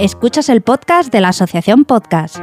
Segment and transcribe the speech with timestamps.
[0.00, 2.38] Escuchas el podcast de la Asociación Podcast.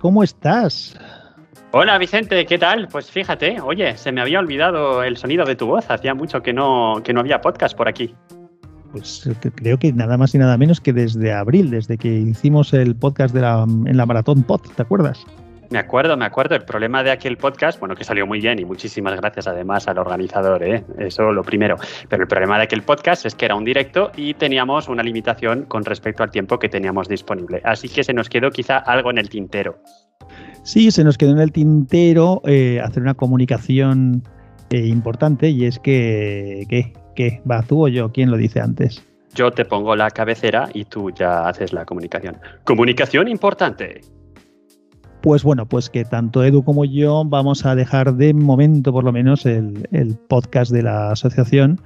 [0.00, 0.96] ¿Cómo estás?
[1.78, 2.88] Hola Vicente, ¿qué tal?
[2.88, 6.54] Pues fíjate, oye, se me había olvidado el sonido de tu voz, hacía mucho que
[6.54, 8.14] no, que no había podcast por aquí.
[8.92, 12.72] Pues eh, creo que nada más y nada menos que desde abril, desde que hicimos
[12.72, 15.26] el podcast de la, en la Maratón Pod, ¿te acuerdas?
[15.68, 16.54] Me acuerdo, me acuerdo.
[16.54, 19.98] El problema de aquel podcast, bueno, que salió muy bien y muchísimas gracias además al
[19.98, 20.82] organizador, ¿eh?
[20.98, 21.76] eso lo primero.
[22.08, 25.66] Pero el problema de aquel podcast es que era un directo y teníamos una limitación
[25.66, 27.60] con respecto al tiempo que teníamos disponible.
[27.64, 29.78] Así que se nos quedó quizá algo en el tintero.
[30.62, 34.24] Sí, se nos quedó en el tintero eh, hacer una comunicación
[34.70, 36.92] eh, importante y es que, ¿qué?
[37.14, 37.40] ¿Qué?
[37.48, 38.10] ¿Va tú o yo?
[38.10, 39.04] ¿Quién lo dice antes?
[39.32, 42.36] Yo te pongo la cabecera y tú ya haces la comunicación.
[42.64, 44.00] Comunicación importante.
[45.22, 49.12] Pues bueno, pues que tanto Edu como yo vamos a dejar de momento por lo
[49.12, 51.80] menos el, el podcast de la asociación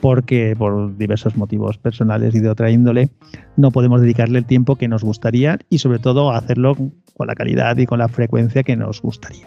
[0.00, 3.10] porque por diversos motivos personales y de otra índole
[3.56, 6.76] no podemos dedicarle el tiempo que nos gustaría y sobre todo hacerlo
[7.20, 9.46] con la calidad y con la frecuencia que nos gustaría.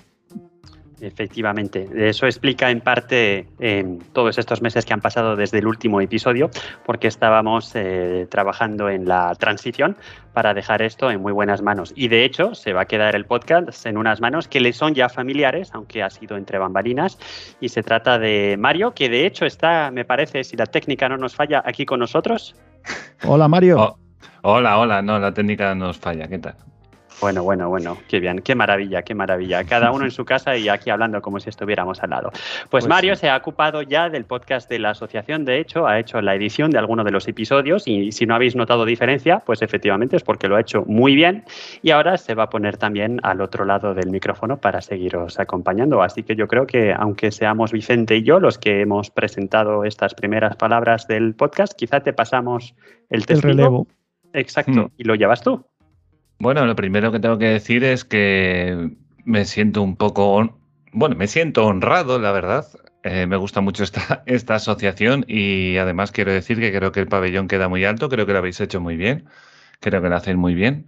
[1.02, 6.00] Efectivamente, eso explica en parte eh, todos estos meses que han pasado desde el último
[6.00, 6.52] episodio,
[6.86, 9.98] porque estábamos eh, trabajando en la transición
[10.34, 11.94] para dejar esto en muy buenas manos.
[11.96, 14.94] Y de hecho, se va a quedar el podcast en unas manos que le son
[14.94, 17.18] ya familiares, aunque ha sido entre bambalinas.
[17.60, 21.18] Y se trata de Mario, que de hecho está, me parece, si la técnica no
[21.18, 22.56] nos falla, aquí con nosotros.
[23.26, 23.80] Hola, Mario.
[23.80, 23.98] Oh,
[24.44, 26.56] hola, hola, no, la técnica nos falla, ¿qué tal?
[27.24, 29.64] Bueno, bueno, bueno, qué bien, qué maravilla, qué maravilla.
[29.64, 32.32] Cada uno en su casa y aquí hablando como si estuviéramos al lado.
[32.32, 33.22] Pues, Pues Mario sí.
[33.22, 36.70] se ha ocupado ya del podcast de la asociación, de hecho, ha hecho la edición
[36.72, 40.50] de alguno de los episodios y si no habéis notado diferencia, pues efectivamente es porque
[40.50, 41.46] lo ha hecho muy bien
[41.82, 46.04] y ahora se va a poner también al otro lado del micrófono para seguiros acompañando.
[46.04, 50.14] Así que yo creo que aunque seamos Vicente y yo los que hemos presentado estas
[50.14, 52.76] primeras palabras del podcast, quizá te pasamos
[53.10, 53.48] el el testigo.
[53.48, 53.88] relevo.
[54.34, 54.92] Exacto, Hmm.
[54.98, 55.64] y lo llevas tú.
[56.40, 58.92] Bueno, lo primero que tengo que decir es que
[59.24, 60.60] me siento un poco,
[60.92, 62.68] bueno, me siento honrado, la verdad.
[63.04, 67.08] Eh, me gusta mucho esta, esta asociación y además quiero decir que creo que el
[67.08, 69.26] pabellón queda muy alto, creo que lo habéis hecho muy bien,
[69.80, 70.88] creo que lo hacéis muy bien.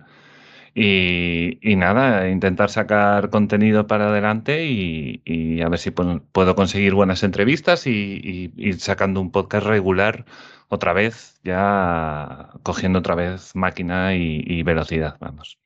[0.78, 6.94] Y, y nada, intentar sacar contenido para adelante y, y a ver si puedo conseguir
[6.94, 7.92] buenas entrevistas y,
[8.22, 10.26] y ir sacando un podcast regular
[10.68, 15.58] otra vez, ya cogiendo otra vez máquina y, y velocidad, vamos,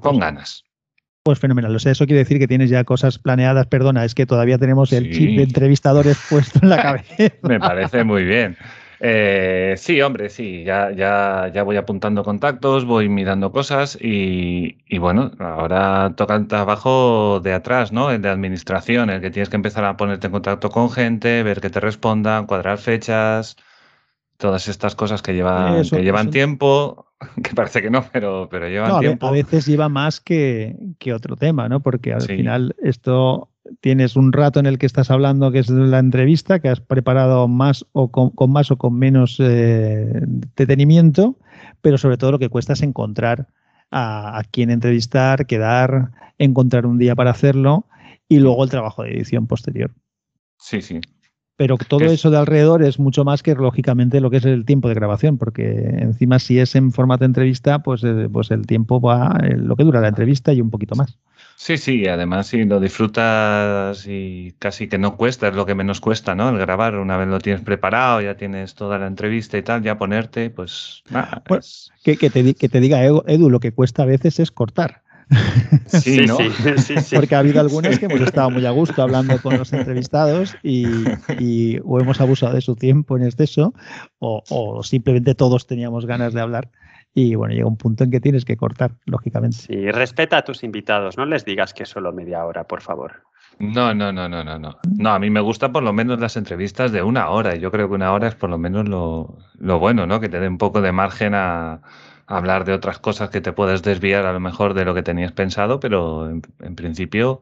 [0.00, 0.62] con ganas.
[1.24, 1.74] Pues fenomenal.
[1.74, 3.66] O sea, eso quiere decir que tienes ya cosas planeadas.
[3.66, 5.10] Perdona, es que todavía tenemos el Sí.
[5.18, 7.34] chip de entrevistadores puesto en la cabeza.
[7.42, 8.56] Me parece muy bien.
[9.00, 14.98] Eh, sí, hombre, sí, ya, ya, ya voy apuntando contactos, voy mirando cosas y, y
[14.98, 18.10] bueno, ahora toca el trabajo de atrás, ¿no?
[18.10, 21.60] El de administración, el que tienes que empezar a ponerte en contacto con gente, ver
[21.60, 23.56] que te respondan, cuadrar fechas,
[24.38, 26.30] todas estas cosas que llevan, Eso, que llevan eso.
[26.30, 27.07] tiempo,
[27.42, 29.26] que parece que no, pero, pero llevan No, tiempo.
[29.26, 31.80] a veces lleva más que, que otro tema, ¿no?
[31.80, 32.36] Porque al Sí.
[32.36, 36.68] final esto tienes un rato en el que estás hablando que es la entrevista, que
[36.68, 40.10] has preparado más o con, con más o con menos eh,
[40.56, 41.36] detenimiento,
[41.82, 43.48] pero sobre todo lo que cuesta es encontrar
[43.90, 47.86] a, a quién entrevistar, quedar, encontrar un día para hacerlo
[48.28, 49.90] y luego el trabajo de edición posterior.
[50.58, 51.00] Sí, sí.
[51.58, 54.64] Pero todo Es- eso de alrededor es mucho más que lógicamente lo que es el
[54.64, 59.00] tiempo de grabación, porque encima si es en formato entrevista, pues, eh, pues el tiempo
[59.00, 61.18] va eh, lo que dura la entrevista y un poquito más.
[61.56, 66.00] Sí, sí, además si lo disfrutas y casi que no cuesta, es lo que menos
[66.00, 66.48] cuesta, ¿no?
[66.50, 69.98] El grabar, una vez lo tienes preparado, ya tienes toda la entrevista y tal, ya
[69.98, 74.04] ponerte, pues nada, Bueno, es- Que, que te, que te diga Edu, lo que cuesta
[74.04, 75.02] a veces es cortar,
[75.86, 76.36] sí, ¿no?
[76.36, 77.16] sí, sí, sí.
[77.16, 80.86] porque ha habido algunas que hemos estado muy a gusto hablando con los entrevistados y,
[81.38, 83.74] y o hemos abusado de su tiempo en exceso
[84.18, 86.70] o, o simplemente todos teníamos ganas de hablar
[87.14, 89.56] y bueno, llega un punto en que tienes que cortar, lógicamente.
[89.56, 93.24] Sí, respeta a tus invitados, no les digas que es solo media hora, por favor.
[93.58, 94.78] No, no, no, no, no, no.
[94.96, 97.56] No, a mí me gusta por lo menos las entrevistas de una hora.
[97.56, 100.20] y Yo creo que una hora es por lo menos lo, lo bueno, ¿no?
[100.20, 101.80] Que te dé un poco de margen a
[102.28, 105.32] hablar de otras cosas que te puedes desviar a lo mejor de lo que tenías
[105.32, 107.40] pensado, pero en, en principio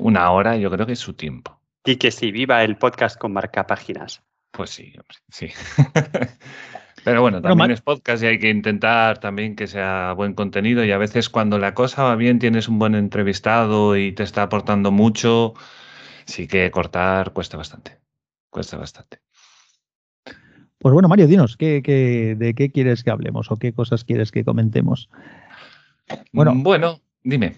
[0.00, 1.60] una hora yo creo que es su tiempo.
[1.84, 4.22] Y que sí, viva el podcast con marcapáginas.
[4.50, 5.48] Pues sí, hombre, sí.
[7.04, 10.90] Pero bueno, también es podcast y hay que intentar también que sea buen contenido y
[10.90, 14.90] a veces cuando la cosa va bien, tienes un buen entrevistado y te está aportando
[14.90, 15.54] mucho,
[16.26, 17.98] sí que cortar cuesta bastante.
[18.50, 19.20] cuesta bastante.
[20.78, 21.82] Pues bueno, Mario, dinos, ¿qué,
[22.38, 25.10] de qué quieres que hablemos o qué cosas quieres que comentemos?
[26.32, 27.56] Bueno, mm, bueno dime.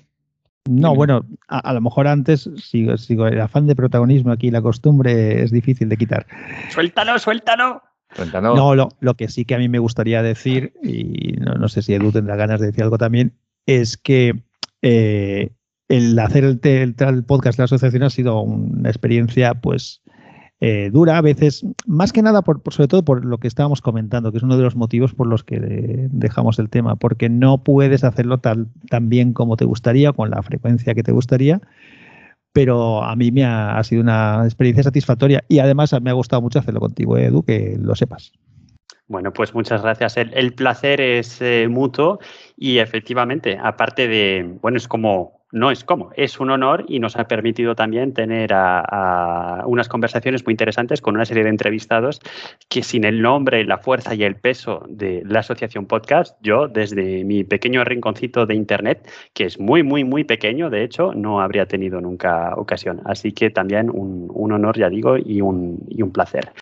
[0.69, 5.43] No, bueno, a, lo mejor antes sigo, sigo el afán de protagonismo aquí, la costumbre
[5.43, 6.27] es difícil de quitar.
[6.71, 7.83] Suéltalo, suéltalo.
[8.15, 8.55] Suéltalo.
[8.55, 11.95] No, lo, lo, que sí que a mí me gustaría decir, y no, sé si
[11.95, 13.33] Edu tendrá ganas de decir algo también,
[13.67, 14.43] es que
[14.83, 15.51] eh,
[15.89, 20.03] el hacer el, el, podcast de la asociación ha sido una experiencia, pues,
[20.61, 24.31] eh, dura, a veces, más que nada, por, sobre todo por lo que estábamos comentando,
[24.31, 25.59] que es uno de los motivos por los que
[26.11, 30.43] dejamos el tema, porque no puedes hacerlo tan, tan bien como te gustaría, con la
[30.43, 31.63] frecuencia que te gustaría,
[32.53, 36.59] pero a mí me ha, sido una experiencia satisfactoria y además me ha gustado mucho
[36.59, 38.33] hacerlo contigo, Edu, que lo sepas.
[39.07, 40.17] Bueno, pues muchas gracias.
[40.17, 42.21] El, placer es eh, mutuo
[42.57, 47.17] y efectivamente, aparte de, bueno, es como no es como, es un honor y nos
[47.17, 52.21] ha permitido también tener unas conversaciones muy interesantes con una serie de entrevistados
[52.69, 57.25] que sin el nombre, la fuerza y el peso de la Asociación Podcast, yo desde
[57.25, 61.67] mi pequeño rinconcito de Internet, que es muy, muy, muy pequeño, de hecho, no habría
[61.67, 63.01] tenido nunca ocasión.
[63.05, 66.53] Así que también un, honor, ya digo, y un, y un placer.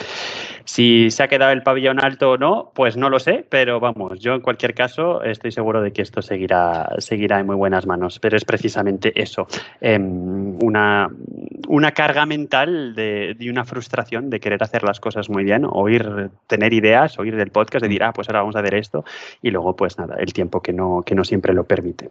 [0.68, 4.20] Si se ha quedado el pabellón alto o no, pues no lo sé, pero vamos,
[4.20, 8.18] yo en cualquier caso estoy seguro de que esto seguirá, seguirá en muy buenas manos.
[8.18, 9.46] Pero es precisamente eso,
[9.80, 11.08] em, una,
[11.68, 16.74] una carga mental de, una frustración de querer hacer las cosas muy bien, oír, tener
[16.74, 19.06] ideas, oír del podcast, de decir, ah, pues ahora vamos a hacer esto,
[19.40, 22.10] y luego, pues nada, el tiempo que no, que no siempre lo permite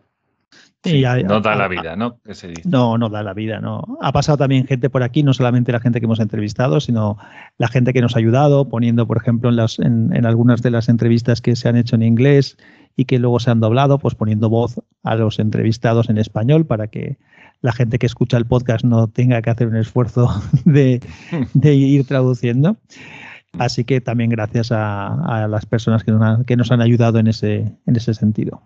[1.23, 2.19] no da la vida, ¿no?
[2.65, 3.83] No, no da la vida, ¿no?
[4.01, 7.17] Ha pasado también gente por aquí, no solamente la gente que hemos entrevistado, sino
[7.57, 10.89] la gente que nos ha ayudado, poniendo, por ejemplo, en, las, en, algunas de las
[10.89, 12.57] entrevistas que se han hecho en inglés
[12.95, 16.87] y que luego se han doblado, pues poniendo voz a los entrevistados en español para
[16.87, 17.17] que
[17.61, 20.29] la gente que escucha el podcast no tenga que hacer un esfuerzo
[20.65, 21.01] de,
[21.63, 22.77] ir traduciendo.
[23.57, 27.27] Así que también gracias a, las personas que nos, han, que nos han ayudado en
[27.27, 28.61] ese, en ese sentido.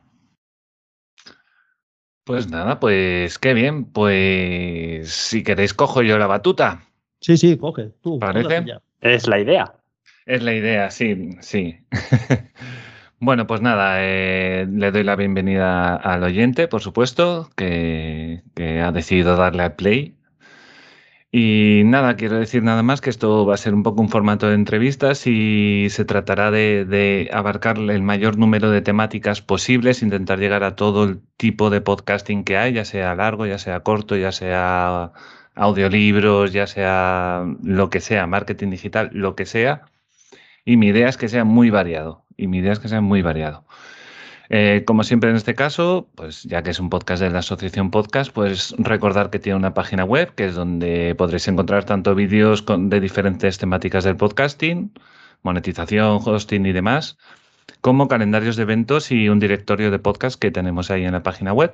[2.31, 3.83] Pues nada, pues qué bien.
[3.83, 6.83] Pues si queréis, cojo yo la batuta.
[7.19, 7.89] Sí, sí, coge.
[8.01, 8.65] Tú, ¿Parece?
[9.01, 9.73] Es la idea.
[10.25, 11.77] Es la idea, sí, sí.
[13.19, 18.91] bueno, pues nada, eh, le doy la bienvenida al oyente, por supuesto, que, que ha
[18.91, 20.15] decidido darle al play
[21.33, 24.49] y nada, quiero decir nada más que esto va a ser un poco un formato
[24.49, 30.63] de entrevistas y se tratará de, abarcar el mayor número de temáticas posibles, intentar llegar
[30.63, 34.33] a todo el tipo de podcasting que hay, ya sea largo, ya sea corto, ya
[34.33, 35.13] sea
[35.55, 39.83] audiolibros, ya sea lo que sea, marketing digital, lo que sea.
[40.65, 42.25] Y mi idea es que sea muy variado.
[42.37, 43.65] Y mi idea es que sea muy variado.
[44.53, 47.89] Eh, como siempre en este caso, pues ya que es un podcast de la Asociación
[47.89, 52.65] Podcast, pues recordar que tiene una página web que es donde podréis encontrar tanto vídeos
[52.67, 54.91] de diferentes temáticas del podcasting,
[55.41, 57.17] monetización, hosting y demás,
[57.79, 61.53] como calendarios de eventos y un directorio de podcast que tenemos ahí en la página
[61.53, 61.73] web.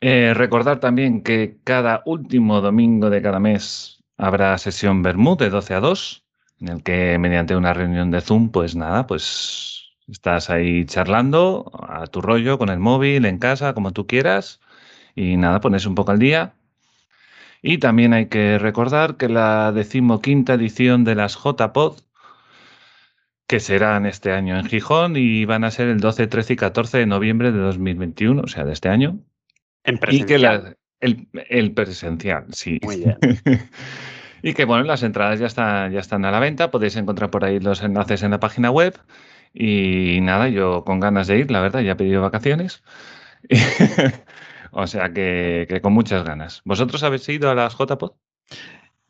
[0.00, 5.74] Eh, recordar también que cada último domingo de cada mes habrá sesión Bermud de 12
[5.74, 6.24] a 2,
[6.60, 9.79] en el que mediante una reunión de Zoom, pues nada, pues
[10.10, 14.60] Estás ahí charlando a tu rollo con el móvil, en casa, como tú quieras.
[15.14, 16.54] Y nada, pones un poco al día.
[17.62, 22.00] Y también hay que recordar que la decimoquinta edición de las JPod,
[23.46, 26.98] que serán este año en Gijón y van a ser el 12, 13 y 14
[26.98, 29.18] de noviembre de 2021, o sea, de este año.
[29.84, 30.76] En presencial.
[31.00, 32.78] Y que el, presencial, sí.
[32.82, 33.18] Muy bien.
[34.42, 36.70] y que bueno, las entradas ya están, ya están a la venta.
[36.70, 38.98] Podéis encontrar por ahí los enlaces en la página web.
[39.52, 42.82] Y nada, yo con ganas de ir, la verdad, ya he pedido vacaciones.
[44.70, 46.62] o sea que, con muchas ganas.
[46.64, 48.12] ¿Vosotros habéis ido a las JPod?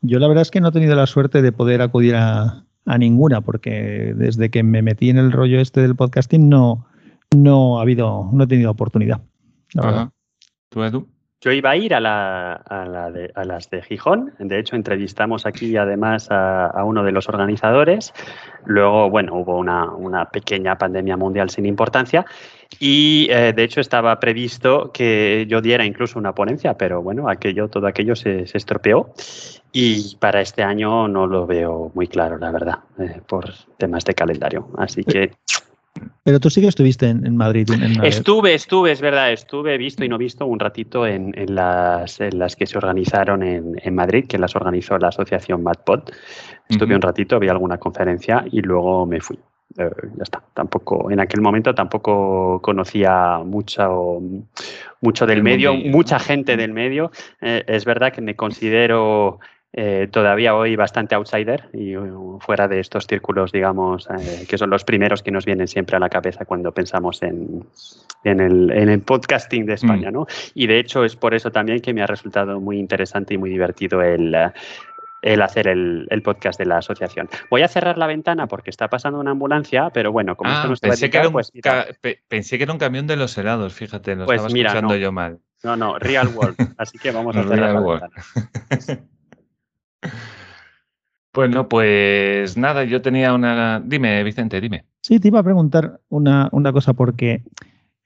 [0.01, 2.65] Yo la verdad es que no he tenido la suerte de poder acudir a,
[2.97, 6.87] ninguna, porque desde que me metí en el rollo este del podcasting no,
[7.35, 9.21] no ha habido, no he tenido oportunidad.
[10.69, 11.07] ¿Tú, Edu?
[11.43, 17.03] Yo iba a ir a, las de Gijón, de hecho entrevistamos aquí además a, uno
[17.03, 18.13] de los organizadores,
[18.65, 22.27] luego, bueno, hubo una, pequeña pandemia mundial sin importancia.
[22.79, 27.67] Y eh, de hecho estaba previsto que yo diera incluso una ponencia, pero bueno, aquello,
[27.69, 29.11] todo aquello se, estropeó.
[29.73, 34.13] Y para este año no lo veo muy claro, la verdad, eh, por temas de
[34.13, 34.69] calendario.
[34.77, 35.31] Así que
[36.23, 37.67] pero tú sí que estuviste en, Madrid.
[38.03, 42.67] estuve, estuve, es verdad, estuve visto y no visto un ratito en, las, las, que
[42.67, 46.11] se organizaron en, Madrid, que las organizó la asociación MadPod.
[46.69, 49.39] Estuve un ratito, vi alguna conferencia y luego me fui.
[49.77, 50.43] Eh, ya está.
[50.53, 54.21] Tampoco, en aquel momento tampoco conocía mucho,
[55.01, 57.11] mucho del medio, mucha gente del medio.
[57.41, 59.39] Eh, es verdad que me considero
[59.73, 64.69] eh, todavía hoy bastante outsider y uh, fuera de estos círculos, digamos, eh, que son
[64.69, 67.65] los primeros que nos vienen siempre a la cabeza cuando pensamos en,
[68.25, 70.13] en, el, podcasting de España, mm.
[70.13, 70.27] ¿no?
[70.55, 73.49] Y de hecho es por eso también que me ha resultado muy interesante y muy
[73.49, 74.35] divertido el,
[75.21, 77.29] el hacer el, podcast de la asociación.
[77.49, 80.73] Voy a cerrar la ventana porque está pasando una ambulancia, pero bueno, como esto no
[80.73, 81.51] está pensé, que era un, pues
[82.27, 85.39] pensé que era un camión de los helados, fíjate, lo pues estaba escuchando yo mal.
[85.63, 86.73] No, no, Real World.
[86.77, 89.07] Así que vamos a cerrar la ventana.
[91.33, 93.81] Bueno, pues nada, yo tenía una...
[93.85, 94.85] Dime, Vicente, dime.
[95.01, 97.43] Sí, te iba a preguntar una, una cosa porque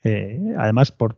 [0.05, 1.17] eh, además, por,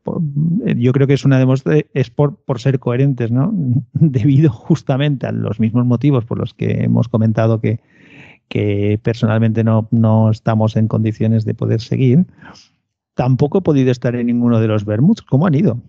[0.66, 3.52] eh, yo creo que es una demostración, es por, por ser coherentes, ¿no?
[3.94, 7.82] Debido justamente a los mismos motivos por los que hemos comentado que,
[8.48, 12.26] que personalmente no, no estamos en condiciones de poder seguir.
[13.14, 15.22] Tampoco he podido estar en ninguno de los Bermuds.
[15.22, 15.82] ¿Cómo han ido?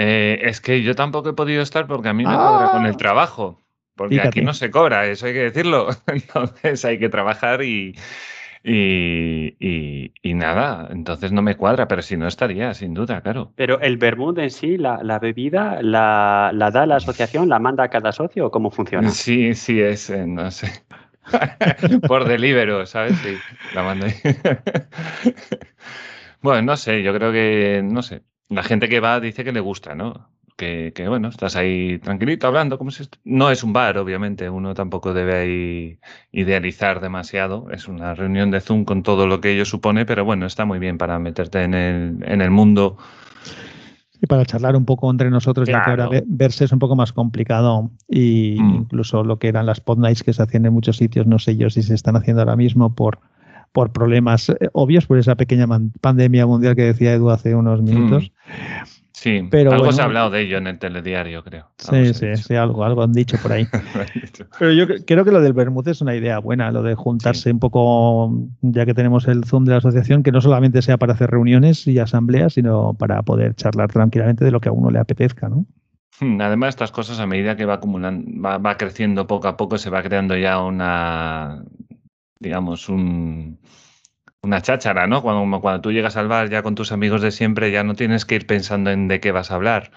[0.00, 2.94] Eh, es que yo tampoco he podido estar porque a mí me cobra con el
[2.94, 2.96] ah.
[2.96, 3.60] trabajo.
[3.96, 5.88] Porque aquí no se cobra, eso hay que decirlo.
[6.06, 7.96] Entonces hay que trabajar y,
[8.62, 13.52] y, nada, entonces no me cuadra, pero si no estaría, sin duda, claro.
[13.56, 18.12] Pero el Bermud en sí, la, bebida, la, da la asociación, la manda a cada
[18.12, 19.10] socio o cómo funciona?
[19.10, 20.70] Sí, sí, es, eh, no sé.
[22.06, 23.18] Por delibero, ¿sabes?
[23.18, 23.36] Sí,
[23.74, 24.06] la manda.
[26.40, 28.22] bueno, no sé, yo creo que, no sé.
[28.48, 30.28] La gente que va dice que le gusta, ¿no?
[30.58, 35.14] que, bueno, estás ahí tranquilito hablando, como si no es un bar, obviamente, uno tampoco
[35.14, 36.00] debe
[36.32, 40.46] idealizar demasiado, es una reunión de Zoom con todo lo que ello supone, pero bueno,
[40.46, 42.98] está muy bien para meterte en el, en el mundo.
[44.20, 47.12] Y para charlar un poco entre nosotros, ya que ahora verse es un poco más
[47.12, 47.92] complicado.
[48.08, 48.74] Y mm.
[48.74, 51.56] incluso lo que eran las pod nights que se hacían en muchos sitios, no sé
[51.56, 53.20] yo si se están haciendo ahora mismo por,
[53.72, 55.66] por problemas eh, obvios, por esa pequeña
[56.00, 58.30] pandemia mundial que decía Edu hace unos minutos.
[58.30, 58.98] Mm.
[59.18, 61.66] Sí, pero algo se ha hablado de ello en el telediario, creo.
[61.76, 63.66] sí, sí, sí, algo, algo han dicho por ahí.
[64.60, 67.58] pero yo creo que lo del Bermud es una idea buena, lo de juntarse un
[67.58, 71.30] poco, ya que tenemos el Zoom de la asociación, que no solamente sea para hacer
[71.30, 75.48] reuniones y asambleas, sino para poder charlar tranquilamente de lo que a uno le apetezca,
[75.48, 75.66] ¿no?
[76.20, 79.90] Hmm, además, estas cosas a medida que va acumulando, va creciendo poco a poco, se
[79.90, 81.64] va creando ya una,
[82.40, 83.58] digamos, un,
[84.42, 85.22] una cháchara, ¿no?
[85.22, 88.24] Cuando, cuando tú llegas al bar ya con tus amigos de siempre, ya no tienes
[88.24, 89.90] que ir pensando en de qué vas a hablar.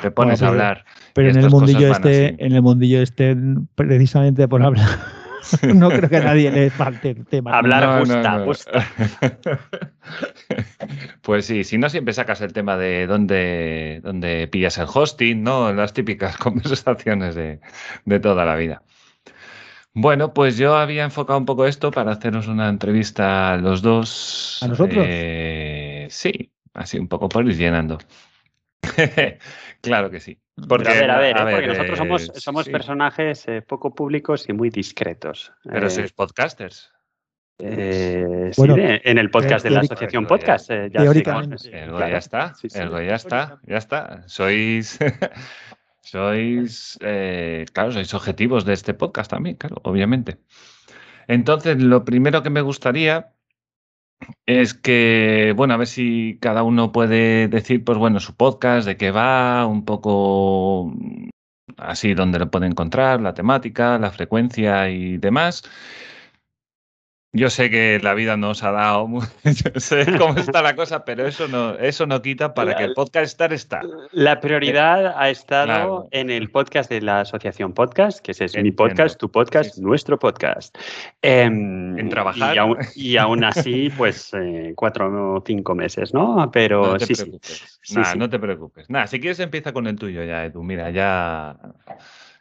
[0.00, 0.84] Te pones a hablar.
[1.14, 3.36] Pero en el mundillo este, en el mundillo este,
[3.74, 4.88] precisamente por hablar.
[5.74, 7.56] no creo que a nadie le falte el tema.
[7.56, 8.86] Hablar gusta, gusta.
[11.22, 15.72] Pues sí, si no siempre sacas el tema de dónde, dónde pillas el hosting, ¿no?
[15.72, 17.60] Las típicas conversaciones de,
[18.04, 18.82] de toda la vida.
[19.94, 24.58] Bueno, pues yo había enfocado un poco esto para hacernos una entrevista a los dos.
[24.62, 25.04] ¿A nosotros?
[25.06, 27.98] Eh, sí, así un poco por ir llenando.
[29.82, 30.38] claro que sí.
[30.66, 31.50] Porque, a ver, a ver, ¿eh?
[31.50, 31.98] porque nosotros
[32.42, 35.52] somos, eh, personajes poco públicos y muy discretos.
[35.62, 36.90] Pero sois podcasters.
[37.58, 40.70] sí, en el podcast de la asociación podcast.
[40.70, 41.10] ya, ya
[42.18, 44.22] está, ya está, ya está.
[44.26, 44.98] Sois
[46.02, 50.38] sois, eh, claro, sois objetivos de este podcast también, claro, obviamente.
[51.28, 53.32] Entonces, lo primero que me gustaría
[54.46, 58.96] es que, bueno, a ver si cada uno puede decir, pues bueno, su podcast, de
[58.96, 60.92] qué va, un poco
[61.76, 65.62] así, dónde lo puede encontrar, la temática, la frecuencia y demás.
[67.34, 69.08] Yo sé que la vida nos ha dado,
[69.44, 72.92] yo sé cómo está la cosa, pero eso no, eso no quita para que el
[72.92, 73.80] podcast estar está.
[74.10, 79.18] La prioridad ha estado en el podcast de la Asociación Podcast, que es mi podcast,
[79.18, 80.76] tu podcast, nuestro podcast.
[81.22, 82.54] Em, en trabajar.
[82.94, 86.50] Y aún, así, pues eh, cuatro o cinco meses, ¿no?
[86.52, 87.80] Pero no te sí, preocupes.
[87.80, 88.00] Sí.
[88.18, 88.90] no te preocupes.
[88.90, 90.62] Nada, si quieres empieza con el tuyo ya, Edu.
[90.62, 91.56] Mira, ya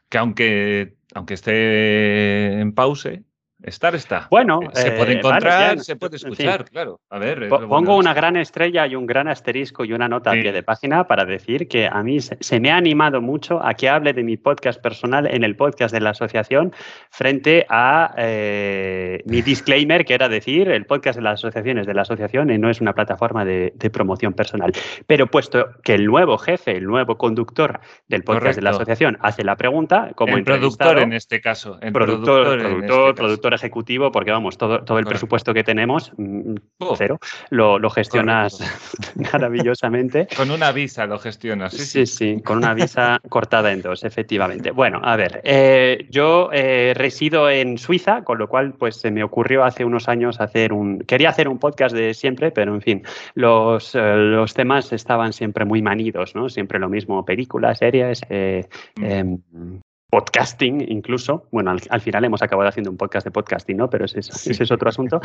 [0.10, 3.22] que aunque, aunque esté en pause,
[3.64, 4.28] Estar está.
[4.32, 7.00] Bueno, se puede eh, encontrar, se puede escuchar, claro.
[7.10, 10.52] A ver, pongo una gran estrella y un gran asterisco y una nota a pie
[10.52, 14.14] de página para decir que a mí se, me ha animado mucho a que hable
[14.14, 16.74] de mi podcast personal en el podcast de la asociación
[17.12, 22.02] frente a eh, mi disclaimer, que era decir el podcast de las asociaciones de la
[22.02, 24.72] asociación y no es una plataforma de, promoción personal.
[25.06, 29.44] Pero puesto que el nuevo jefe, el nuevo conductor del podcast de la asociación hace
[29.44, 34.32] la pregunta, como el productor en este caso, el productor, productor, este productor ejecutivo, porque
[34.32, 36.56] vamos, todo, todo el presupuesto que tenemos, mm,
[36.98, 38.60] cero, lo, gestionas
[39.34, 40.28] maravillosamente.
[40.36, 41.74] Con una visa lo gestionas.
[41.74, 44.72] Sí, sí, sí, con una visa cortada en dos, efectivamente.
[44.72, 49.24] Bueno, a ver, eh, yo eh, resido en Suiza, con lo cual pues se me
[49.24, 51.00] ocurrió hace unos años hacer un...
[51.00, 53.04] Quería hacer un podcast de siempre, pero en fin,
[53.36, 56.50] los, eh, los temas estaban siempre muy manidos, ¿no?
[56.50, 59.81] Siempre lo mismo, películas, series, mm.
[60.12, 61.48] Em, podcasting incluso.
[61.52, 63.90] Bueno, al, final hemos acabado haciendo un podcast de podcasting, ¿no?
[63.90, 65.22] Pero ese es, otro asunto.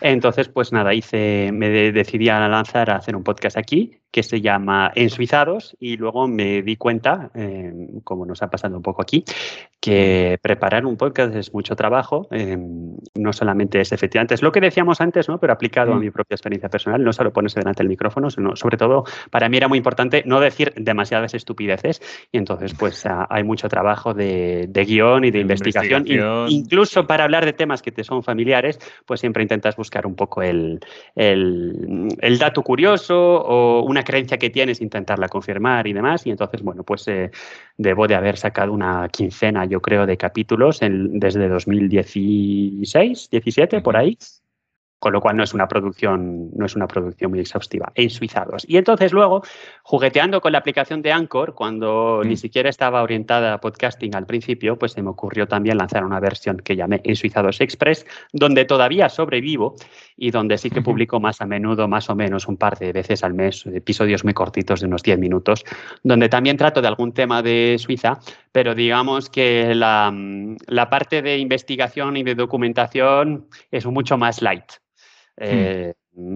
[0.00, 4.40] Entonces, pues nada, hice, me decidí a lanzar a hacer un podcast aquí que se
[4.40, 7.72] llama Ensuizados y luego me di cuenta, eh,
[8.04, 9.24] como nos ha pasado un poco aquí,
[9.80, 12.56] que preparar un podcast es mucho trabajo, eh,
[13.14, 15.38] no solamente es efectivamente, es lo que decíamos antes, ¿no?
[15.38, 16.00] pero aplicado a mm.
[16.00, 19.58] mi propia experiencia personal, no solo ponerse delante del micrófono, sino sobre todo para mí
[19.58, 22.00] era muy importante no decir demasiadas estupideces
[22.32, 24.27] y entonces pues hay mucho trabajo de,
[24.68, 26.04] de guion y de, investigación,
[26.48, 30.42] incluso para hablar de temas que te son familiares, pues siempre intentas buscar un poco
[30.42, 30.80] el,
[31.14, 36.26] el, el dato curioso o una creencia que tienes, intentarla confirmar y demás.
[36.26, 37.30] Y entonces, bueno, pues eh,
[37.76, 43.96] debo de haber sacado una quincena, yo creo, de capítulos en, desde 2016, 17, por
[43.96, 44.18] ahí
[44.98, 48.64] con lo cual no es una producción, no es una producción muy exhaustiva, en suizados.
[48.66, 49.42] Y entonces luego,
[49.82, 52.36] jugueteando con la aplicación de Anchor, cuando ni mm.
[52.36, 56.58] siquiera estaba orientada a podcasting al principio, pues se me ocurrió también lanzar una versión
[56.58, 59.76] que llamé En Suizados Express, donde todavía sobrevivo
[60.16, 63.22] y donde sí que publico más a menudo, más o menos un par de veces
[63.22, 65.64] al mes, episodios muy cortitos de unos 10 minutos,
[66.02, 68.18] donde también trato de algún tema de Suiza,
[68.50, 70.12] pero digamos que la,
[70.66, 74.64] la parte de investigación y de documentación es mucho más light.
[75.40, 75.94] Eh,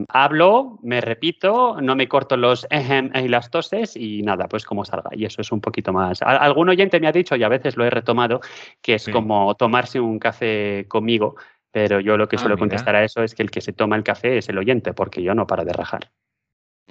[0.08, 4.84] hablo, me repito, no me corto los ejem y las toses y nada, pues como
[4.84, 5.10] salga.
[5.12, 6.22] Y eso es un poquito más.
[6.22, 8.40] Algún oyente me ha dicho, y a veces lo he retomado,
[8.80, 11.36] que es como tomarse un café conmigo,
[11.70, 13.96] pero yo lo que ah, suelo contestar a eso es que el que se toma
[13.96, 16.10] el café es el oyente, porque yo no paro de rajar.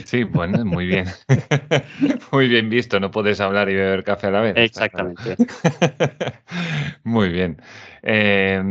[0.05, 1.05] Sí, bueno, muy bien.
[2.31, 4.57] muy bien visto, no puedes hablar y beber café a la vez.
[4.57, 5.35] Exactamente.
[7.03, 7.61] muy bien.
[8.01, 8.61] Eh,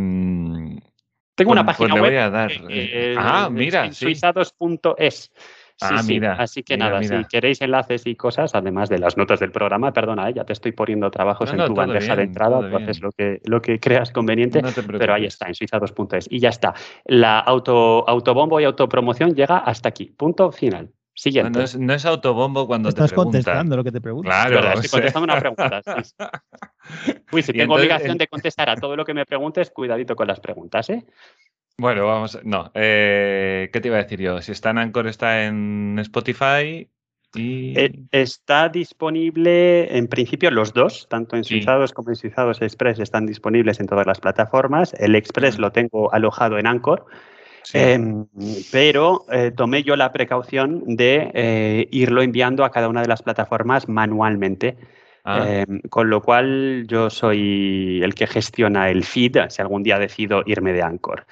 [1.41, 2.13] tengo una página pues web.
[2.13, 2.53] Voy a dar.
[2.69, 3.91] Eh, ah, mira.
[3.93, 5.33] Suizados.es.
[5.81, 9.51] ah, mira, Así que nada, si queréis enlaces y cosas, además de las notas del
[9.51, 13.01] programa, perdona, eh, ya te estoy poniendo trabajos en tu bandeja de entrada, tú haces
[13.01, 14.63] lo que, lo que creas conveniente,
[14.99, 16.27] pero ahí está, en suizados.es.
[16.31, 16.75] Y ya está.
[17.07, 20.13] La auto, autobombo y autopromoción llega hasta aquí.
[20.15, 20.91] Punto final.
[21.15, 21.59] Siguiente.
[21.59, 24.29] No, es, no es, autobombo cuando Estás te contestando lo que te pregunto.
[24.29, 25.83] Claro, estoy contestando una pregunta.
[27.33, 30.41] Uy, si tengo obligación de contestar a todo lo que me preguntes, cuidadito con las
[30.41, 31.05] preguntas, ¿eh?
[31.81, 32.71] Bueno, vamos, no.
[32.75, 34.41] Eh, ¿Qué te iba a decir yo?
[34.43, 36.89] Si está en Anchor, está en Spotify
[37.35, 37.79] y...
[37.79, 43.25] Eh, está disponible, en principio, los dos, tanto en Suizados como en Suizados Express, están
[43.25, 44.93] disponibles en todas las plataformas.
[44.99, 47.07] El Express lo tengo alojado en Anchor.
[47.73, 48.27] Em,
[48.73, 53.89] pero eh, tomé yo la precaución de irlo enviando a cada una de las plataformas
[53.89, 54.77] manualmente.
[55.23, 55.65] Ah.
[55.91, 60.73] Con lo cual yo soy el que gestiona el feed si algún día decido irme
[60.73, 61.27] de Anchor.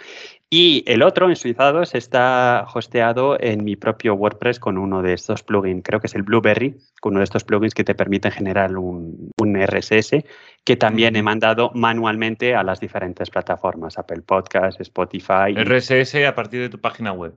[0.51, 5.43] Y el otro, en Suizados, está hosteado en mi propio WordPress con uno de estos
[5.43, 8.75] plugins, creo que es el Blueberry, con uno de estos plugins que te permiten generar
[8.77, 10.25] un, RSS,
[10.65, 15.55] que también he mandado manualmente a las diferentes plataformas, Apple Podcasts, Spotify.
[15.55, 17.35] RSS a partir de tu página web.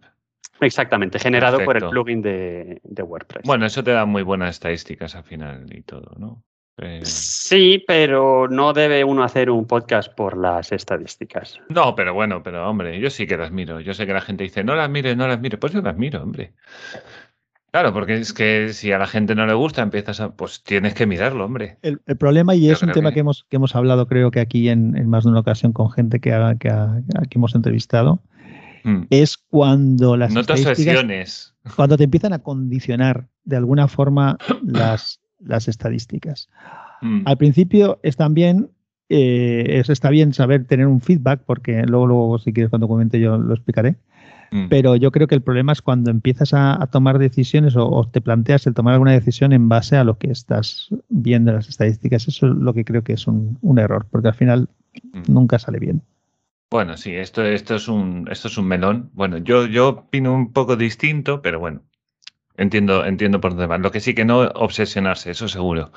[0.62, 3.44] Exactamente, generado por el plugin de, WordPress.
[3.46, 6.44] Bueno, eso te da muy buenas estadísticas al final y todo, ¿no?
[6.78, 11.60] Eh, sí, pero no debe uno hacer un podcast por las estadísticas.
[11.70, 13.80] No, pero bueno, pero hombre, yo sí que las miro.
[13.80, 15.60] Yo sé que la gente dice, no las mires, no las mires.
[15.60, 16.54] Pues yo las miro, hombre.
[17.72, 20.94] Claro, porque es que si a la gente no le gusta, empiezas a, pues tienes
[20.94, 21.78] que mirarlo, hombre.
[21.82, 23.22] El, problema, y es un tema que...
[23.22, 26.32] hemos, que hemos hablado creo que aquí en, más de una ocasión con gente que,
[26.60, 28.22] que, que hemos entrevistado,
[28.84, 29.04] Mm.
[29.10, 36.50] es cuando las estadísticas, cuando te empiezan a condicionar de alguna forma las, las estadísticas.
[37.02, 37.22] Mm.
[37.26, 38.70] Al principio están bien,
[39.10, 43.38] eh, está bien saber tener un feedback, porque luego, luego si quieres cuando comente yo
[43.38, 43.96] lo explicaré.
[44.52, 44.68] Mm.
[44.68, 48.68] Pero yo creo que el problema es cuando empiezas a, tomar decisiones o, te planteas
[48.68, 52.28] el tomar alguna decisión en base a lo que estás viendo en las estadísticas.
[52.28, 54.70] Eso es lo que creo que es un, un error, porque al final
[55.28, 56.02] nunca sale bien.
[56.70, 59.10] Bueno, sí, esto, esto, es un, esto es un melón.
[59.14, 61.82] Bueno, yo, yo opino un poco distinto, pero bueno,
[62.58, 63.78] entiendo, entiendo por dónde va.
[63.78, 65.92] Lo que sí que no obsesionarse, eso seguro.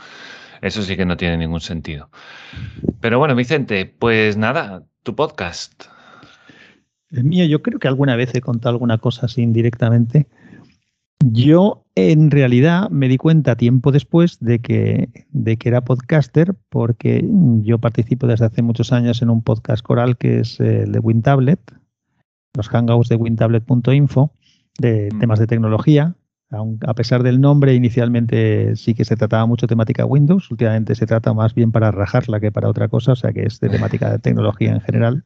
[0.62, 2.08] Eso sí que no tiene ningún sentido.
[3.00, 5.84] Pero bueno, Vicente, pues nada, tu podcast.
[7.10, 10.26] El mío, yo creo que alguna vez he contado alguna cosa así indirectamente.
[11.20, 17.24] Yo en realidad me di cuenta tiempo después de que, de que era podcaster porque
[17.62, 21.60] yo participo desde hace muchos años en un podcast coral que es el de WinTablet,
[22.54, 24.32] los hangouts de wintablet.info,
[24.78, 25.18] de mm.
[25.18, 26.14] temas de tecnología.
[26.86, 31.32] A pesar del nombre, inicialmente sí que se trataba mucho temática Windows, últimamente se trata
[31.32, 34.18] más bien para rajarla que para otra cosa, o sea que es de temática de
[34.18, 35.24] tecnología en general.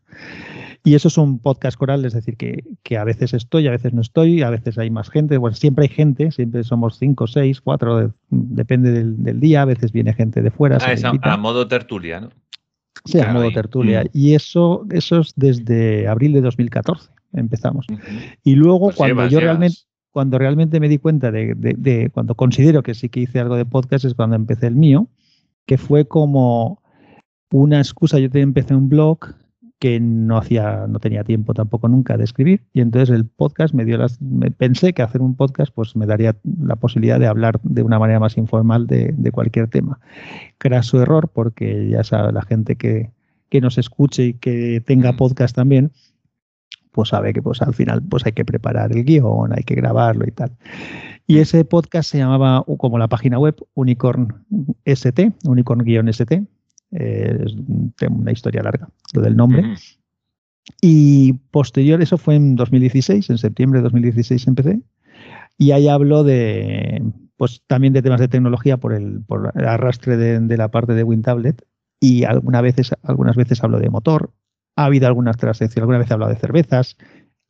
[0.84, 3.92] Y eso es un podcast coral, es decir, que, que, a veces estoy, a veces
[3.92, 7.60] no estoy, a veces hay más gente, bueno, siempre hay gente, siempre somos cinco, seis,
[7.60, 10.78] cuatro, depende del, del, día, a veces viene gente de fuera.
[10.80, 12.30] Ah, es a, a, modo tertulia, ¿no?
[13.04, 14.04] Sí, claro, a modo tertulia.
[14.04, 14.08] Mm.
[14.12, 17.86] Y eso, eso es desde abril de 2014, empezamos.
[18.44, 19.58] Y luego pues cuando llevas, yo llevas.
[19.58, 19.87] realmente
[20.18, 23.54] cuando realmente me di cuenta de, de, de, cuando considero que sí que hice algo
[23.54, 25.06] de podcast es cuando empecé el mío,
[25.64, 26.82] que fue como
[27.52, 28.18] una excusa.
[28.18, 29.20] Yo empecé un blog
[29.78, 33.84] que no hacía, no tenía tiempo tampoco nunca de escribir y entonces el podcast me
[33.84, 37.60] dio las, me pensé que hacer un podcast pues me daría la posibilidad de hablar
[37.62, 40.00] de una manera más informal de, de cualquier tema.
[40.58, 43.12] Craso error porque ya sabe la gente que,
[43.50, 45.92] que nos escuche y que tenga podcast también,
[46.92, 50.26] pues sabe que pues al final pues hay que preparar el guion, hay que grabarlo
[50.26, 50.56] y tal.
[51.26, 54.44] Y ese podcast se llamaba como la página web Unicorn
[54.84, 56.32] ST, Unicorn-ST,
[56.92, 57.54] eh, es
[58.08, 59.74] una historia larga, lo del nombre.
[60.80, 64.80] Y posterior, eso fue en 2016, en septiembre de 2016 empecé,
[65.56, 67.02] y ahí hablo de,
[67.36, 70.94] pues también de temas de tecnología por el, por el arrastre de, de, la parte
[70.94, 71.64] de WinTablet,
[72.00, 74.30] y algunas veces, algunas veces hablo de motor,
[74.78, 76.96] ha habido algunas transacciones, alguna vez he hablado de cervezas,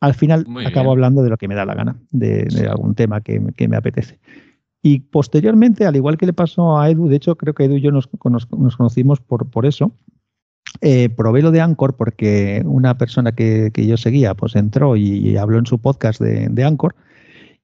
[0.00, 0.92] al final Muy acabo bien.
[0.92, 2.64] hablando de lo que me da la gana, de, de sí.
[2.64, 4.18] algún tema que, que me apetece.
[4.82, 7.80] Y posteriormente, al igual que le pasó a Edu, de hecho creo que Edu y
[7.82, 9.92] yo nos, nos, nos conocimos por, por eso,
[10.80, 15.02] eh, probé lo de Anchor porque una persona que, que yo seguía pues entró y,
[15.02, 16.94] y, habló en su podcast de, de Anchor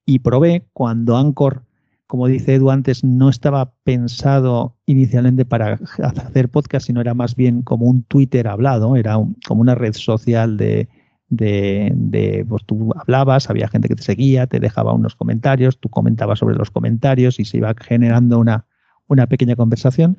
[0.04, 1.62] y probé cuando Anchor,
[2.06, 7.62] como dice Edu antes, no estaba pensado inicialmente para hacer podcast, sino era más bien
[7.62, 10.88] como un Twitter hablado, era como una red social de,
[11.28, 15.88] de, de, pues tú hablabas, había gente que te seguía, te dejaba unos comentarios, tú
[15.88, 18.66] comentabas sobre los comentarios y se iba generando una,
[19.08, 20.18] una pequeña conversación.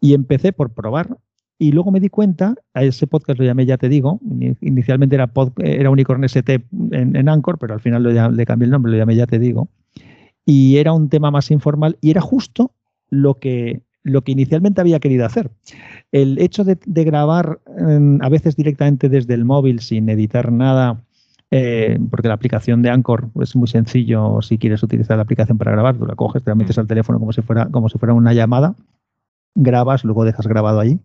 [0.00, 1.18] Y empecé por probar
[1.58, 4.20] y luego me di cuenta, a ese podcast lo llamé, ya te digo,
[4.60, 8.02] inicialmente era, pod, era Unicorn ST en, en, Anchor, pero al final
[8.36, 9.68] le cambié el nombre, lo llamé, ya te digo,
[10.46, 12.72] y era un tema más informal y era justo
[13.10, 15.50] lo que, lo que inicialmente había querido hacer.
[16.12, 21.02] El hecho de, de grabar eh, a veces directamente desde el móvil sin editar nada,
[21.50, 25.70] eh, porque la aplicación de Anchor es muy sencillo si quieres utilizar la aplicación para
[25.70, 28.12] grabar, tú la coges, te la metes al teléfono como si fuera, como si fuera
[28.12, 28.74] una llamada,
[29.54, 30.98] grabas, luego dejas grabado ahí.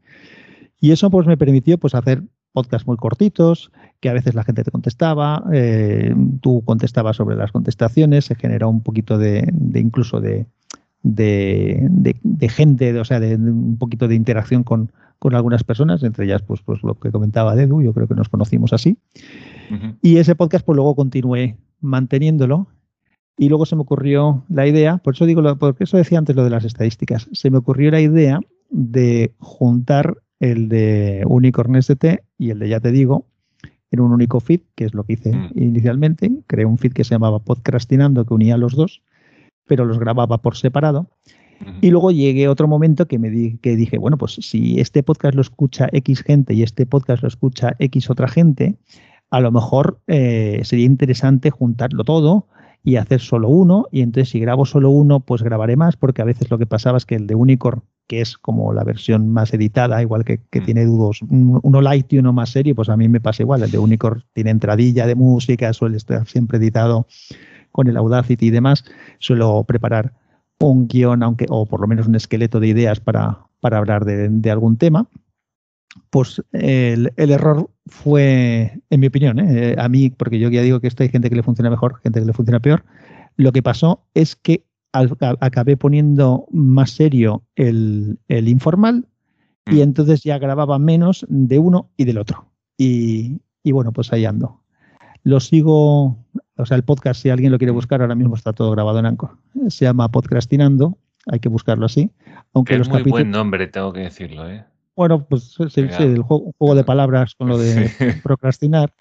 [0.81, 2.23] Y eso pues me permitió pues hacer
[2.59, 7.53] podcasts muy cortitos, que a veces la gente te contestaba, eh, tú contestabas sobre las
[7.53, 10.45] contestaciones, se generó un poquito de, de incluso de,
[11.03, 16.03] de, de, de, gente, o sea, de, un poquito de interacción con, con, algunas personas,
[16.03, 18.97] entre ellas pues, pues lo que comentaba Dedu, yo creo que nos conocimos así.
[19.71, 19.95] Uh -huh.
[20.01, 22.67] Y ese podcast pues luego continué manteniéndolo
[23.37, 26.43] y luego se me ocurrió la idea, por eso digo, porque eso decía antes lo
[26.43, 32.49] de las estadísticas, se me ocurrió la idea de juntar el de Unicorn ST y
[32.49, 33.25] el de Ya Te Digo
[33.91, 35.51] en un único feed, que es lo que hice mm.
[35.55, 36.31] inicialmente.
[36.47, 39.01] Creé un feed que se llamaba Podcastinando, que unía los dos,
[39.65, 41.07] pero los grababa por separado.
[41.59, 41.79] Mm.
[41.81, 45.03] Y luego llegué a otro momento que me di, que dije, bueno, pues si este
[45.03, 48.75] podcast lo escucha X gente y este podcast lo escucha X otra gente,
[49.31, 52.47] a lo mejor eh, sería interesante juntarlo todo
[52.83, 53.87] y hacer solo uno.
[53.91, 56.97] Y entonces si grabo solo uno, pues grabaré más, porque a veces lo que pasaba
[56.97, 60.61] es que el de Unicorn que es como la versión más editada, igual que, que
[60.61, 60.65] mm.
[60.65, 63.61] tiene dos, uno light y uno más serio, pues a mí me pasa igual.
[63.61, 67.05] El de Unicorn tiene entradilla de música, suele estar siempre editado
[67.71, 68.83] con el Audacity y demás.
[69.19, 70.15] Suelo preparar
[70.59, 74.27] un guion, aunque, o por lo menos un esqueleto de ideas para, para hablar de,
[74.27, 75.07] de algún tema.
[76.09, 79.75] Pues el, el, error fue, en mi opinión, ¿eh?
[79.77, 82.19] a mí, porque yo ya digo que esto hay gente que le funciona mejor, gente
[82.19, 82.83] que le funciona peor.
[83.35, 89.07] Lo que pasó es que al, acabé poniendo más serio el, el informal
[89.65, 89.81] y mm.
[89.81, 92.45] entonces ya grababa menos de uno y del otro.
[92.77, 94.61] Y, y, bueno, pues ahí ando.
[95.23, 96.17] Lo sigo,
[96.55, 99.05] o sea, el podcast, si alguien lo quiere buscar, ahora mismo está todo grabado en
[99.05, 99.37] Anchor.
[99.67, 100.97] Se llama Podcastinando,
[101.27, 102.11] hay que buscarlo así.
[102.53, 104.65] Aunque es los muy buen nombre, tengo que decirlo, ¿eh?
[104.95, 107.89] Bueno, pues sí, sí, el juego, juego, de palabras con lo de
[108.23, 108.93] procrastinar.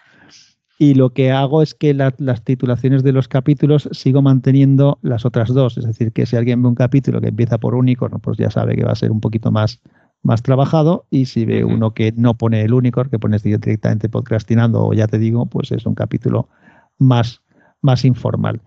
[0.81, 5.27] Y lo que hago es que la, las titulaciones de los capítulos sigo manteniendo las
[5.27, 5.77] otras dos.
[5.77, 8.77] Es decir, que si alguien ve un capítulo que empieza por unicorn, pues ya sabe
[8.77, 9.81] que va a ser un poquito más,
[10.23, 11.05] más trabajado.
[11.11, 11.75] Y si ve uh -huh.
[11.75, 15.73] uno que no pone el unicorn, que pones directamente podcastinando, o ya te digo, pues
[15.73, 16.49] es un capítulo
[16.97, 17.43] más,
[17.83, 18.61] más informal.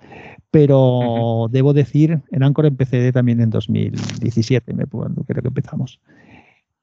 [0.51, 1.49] Pero uh -huh.
[1.49, 6.01] debo decir, en Anchor empecé también en 2017, me, creo que empezamos.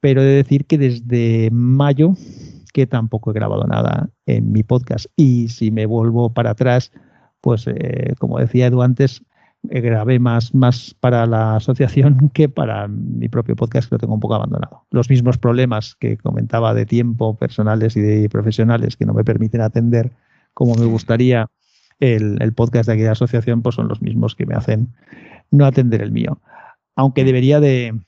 [0.01, 2.15] Pero he de decir que desde mayo
[2.73, 5.07] que tampoco he grabado nada en mi podcast.
[5.17, 6.93] Y si me vuelvo para atrás,
[7.41, 9.23] pues eh, como decía Edu antes,
[9.63, 14.21] grabé más, más para la asociación que para mi propio podcast, que lo tengo un
[14.21, 14.87] poco abandonado.
[14.91, 19.61] Los mismos problemas que comentaba de tiempo personales y de profesionales que no me permiten
[19.61, 20.13] atender
[20.55, 21.47] como me gustaría
[22.01, 24.95] el, el podcast de aquella asociación, pues son los mismos que me hacen
[25.51, 26.41] no atender el mío.
[26.97, 28.01] Aunque debería de,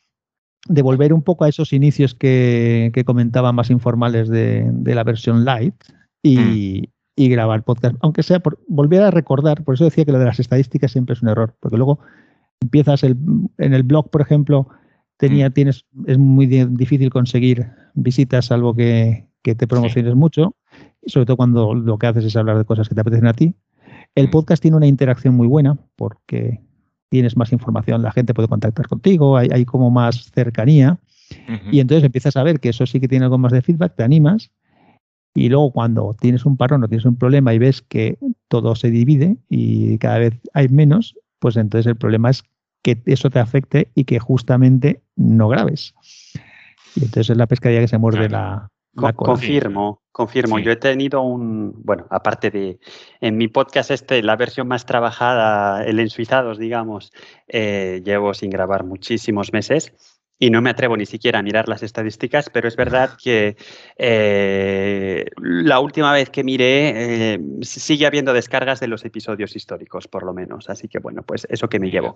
[0.69, 5.05] de volver un poco a esos inicios que, que comentaba más informales de, de la
[5.05, 5.75] versión light
[6.23, 10.19] y, y grabar podcast, aunque sea por volver a recordar, por eso decía que lo
[10.19, 12.01] de las estadísticas siempre es un error, porque luego
[12.61, 13.17] empiezas el,
[13.59, 14.69] en el blog, por ejemplo,
[15.17, 20.57] tenía, tienes, es muy difícil conseguir visitas, salvo que, que te promociones mucho,
[21.07, 23.55] sobre todo cuando lo que haces es hablar de cosas que te apetecen a ti.
[24.15, 26.61] El podcast tiene una interacción muy buena porque
[27.11, 30.99] tienes más información, la gente puede contactar contigo, hay, hay como más cercanía.
[31.71, 34.03] Y entonces empiezas a ver que eso sí que tiene algo más de feedback, te
[34.03, 34.51] animas
[35.35, 38.19] y luego cuando tienes un parón o tienes un problema y ves que
[38.49, 42.43] todo se divide y cada vez hay menos, pues entonces el problema es
[42.83, 45.95] que eso te afecte y que justamente no grabes.
[46.97, 50.59] Y entonces es la pescadilla que se muerde la Confirmo, confirmo.
[50.59, 50.65] Sí.
[50.65, 52.81] Yo he tenido un, bueno, aparte de,
[53.21, 57.13] en mi podcast este, la versión más trabajada, el Ensuizados, digamos,
[57.47, 59.93] eh, llevo sin grabar muchísimos meses
[60.43, 63.57] y no me atrevo ni siquiera a mirar las estadísticas, pero es verdad que
[63.97, 70.25] eh, la última vez que miré eh, sigue habiendo descargas de los episodios históricos, por
[70.25, 70.69] lo menos.
[70.71, 72.15] Así que bueno, pues eso que me llevo.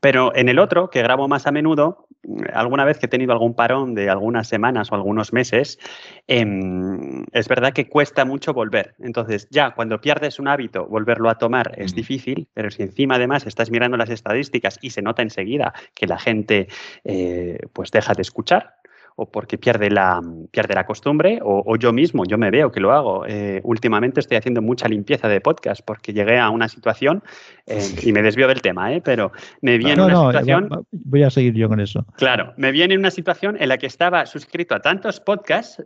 [0.00, 2.06] Pero en el otro, que grabo más a menudo,
[2.52, 5.78] alguna vez que he tenido algún parón de algunas semanas o algunos meses,
[6.28, 6.46] eh,
[7.32, 8.94] es verdad que cuesta mucho volver.
[9.00, 11.96] Entonces, ya cuando pierdes un hábito, volverlo a tomar es Mm.
[11.96, 16.18] difícil, pero si encima además estás mirando las estadísticas y se nota enseguida que la
[16.18, 16.68] gente
[17.04, 18.74] eh, pues deja de escuchar,
[19.20, 22.80] o porque pierde la, pierde la costumbre, o, o yo mismo, yo me veo que
[22.80, 23.26] lo hago.
[23.26, 27.22] Eh, últimamente estoy haciendo mucha limpieza de podcast porque llegué a una situación,
[27.66, 29.02] eh, y me desvío del tema, ¿eh?
[29.04, 29.30] pero
[29.60, 30.86] me vi en No, una no, situación...
[30.90, 32.06] voy a seguir yo con eso.
[32.16, 35.84] Claro, me viene una situación en la que estaba suscrito a tantos podcasts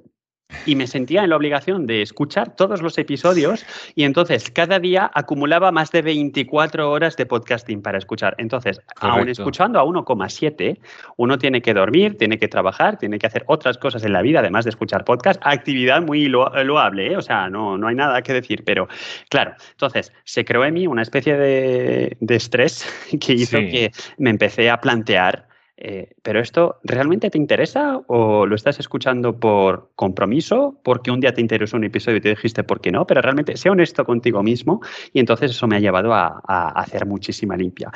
[0.66, 5.10] y me sentía en la obligación de escuchar todos los episodios y entonces cada día
[5.14, 8.34] acumulaba más de 24 horas de podcasting para escuchar.
[8.38, 9.42] Entonces, aún Correcto.
[9.42, 10.78] escuchando a 1,7,
[11.16, 14.40] uno tiene que dormir, tiene que trabajar, tiene que hacer otras cosas en la vida,
[14.40, 17.16] además de escuchar podcast, actividad muy lo- loable, ¿eh?
[17.16, 18.86] o sea, no, no hay nada que decir, pero
[19.30, 22.86] claro, entonces se creó en mí una especie de, de estrés
[23.20, 23.68] que hizo Sí.
[23.70, 25.46] que me empecé a plantear
[25.86, 30.80] eh, ¿Pero esto realmente te interesa o lo estás escuchando por compromiso?
[30.82, 33.54] Porque un día te interesó un episodio y te dijiste por qué no, pero realmente
[33.58, 34.80] sé honesto contigo mismo
[35.12, 37.90] y entonces eso me ha llevado a, a hacer muchísima limpia.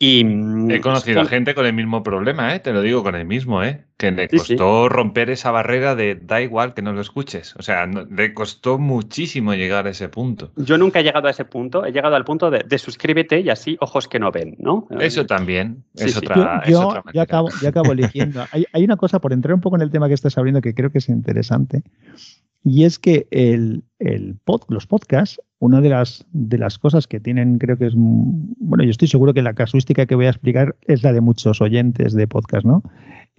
[0.00, 2.58] Y, mm, He conocido a gente con el mismo problema, ¿eh?
[2.58, 3.84] te lo digo con el mismo, ¿eh?
[3.98, 4.56] Que le Sí, sí.
[4.56, 7.54] costó romper esa barrera de da igual que no lo escuches.
[7.56, 10.52] O sea, no- le costó muchísimo llegar a ese punto.
[10.56, 13.50] Yo nunca he llegado a ese punto, he llegado al punto de, de suscríbete y
[13.50, 14.86] así ojos que no ven, ¿no?
[15.00, 16.18] Eso también Sí, es sí.
[16.18, 17.22] otra, Yo, es yo- otra yo manera.
[17.24, 18.44] acabo, yo acabo eligiendo.
[18.52, 20.74] Hay, hay una cosa, por entrar un poco en el tema que estás abriendo, que
[20.74, 21.82] creo que es interesante,
[22.62, 27.18] y es que el, el pod- los podcasts, una de las, de las cosas que
[27.18, 30.76] tienen, creo que es, bueno, yo estoy seguro que la casuística que voy a explicar
[30.82, 32.82] es la de muchos oyentes de podcast, ¿no?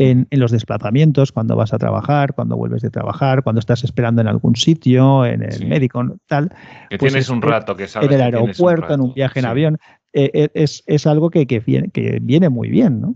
[0.02, 4.22] En, en los desplazamientos, cuando vas a trabajar, cuando vuelves de trabajar, cuando estás esperando
[4.22, 5.66] en algún sitio, en el Sí.
[5.66, 6.50] médico, tal,
[6.90, 9.44] Que pues tienes es- un rato que sabes en el aeropuerto, en un viaje en
[9.44, 9.50] Sí.
[9.50, 9.78] avión,
[10.14, 13.14] eh, eh, es, es algo que, que, viene, que viene muy bien, ¿no?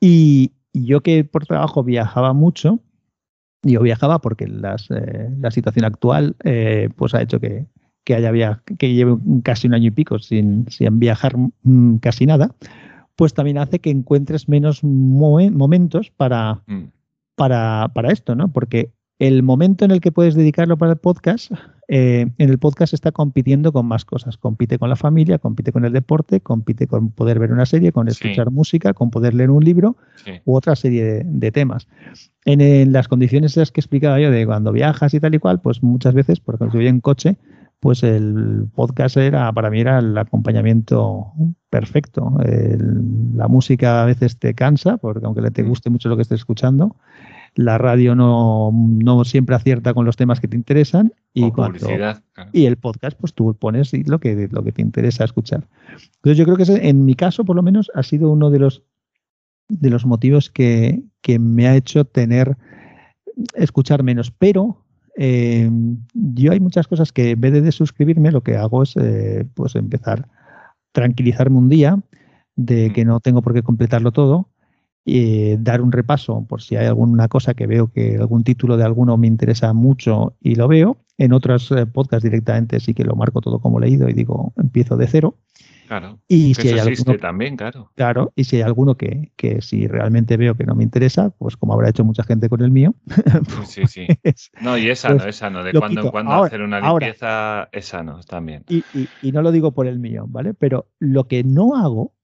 [0.00, 2.78] Y, y yo que por trabajo viajaba mucho,
[3.64, 7.66] yo viajaba porque las, eh, la situación actual pues pues ha hecho que,
[8.04, 12.24] que, haya via que lleve casi un año y pico sin, sin viajar mm, casi
[12.24, 12.54] nada,
[13.16, 16.84] pues también hace que encuentres menos mo momentos para, Mm.
[17.34, 18.52] para, para esto, ¿no?
[18.52, 21.50] Porque el momento en el que puedes dedicarlo para el podcast,
[21.88, 24.38] eh, en el podcast está compitiendo con más cosas.
[24.38, 28.08] Compite con la familia, compite con el deporte, compite con poder ver una serie, con
[28.08, 28.54] escuchar Sí.
[28.54, 30.32] música, con poder leer un libro Sí.
[30.46, 31.86] u otra serie de, de temas.
[32.46, 35.60] En, en, las condiciones esas que explicaba yo de cuando viajas y tal y cual,
[35.60, 37.36] pues muchas veces, por ejemplo, voy en coche,
[37.80, 41.32] pues el podcast era, para mí era el acompañamiento
[41.70, 42.36] perfecto.
[42.44, 46.40] El, la música a veces te cansa, porque aunque te guste mucho lo que estés
[46.40, 46.96] escuchando,
[47.54, 52.20] la radio no, no siempre acierta con los temas que te interesan y, cuando, claro.
[52.52, 55.66] y el podcast pues tú pones lo que, lo que te interesa escuchar.
[56.16, 58.58] Entonces yo creo que ese, en mi caso por lo menos ha sido uno de
[58.58, 58.82] los,
[59.68, 62.56] de los motivos que, que me ha hecho tener,
[63.54, 64.84] escuchar menos, pero
[65.16, 65.70] eh,
[66.14, 69.74] yo hay muchas cosas que en vez de suscribirme lo que hago es eh, pues
[69.74, 71.98] empezar a tranquilizarme un día
[72.56, 74.48] de que no tengo por qué completarlo todo
[75.04, 78.84] y dar un repaso por si hay alguna cosa que veo que algún título de
[78.84, 80.98] alguno me interesa mucho y lo veo.
[81.20, 84.96] En otros eh, podcasts directamente sí que lo marco todo como leído y digo, empiezo
[84.96, 85.36] de cero.
[85.86, 86.18] Claro.
[86.28, 87.90] Y si hay eso existe alguno, también, claro.
[87.96, 91.56] claro, y si hay alguno que, que si realmente veo que no me interesa, pues
[91.56, 92.94] como habrá hecho mucha gente con el mío,
[93.66, 94.06] Sí, sí.
[94.22, 95.62] pues, No, y es sano, Pues, es sano.
[95.64, 97.06] De cuando en cuando Ahora- hacer una ahora.
[97.08, 98.64] limpieza es sano también.
[98.68, 100.54] y, y- y no lo digo por el mío, ¿vale?
[100.54, 102.14] Pero lo que no hago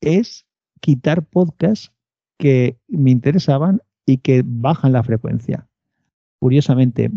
[0.00, 0.46] es
[0.80, 1.92] quitar podcasts
[2.38, 5.66] que me interesaban y que bajan la frecuencia.
[6.40, 7.10] Curiosamente,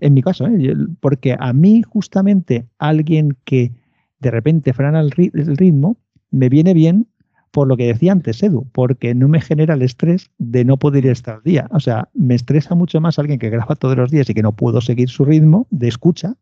[0.00, 0.74] en mi caso, ¿eh?
[1.00, 3.72] Porque a mí justamente alguien que
[4.20, 5.96] de repente frena el, ri- el ritmo
[6.30, 7.06] me viene bien
[7.50, 11.06] por lo que decía antes Edu, porque no me genera el estrés de no poder
[11.06, 11.68] estar al día.
[11.70, 14.52] O sea, me estresa mucho más alguien que graba todos los días y que no
[14.52, 16.34] puedo seguir su ritmo de escucha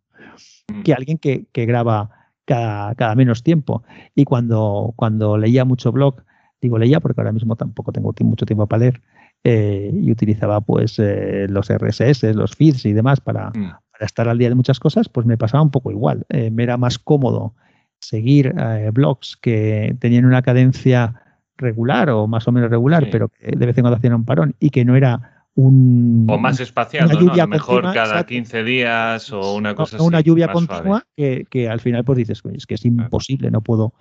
[0.72, 0.82] Mm.
[0.82, 2.10] que alguien que, que graba
[2.44, 3.82] cada, cada menos tiempo.
[4.14, 6.22] Y cuando, cuando leía mucho blog,
[6.62, 9.00] digo leía porque ahora mismo tampoco tengo mucho tiempo para leer,
[9.44, 13.70] eh, y utilizaba pues eh, los RSS, los feeds y demás para, Mm.
[13.92, 16.24] para estar al día de muchas cosas, pues me pasaba un poco igual.
[16.28, 17.54] Eh, me era más cómodo
[17.98, 21.14] seguir eh, blogs que tenían una cadencia
[21.56, 23.10] regular o más o menos regular, Sí.
[23.12, 26.26] pero que de vez en cuando hacían un parón y que no era un...
[26.30, 27.32] O más espaciado, ¿no?
[27.32, 28.28] A lo mejor continua, cada exacto.
[28.28, 32.16] 15 días o una cosa no una así, lluvia continua que, que al final pues
[32.18, 33.92] dices, "Coño, es que es imposible, no puedo,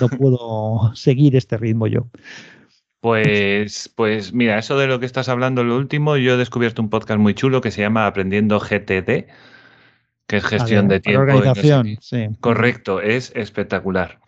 [0.00, 2.06] no puedo seguir este ritmo yo.
[3.02, 6.88] Pues, pues mira, eso de lo que estás hablando, lo último, yo he descubierto un
[6.88, 9.26] podcast muy chulo que se llama Aprendiendo GTD,
[10.28, 11.24] que es gestión de tiempo.
[11.24, 12.28] y no sé organización, sí.
[12.38, 14.20] Correcto, es espectacular.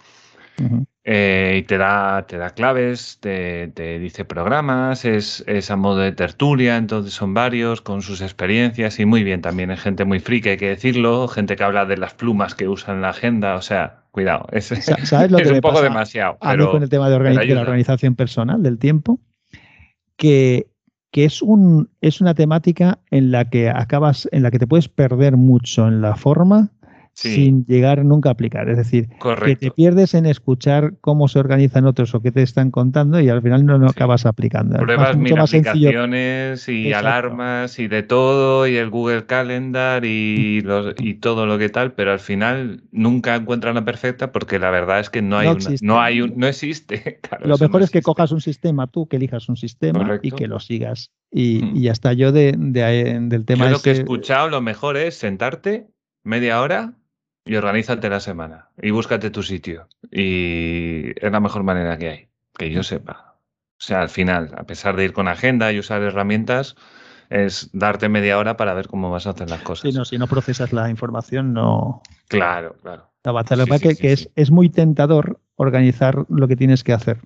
[1.07, 5.99] Eh, y te da, te da claves, te, te dice programas, es, es a modo
[5.99, 9.71] de tertulia, entonces son varios con sus experiencias y muy bien también.
[9.71, 12.95] Es gente muy friki, hay que decirlo, gente que habla de las plumas que usa
[12.95, 15.75] en la agenda, o sea, cuidado, es, Sa- ¿Sabes lo es que un me poco
[15.75, 16.39] pasa demasiado.
[16.41, 19.21] a mí pero- con el tema de, de la organización personal del tiempo?
[20.17, 20.69] Que,
[21.11, 24.89] que es, un, es una temática en la que acabas, en la que te puedes
[24.89, 26.71] perder mucho en la forma
[27.17, 27.35] Sí.
[27.35, 28.69] sin llegar nunca a aplicar.
[28.69, 29.75] Es decir, que te Correcto.
[29.75, 33.65] pierdes en escuchar cómo se organizan otros o qué te están contando y al final
[33.65, 33.85] no Sí.
[33.89, 34.77] acabas aplicando.
[34.79, 35.71] Pruebas mil sencillo.
[35.71, 37.09] aplicaciones y Exacto.
[37.09, 41.93] alarmas y de todo, y el Google Calendar y, los, y todo lo que tal,
[41.93, 45.53] pero al final nunca encuentran la perfecta porque la verdad es que no hay No
[45.55, 47.21] una- no hay un, no existe.
[47.23, 50.03] Claro, Lo mejor no es que cojas un sistema, tú que elijas un sistema y
[50.03, 50.37] Correcto.
[50.37, 51.11] que lo sigas.
[51.31, 51.77] Y, Mm.
[51.77, 52.13] y ya está.
[52.13, 55.87] Yo de, de- del tema Yo lo que he escuchado, lo mejor es sentarte
[56.25, 56.95] media hora
[57.45, 59.89] y organízate la semana y búscate tu sitio.
[60.11, 63.37] Y es la mejor manera que hay, que yo sepa.
[63.73, 66.77] O sea, al final, a pesar de ir con agenda y usar herramientas,
[67.29, 69.91] es darte media hora para ver cómo vas a hacer las cosas.
[69.91, 73.11] si, no, si no procesas la información, no, Claro, claro.
[73.25, 73.57] avanza.
[73.57, 74.23] Lo Sí, que pasa sí, es sí, que sí.
[74.25, 77.19] es, es muy tentador organizar lo que tienes que hacer.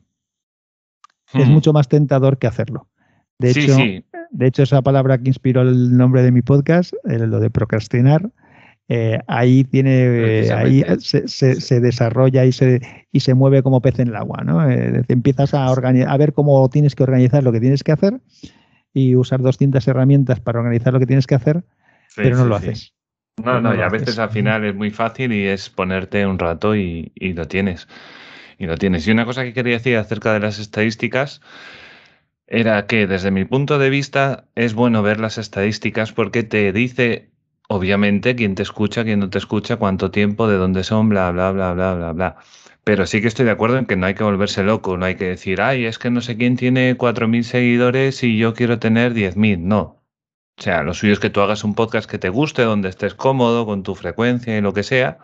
[1.35, 1.52] Es Hmm.
[1.52, 2.88] mucho más tentador que hacerlo.
[3.38, 4.04] De sí, hecho, sí.
[4.31, 8.31] de hecho, esa palabra que inspiró el nombre de mi podcast, lo de procrastinar,
[8.88, 9.90] eh, ahí tiene,
[10.46, 12.81] eh, ahí se, se- desarrolla y se,
[13.12, 14.68] y se mueve como pez en el agua, ¿no?
[14.70, 18.20] Eh, empiezas a, a ver cómo tienes que organizar lo que tienes que hacer
[18.94, 21.64] y usar 200 herramientas para organizar lo que tienes que hacer,
[22.07, 22.66] Sí, pero no sí, lo sí.
[22.68, 22.94] haces.
[23.44, 24.18] No, no, no y a veces haces.
[24.18, 27.88] al final es muy fácil y es ponerte un rato y, y lo tienes.
[28.59, 29.07] Y lo tienes.
[29.09, 31.40] Y una cosa que quería decir acerca de las estadísticas
[32.46, 37.31] era que desde mi punto de vista es bueno ver las estadísticas porque te dice,
[37.68, 41.52] obviamente, quién te escucha, quién no te escucha, cuánto tiempo, de dónde son, bla, bla,
[41.52, 42.37] bla, bla, bla, bla.
[42.85, 45.16] Pero sí que estoy de acuerdo en que no hay que volverse loco, no hay
[45.16, 49.14] que decir, ay, es que no sé quién tiene 4.000 seguidores y yo quiero tener
[49.14, 49.61] 10.000.
[49.61, 49.98] No,
[50.59, 53.14] o sea, lo suyo es que tú hagas un podcast que te guste, donde estés
[53.14, 55.18] cómodo, con tu frecuencia y lo que sea.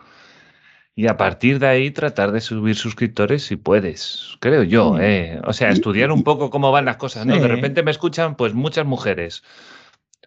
[0.95, 4.97] Y a partir de ahí tratar de subir suscriptores si puedes, creo yo.
[5.01, 5.41] ¿eh?
[5.45, 7.37] O sea, estudiar un poco cómo van las cosas, ¿no?
[7.37, 9.43] De repente me escuchan pues muchas mujeres.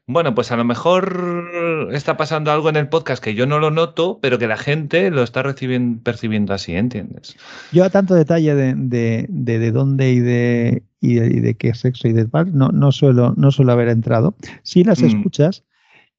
[0.10, 1.50] Bueno, pues a lo mejor
[1.92, 5.12] está pasando algo en el podcast que yo no lo noto, pero que la gente
[5.12, 7.36] lo está recibiendo, percibiendo así, ¿entiendes?
[7.74, 11.56] Yo a tanto detalle de, de, de, de dónde y de, y de, y de
[11.56, 14.36] qué sexo y de tal, no, no, suelo, no suelo haber entrado.
[14.64, 15.08] Sí las Mm.
[15.08, 15.66] escuchas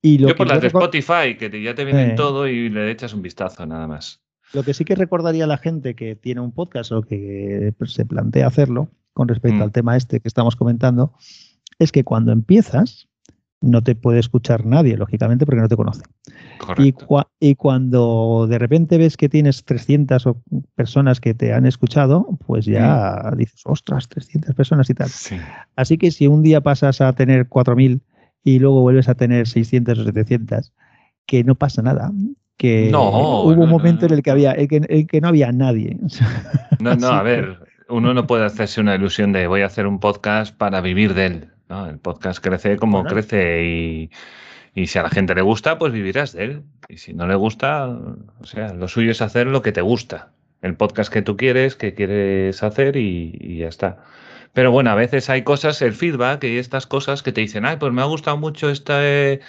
[0.03, 2.14] y lo Yo que por yo las de Spotify, que te- ya te vienen Eh.
[2.14, 4.20] todo y le echas un vistazo nada más.
[4.53, 8.05] Lo que sí que recordaría a la gente que tiene un podcast o que se
[8.05, 9.62] plantea hacerlo con respecto Mm.
[9.62, 11.14] al tema este que estamos comentando,
[11.79, 13.08] es que cuando empiezas
[13.61, 16.03] no te puede escuchar nadie, lógicamente, porque no te conoce.
[17.40, 20.42] Y, cuando de repente ves que tienes 300 o-
[20.75, 25.09] personas que te han escuchado, pues ya dices, ostras, 300 personas y tal.
[25.09, 25.37] Sí.
[25.77, 28.00] Así que si un día pasas a tener 4.000
[28.44, 30.73] y luego vuelves a tener 600 o 700,
[31.27, 32.13] que no pasa nada.
[32.56, 33.09] Que No,
[33.44, 34.35] hubo no, un momento no, en el que, no.
[34.35, 35.96] había, en que, en que no había nadie.
[36.81, 40.00] No, no, a ver, uno no puede hacerse una ilusión de voy a hacer un
[40.00, 41.48] podcast para vivir de él.
[41.69, 44.10] El podcast crece como crece y,
[44.75, 46.62] y, si a la gente le gusta, pues vivirás de él.
[46.88, 50.31] Y si no le gusta, o sea, lo suyo es hacer lo que te gusta.
[50.62, 53.98] El podcast que tú quieres, que quieres hacer y, ya está.
[54.54, 57.77] Pero bueno, a veces hay cosas, el feedback y estas cosas que te dicen, ay,
[57.77, 59.40] pues me ha gustado mucho este,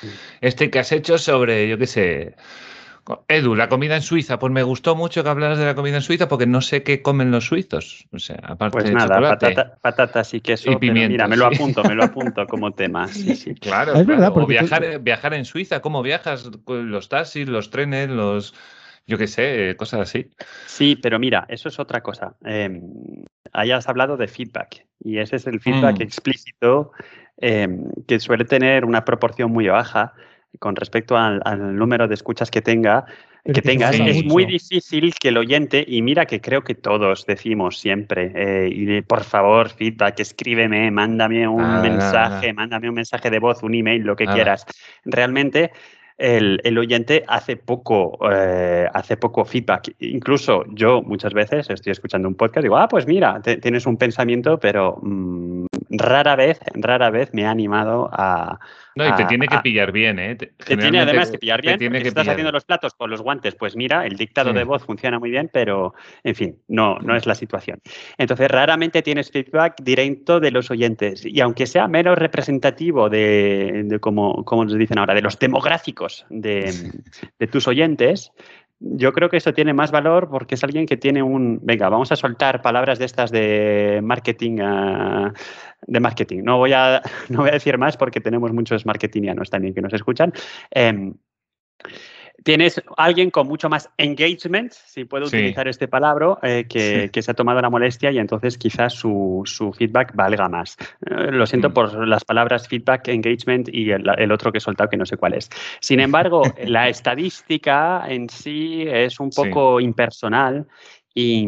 [0.42, 2.36] este que has hecho sobre, yo qué sé,
[3.28, 6.02] Edu, la comida en Suiza, pues me gustó mucho que hablaras de la comida en
[6.02, 8.08] Suiza porque no sé qué comen los suizos.
[8.12, 9.38] O sea, aparte pues de nada,
[9.82, 10.72] patatas y queso.
[10.72, 13.08] Y mira, me lo apunto, me lo apunto como tema.
[13.08, 13.56] Sí, sí.
[13.60, 14.32] Claro, es verdad.
[14.36, 16.50] O viajar, viajar en Suiza, ¿cómo viajas?
[16.68, 18.54] Los taxis, los trenes, los
[19.08, 20.30] yo qué sé, cosas así.
[20.68, 22.36] Sí, pero mira, eso es otra cosa.
[22.46, 22.80] Eh,
[23.54, 26.02] hayas hablado de feedback y ese es el feedback mm.
[26.04, 26.92] explícito
[27.38, 30.14] em, que suele tener una proporción muy baja
[30.58, 31.42] con respecto al,
[31.76, 33.06] número de escuchas que tenga,
[33.46, 37.78] que, tengas, es muy difícil que el oyente, y mira que creo que todos decimos
[37.78, 43.40] siempre, eh, y por favor, feedback, escríbeme, mándame un ah, mensaje, mándame un mensaje de
[43.40, 44.66] voz, un email, lo que quieras.
[45.06, 45.72] Realmente
[46.20, 49.96] el, oyente hace poco, eh, hace poco feedback.
[50.00, 53.98] Incluso yo muchas veces estoy escuchando un podcast y digo, ah, pues mira, tienes un
[53.98, 55.59] pensamiento, pero mm,
[55.90, 58.60] rara vez, rara vez me ha animado a,
[58.96, 60.36] no, y te tiene que pillar bien, ¿eh?
[60.36, 61.78] Te, tiene además que pillar bien.
[61.78, 65.20] Te estás haciendo los platos con los guantes, pues mira, el dictado de voz funciona
[65.20, 67.80] muy bien, pero en fin, no, no es la situación.
[68.18, 71.26] Entonces, raramente tienes feedback directo de los oyentes.
[71.26, 76.74] Y aunque sea menos representativo de, como, como nos dicen ahora, de los demográficos de,
[77.40, 78.34] de tus oyentes,
[78.80, 82.12] yo creo que eso tiene más valor porque es alguien que tiene un, venga, vamos
[82.12, 85.34] a soltar palabras de estas de marketing, ah,
[85.86, 86.44] de marketing.
[86.44, 89.94] No voy, a, no voy a decir más porque tenemos muchos marketingianos también que nos
[89.94, 90.34] escuchan.
[90.72, 91.14] Em,
[92.44, 97.34] tienes alguien con mucho más engagement, si puedo utilizar este palabra, eh, que, se ha
[97.34, 99.44] tomado la molestia y entonces quizás su,
[99.78, 100.78] feedback valga más.
[101.06, 101.74] Eh, lo siento mm.
[101.74, 105.34] por las palabras feedback, engagement y el, otro que he soltado que no sé cuál
[105.34, 105.50] es.
[105.80, 110.68] Sin embargo, la estadística en sí es un poco impersonal
[111.20, 111.48] y,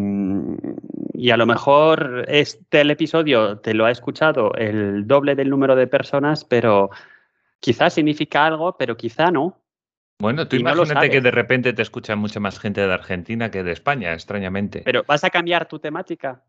[1.14, 5.76] y, a lo mejor este el episodio te lo ha escuchado el doble del número
[5.76, 6.90] de personas, pero
[7.60, 9.58] quizás significa algo, pero quizá no.
[10.20, 13.72] Bueno, tú imagínate que de repente te escucha mucha más gente de Argentina que de
[13.72, 14.82] España, extrañamente.
[14.84, 16.44] Pero ¿vas a cambiar tu temática?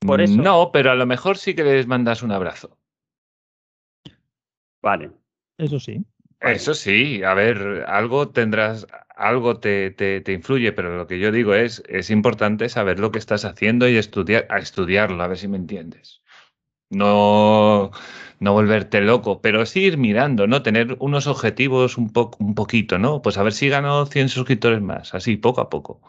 [0.00, 0.40] Por eso.
[0.40, 2.78] No, pero a lo mejor sí que les mandas un abrazo.
[4.80, 5.10] Vale.
[5.58, 6.04] Eso sí.
[6.40, 8.86] Eso sí, a ver, algo tendrás,
[9.18, 13.10] algo te, te, te, influye, pero lo que yo digo es, es importante saber lo
[13.12, 16.22] que estás haciendo y estudiar, a estudiarlo, a ver si me entiendes.
[16.90, 17.90] No,
[18.40, 20.62] no volverte loco, pero sí ir mirando, ¿no?
[20.62, 23.20] Tener unos objetivos un, poco, un poquito, ¿no?
[23.20, 26.00] Pues a ver si gano 100 suscriptores más, así, poco a poco.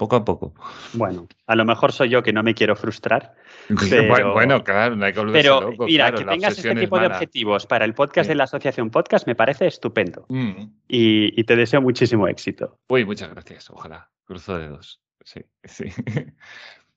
[0.00, 0.54] Poco a poco.
[0.94, 3.34] Bueno, a lo mejor soy yo que no me quiero frustrar.
[4.32, 7.92] Bueno, claro, no hay que Pero mira, que tengas este tipo de objetivos para el
[7.92, 10.24] podcast de la Asociación Podcast me parece estupendo.
[10.30, 10.72] Mm.
[10.88, 12.78] Y, te deseo muchísimo éxito.
[12.88, 13.68] Uy, muchas gracias.
[13.68, 14.08] Ojalá.
[14.24, 15.02] Cruzo dedos.
[15.22, 15.84] Sí, sí.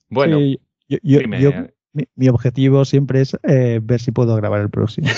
[0.09, 0.39] bueno,
[0.87, 1.51] yo,
[2.15, 5.09] mi, objetivo siempre es eh, ver si puedo grabar el próximo.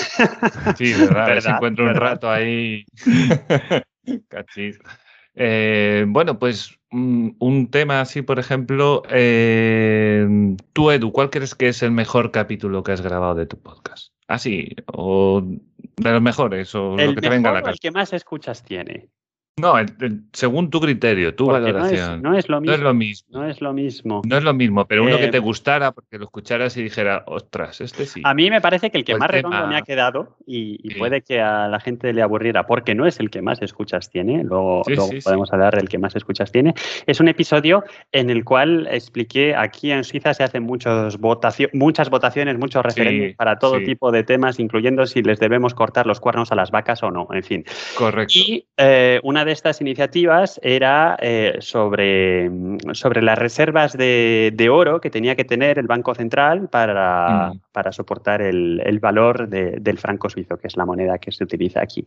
[0.76, 2.84] Sí, verdad, ver si encuentro un rato ahí.
[4.28, 4.80] Cachis.
[5.36, 10.26] Eh, bueno, pues un, tema así, por ejemplo, eh,
[10.72, 14.12] tú, Edu, ¿cuál crees que es el mejor capítulo que has grabado de tu podcast?
[14.28, 15.42] Así, o
[15.96, 17.72] de los mejores, o lo que te venga a la cabeza.
[17.72, 19.08] El que más escuchas tiene.
[19.58, 19.74] No,
[20.34, 22.20] según tu criterio, tu valoración.
[22.20, 23.26] No es, lo mismo, no es, lo mismo.
[23.30, 24.22] No es lo mismo.
[24.26, 27.24] No es lo mismo, pero uno que te eh, gustara porque lo escucharas y dijera,
[27.26, 28.20] ostras, este sí.
[28.22, 31.22] A mí me parece que el que pues más redondo me ha quedado y, puede
[31.22, 34.82] que a la gente le aburriera porque no es el que más escuchas tiene, luego,
[35.24, 36.74] podemos hablar del que más escuchas tiene.
[37.06, 37.82] Es un episodio
[38.12, 41.18] en el cual expliqué aquí en Suiza se hacen muchos
[41.72, 46.20] muchas votaciones, muchos referentes para todo tipo de temas, incluyendo si les debemos cortar los
[46.20, 47.64] cuernos a las vacas o no, en fin.
[47.96, 48.34] Correcto.
[48.38, 52.50] Y eh, una de estas iniciativas era eh, sobre,
[52.92, 57.60] sobre las reservas de, oro que tenía que tener el Banco Central para, mm.
[57.72, 62.04] para soportar el, valor del franco suizo, que es la moneda que se utiliza aquí.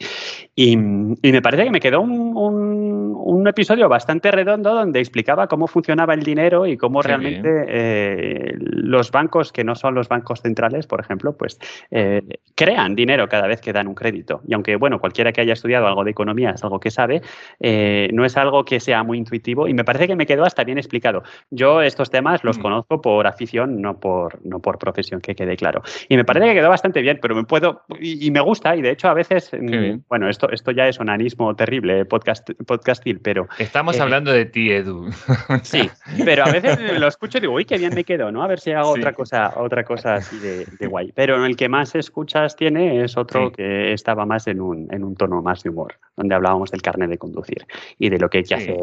[0.56, 6.22] Y, me parece que me quedó un, episodio bastante redondo donde explicaba cómo funcionaba el
[6.22, 11.36] dinero y cómo realmente eh, los bancos que no son los bancos centrales, por ejemplo,
[11.36, 11.58] pues
[11.90, 12.22] eh,
[12.54, 14.42] crean dinero cada vez que dan un crédito.
[14.48, 17.22] Y aunque, bueno, cualquiera que haya estudiado algo de economía es algo que sabe,
[17.60, 20.64] eh, no es algo que sea muy intuitivo y me parece que me quedó hasta
[20.64, 21.24] bien explicado.
[21.50, 25.82] Yo estos temas los conozco por afición, no por, no por profesión, que quede claro.
[26.08, 28.92] Y me parece que quedó bastante bien, pero me puedo, y, me gusta, y de
[28.92, 33.48] hecho a veces, mm, bueno, esto, esto ya es un anismo terrible, podcast, podcastil, pero...
[33.58, 35.10] Estamos eh, hablando de ti, Edu.
[35.64, 35.90] sí,
[36.24, 38.44] pero a veces lo escucho y digo, uy, qué bien me quedo, ¿no?
[38.44, 41.12] A ver si hago otra cosa, otra cosa así de, guay.
[41.14, 45.16] Pero el que más escuchas tiene es otro que estaba más en un, en un
[45.16, 47.66] tono más de humor, donde hablábamos del carnet de conducir
[48.00, 48.78] y de lo que hay que hacer,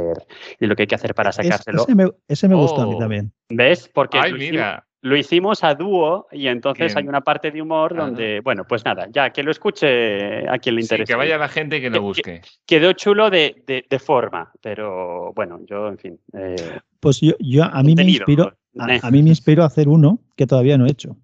[0.60, 1.84] de lo que hay que hacer para sacárselo.
[2.28, 2.98] ese, me, gustó a mí oh.
[2.98, 3.32] también.
[3.48, 3.90] ¿Ves?
[3.92, 4.18] Porque
[5.02, 9.06] lo, Hicimos, a dúo y entonces hay una parte de humor donde, bueno, pues nada,
[9.12, 11.12] ya que lo escuche a quien le interese.
[11.12, 12.40] que vaya la gente y que lo busque.
[12.66, 16.20] Quedó chulo de, de, forma, pero bueno, yo, en fin.
[16.32, 16.56] Eh,
[16.98, 20.46] pues yo, yo a mí me inspiro, a, mí me inspiró a hacer uno que
[20.46, 21.16] todavía no he hecho.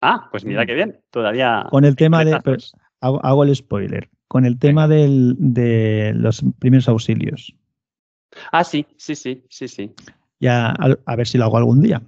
[0.00, 1.00] Ah, pues mira qué bien.
[1.10, 1.66] Todavía.
[1.70, 2.38] Con el tema de.
[3.00, 4.08] hago, el spoiler.
[4.28, 7.54] Con el tema de los primeros auxilios.
[8.52, 9.94] Ah, sí, sí, sí, sí, sí.
[10.38, 10.74] Ya,
[11.06, 12.02] a, ver si lo hago algún día.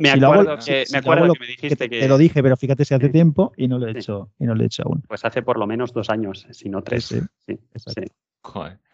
[0.00, 2.94] Me, acuerdo, que, me, acuerdo que me dijiste que, Te lo dije, pero fíjate si
[2.94, 5.02] hace tiempo y no lo he hecho, y no lo he hecho aún.
[5.06, 7.04] Pues hace por lo menos dos años, si no tres.
[7.04, 8.02] Sí, sí.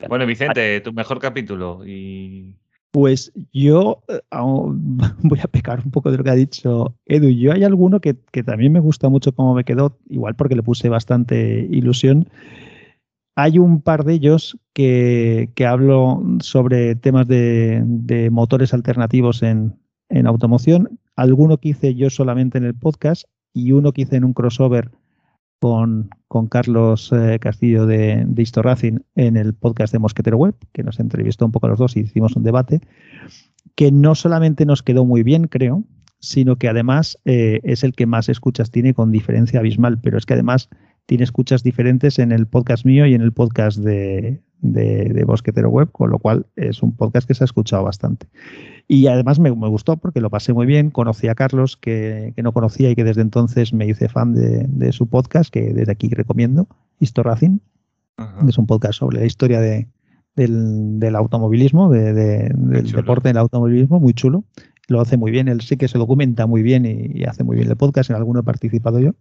[0.09, 2.57] Bueno, Vicente, tu mejor capítulo y
[2.93, 4.21] pues yo eh,
[5.23, 7.31] voy a pecar un poco de lo que ha dicho Edu.
[7.31, 8.15] Yo hay alguno que,
[8.45, 12.29] también me gusta mucho cómo me quedó, igual porque le puse bastante ilusión.
[13.35, 19.75] Hay un par de ellos que, hablo sobre temas de, motores alternativos en,
[20.11, 21.01] en, automoción.
[21.17, 23.25] Alguno que hice yo solamente en el podcast
[23.55, 24.91] y uno que hice en un crossover
[25.63, 30.99] con, con Carlos eh, Castillo de, de en el podcast de Mosquetero Web, que nos
[30.99, 32.81] entrevistó un poco a los dos y hicimos un debate,
[33.77, 35.85] que no solamente nos quedó muy bien, creo,
[36.19, 40.27] sino que además eh, es el que más escuchas tiene con diferencia abismal, pero es
[40.27, 40.69] que además
[41.07, 45.91] tiene escuchas diferentes en el podcast mío y en el podcast de, de, Bosquetero Web,
[45.93, 48.29] con lo cual es un podcast que se ha escuchado bastante.
[48.89, 52.91] Y además me, gustó porque lo pasé muy bien, conocí a Carlos que, no conocía
[52.91, 56.69] y que desde entonces me hice fan de, su podcast, que desde aquí recomiendo,
[57.01, 57.61] Historracing,
[58.49, 59.89] es un podcast sobre la historia de,
[60.37, 64.45] del, automovilismo, del deporte del automovilismo, muy chulo.
[64.89, 67.57] Lo hace muy bien, él sí que se documenta muy bien y, y hace muy
[67.57, 69.13] bien el podcast, en alguno he participado yo.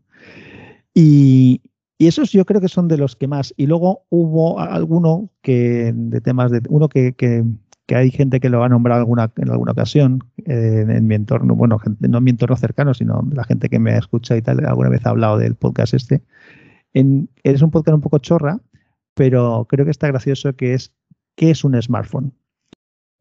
[0.94, 1.62] Y,
[2.02, 3.54] y esos yo creo que son de los que más.
[3.58, 7.46] Y luego hubo alguno que, de temas de, uno que, que,
[7.94, 11.80] hay gente que lo ha nombrado alguna, en alguna ocasión, eh, en mi entorno, bueno,
[12.00, 15.06] no en mi entorno cercano, sino la gente que me escucha y tal, alguna vez
[15.06, 16.24] ha hablado del podcast este.
[16.96, 18.60] En, es un podcast un poco chorra,
[19.14, 20.96] pero creo que está gracioso que es,
[21.36, 22.34] ¿qué es un smartphone?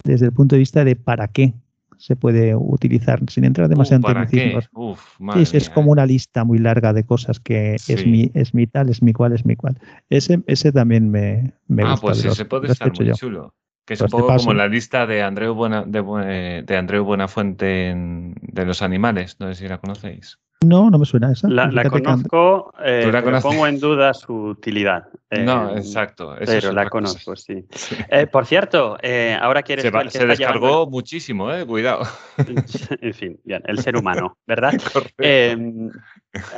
[0.04, 1.52] Desde el punto de vista de para qué
[2.00, 4.98] se puede utilizar sin entrar demasiado en tecnicismos.
[5.36, 8.88] Es, es, como una lista muy larga de cosas que es mi es mi tal,
[8.88, 9.78] es mi cual, es mi cual.
[10.08, 13.54] Ese, ese también me, me ah, pues ese puede estar muy chulo.
[13.84, 18.64] Que es un poco como la lista de Andreu, Buena, de, de Andreu Buenafuente de
[18.64, 19.36] los animales.
[19.38, 20.38] No sé si la conocéis.
[20.62, 21.48] No, no me suena esa.
[21.48, 25.08] La, conozco, eh, pero pongo en duda su utilidad.
[25.30, 26.36] no, eh, exacto.
[26.44, 27.64] pero la conozco, sí.
[28.10, 28.98] Eh, por cierto,
[29.40, 29.86] ahora quieres...
[29.86, 32.02] Se, se descargó muchísimo, eh, cuidado.
[33.00, 34.74] en fin, bien, el ser humano, ¿verdad?
[35.18, 35.90] Em,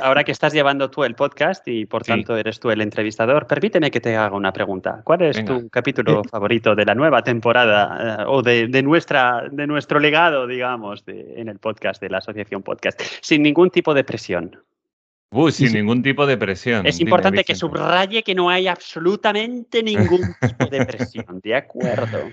[0.01, 3.89] ahora que estás llevando tú el podcast y por tanto eres tú el entrevistador, permíteme
[3.89, 5.01] que te haga una pregunta.
[5.03, 10.45] ¿Cuál es tu capítulo favorito de la nueva temporada o de, nuestra, de nuestro legado,
[10.45, 13.01] digamos, en el podcast de la Asociación Podcast?
[13.21, 14.63] Sin ningún tipo de presión.
[15.31, 16.85] Uy, sin ningún tipo de presión.
[16.85, 22.31] Es importante que subraye que no hay absolutamente ningún tipo de presión, ¿de acuerdo?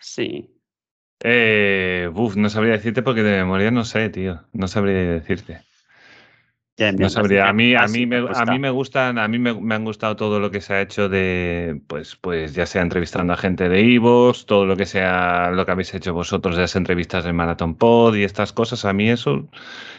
[0.00, 0.48] Sí.
[1.22, 4.42] Eh, uf, no sabría decirte porque de memoria no sé, tío.
[4.52, 5.60] No sabría decirte
[6.96, 7.48] no sabría.
[7.48, 10.40] A mí, a mí, me, a mí me gustan, a mí me, han gustado todo
[10.40, 14.46] lo que se ha hecho de, pues, pues ya sea entrevistando a gente de Ivos,
[14.46, 18.14] todo lo que sea lo que habéis hecho vosotros de las entrevistas del Marathon Pod
[18.16, 18.84] y estas cosas.
[18.84, 19.48] A mí eso,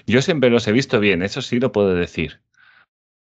[0.08, 2.42] yo siempre los he visto bien, eso sí lo puedo decir.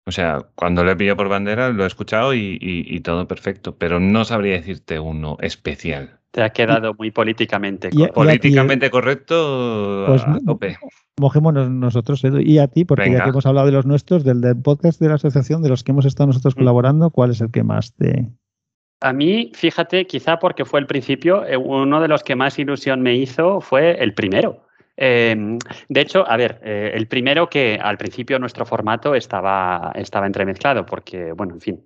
[0.08, 4.24] O sea, cuando le pillo por bandera lo he escuchado y, todo perfecto, pero no
[4.24, 6.17] sabría decirte uno especial.
[6.30, 8.14] Te ha quedado muy políticamente correcto.
[8.14, 10.76] políticamente correcto pues, a tope.
[11.18, 14.40] Mojémonos nosotros, Edu, y a ti, porque ya que hemos hablado de los nuestros, del,
[14.62, 16.58] podcast de la asociación, de los que hemos estado nosotros mm.
[16.58, 18.28] colaborando, ¿cuál es el que más te,
[19.00, 23.00] a mí, fíjate, quizá porque fue el principio, eh, uno de los que más ilusión
[23.00, 24.66] me hizo fue el primero,
[25.00, 30.26] Em, de hecho, a ver, eh, el primero que al principio nuestro formato estaba, estaba
[30.26, 31.80] entremezclado, porque, bueno, en fin,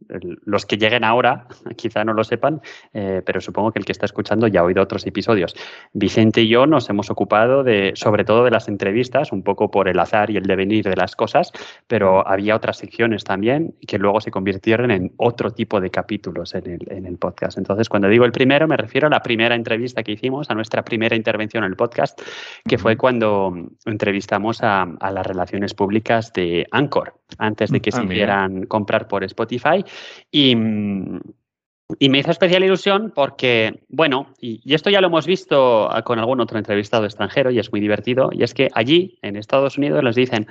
[0.46, 1.46] los que lleguen ahora
[1.76, 2.62] quizá no lo sepan,
[2.94, 5.54] eh, pero supongo que el que está escuchando ya ha oído otros episodios.
[5.92, 9.88] Vicente y yo nos hemos ocupado de, sobre todo de las entrevistas, un poco por
[9.88, 11.52] el azar y el devenir de las cosas,
[11.86, 16.66] pero había otras secciones también que luego se convirtieron en otro tipo de capítulos en
[16.66, 17.58] el, en el podcast.
[17.58, 20.82] Entonces, cuando digo el primero, me refiero a la primera entrevista que hicimos, a nuestra
[20.82, 22.18] primera intervención en el podcast,
[22.66, 23.52] que fue cuando
[23.84, 29.24] entrevistamos a, las relaciones públicas de Anchor, antes de que ah, se hicieran comprar por
[29.24, 29.84] Spotify.
[30.30, 36.40] Y, me hizo especial ilusión porque, bueno, y, esto ya lo hemos visto con algún
[36.40, 40.14] otro entrevistado extranjero y es muy divertido, y es que allí, en Estados Unidos, les
[40.14, 40.46] dicen,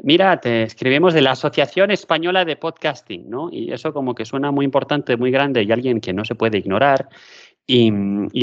[0.00, 3.48] mira, te escribimos de la Asociación Española de Podcasting, ¿no?
[3.50, 6.58] Y eso como que suena muy importante, muy grande y alguien que no se puede
[6.58, 7.08] ignorar.
[7.68, 7.88] Y,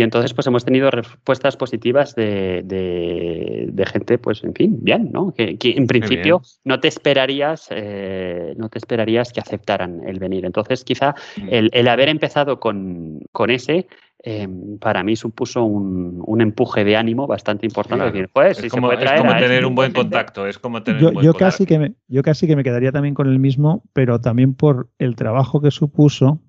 [0.02, 5.34] entonces, pues hemos tenido respuestas positivas de, gente, pues, en fin, bien, ¿no?
[5.34, 10.44] Que, en principio no te esperarías, eh, no te esperarías que aceptaran el venir.
[10.44, 11.48] Entonces, quizá mm.
[11.72, 13.88] el, haber empezado con, ese
[14.26, 14.48] eh,
[14.82, 18.28] para mí supuso un, empuje de ánimo bastante importante.
[18.28, 21.66] pues, es, como, tener un buen contacto, es como tener yo, un buen yo casi
[21.66, 25.16] que me, yo casi que me quedaría también con el mismo, pero también por el
[25.16, 26.42] trabajo que supuso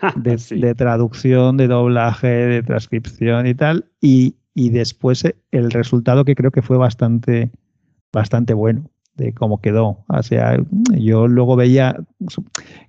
[0.16, 3.86] de, traducción, de doblaje, de transcripción y tal.
[4.00, 7.50] Y, después eh, el resultado que creo que fue bastante,
[8.12, 10.04] bastante bueno de cómo quedó.
[10.08, 10.58] O sea,
[10.96, 11.96] yo luego veía,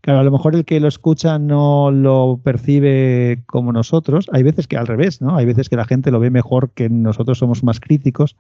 [0.02, 4.30] claro, a lo mejor el que lo escucha no lo percibe como nosotros.
[4.32, 5.36] Hay veces que al revés, ¿no?
[5.36, 8.38] Hay veces que la gente lo ve mejor que nosotros somos más críticos.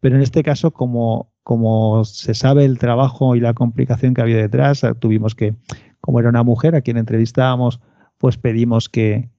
[0.00, 4.36] Pero en este caso, como, como se sabe el trabajo y la complicación que había
[4.36, 5.54] detrás, tuvimos que,
[6.00, 7.80] como era una mujer a quien entrevistábamos,
[8.20, 9.30] pues pedimos que,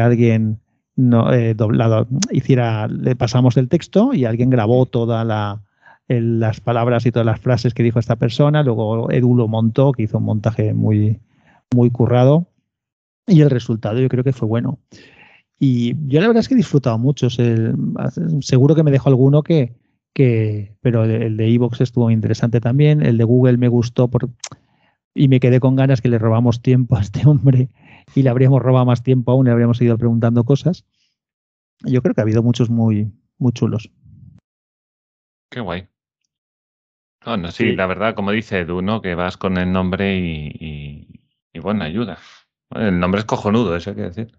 [0.00, 0.58] alguien
[0.96, 5.24] no, eh, doblado, hiciera, le pasamos el texto y alguien grabó todas
[6.08, 8.64] las palabras y todas las frases que dijo esta persona.
[8.64, 11.20] Luego Edu lo montó, que hizo un montaje muy,
[11.72, 12.48] muy currado.
[13.28, 14.80] Y el resultado yo creo que fue bueno.
[15.60, 17.28] Y yo la verdad es que he disfrutado mucho.
[17.30, 19.74] seguro que me dejo alguno que,
[20.12, 23.00] que pero el de Evox estuvo interesante también.
[23.00, 24.28] El de Google me gustó por,
[25.14, 27.68] y me quedé con ganas que le robamos tiempo a este hombre
[28.14, 30.84] y le habríamos robado más tiempo aún, le habríamos ido preguntando cosas.
[31.80, 33.90] Yo creo que ha habido muchos muy, muy chulos.
[35.50, 35.88] Qué guay.
[37.24, 39.00] Bueno, sí, la verdad, como dice Edu, ¿no?
[39.00, 42.18] Que vas con el nombre y, y, bueno, ayuda.
[42.70, 44.38] El nombre es cojonudo, eso hay que decir.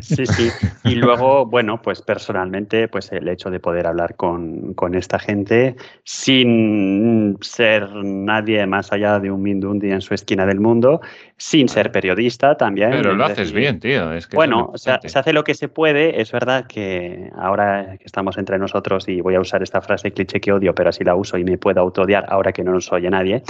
[0.00, 0.50] Sí, sí.
[0.84, 7.36] Y luego, bueno, pues personalmente, pues el hecho de poder hablar con, esta gente sin
[7.40, 11.00] ser nadie más allá de un Mindundi en su esquina del mundo,
[11.36, 12.90] sin ser periodista también.
[12.90, 14.10] Pero lo haces bien, tío.
[14.32, 16.20] bueno, se hace lo que se puede.
[16.20, 20.40] Es verdad que ahora que estamos entre nosotros, y voy a usar esta frase cliché
[20.40, 23.10] que odio, pero así la uso y me puedo autodiar ahora que no nos oye
[23.10, 23.42] nadie.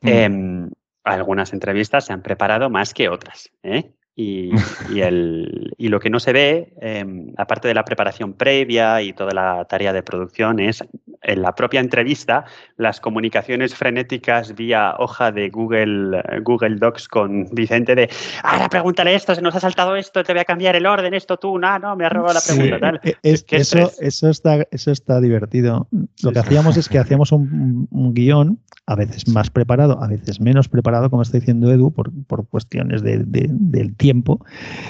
[0.00, 0.08] Mm.
[0.08, 0.70] Em,
[1.04, 3.50] algunas entrevistas se han preparado más que otras.
[3.62, 3.92] ¿eh?
[4.18, 4.50] Y,
[4.98, 9.34] el, y, lo que no se ve, em, aparte de la preparación previa y toda
[9.34, 10.82] la tarea de producción, es
[11.26, 12.44] en la propia entrevista
[12.76, 18.08] las comunicaciones frenéticas vía hoja de Google, Google Docs con Vicente de,
[18.42, 21.36] ahora pregúntale esto, se nos ha saltado esto, te voy a cambiar el orden, esto
[21.36, 22.78] tú, no, no, me ha robado la pregunta.
[22.78, 23.00] Tal.
[23.02, 23.16] E,
[23.50, 25.88] eso, eso, está, eso está divertido.
[26.22, 30.40] Lo que hacíamos es que hacíamos un, un guion a veces más preparado, a veces
[30.40, 34.44] menos preparado, como está diciendo Edu, por, por cuestiones de, del tiempo.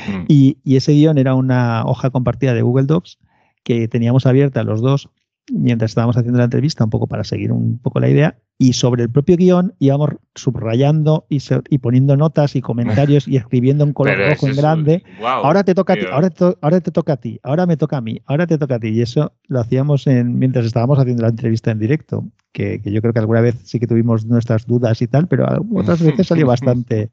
[0.07, 0.25] Mm.
[0.29, 3.19] Y, y, ese guion era una hoja compartida de Google Docs
[3.63, 5.09] que teníamos abierta los dos
[5.53, 9.03] mientras estábamos haciendo la entrevista, un poco para seguir un poco la idea, y sobre
[9.03, 14.17] el propio guion íbamos subrayando y, y poniendo notas y comentarios y escribiendo en color
[14.19, 15.03] rojo en grande.
[15.23, 17.99] ahora te toca a ti, ahora te, ahora te toca a ti, ahora me toca
[17.99, 18.89] a mí, ahora te toca a ti.
[18.89, 23.13] Y eso lo hacíamos en, mientras estábamos haciendo la entrevista en directo, que, yo creo
[23.13, 27.11] que alguna vez sí que tuvimos nuestras dudas y tal, pero otras veces salió bastante,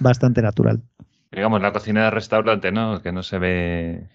[0.00, 0.82] bastante natural.
[1.30, 3.00] Digamos, la cocina de restaurante, ¿no?
[3.00, 4.08] Que no se ve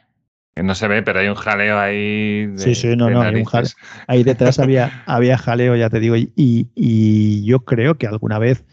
[0.64, 2.52] no se ve, pero hay un jaleo ahí.
[2.58, 3.70] sí, sí, no, no, hay un jaleo.
[4.08, 8.66] Ahí detrás había, había jaleo, ya te digo, y, y yo creo que alguna vez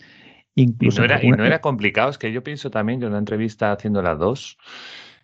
[0.54, 1.04] incluso.
[1.04, 3.72] Y no, era, y no era complicado, es que yo pienso también que una entrevista
[3.72, 4.58] haciendo la dos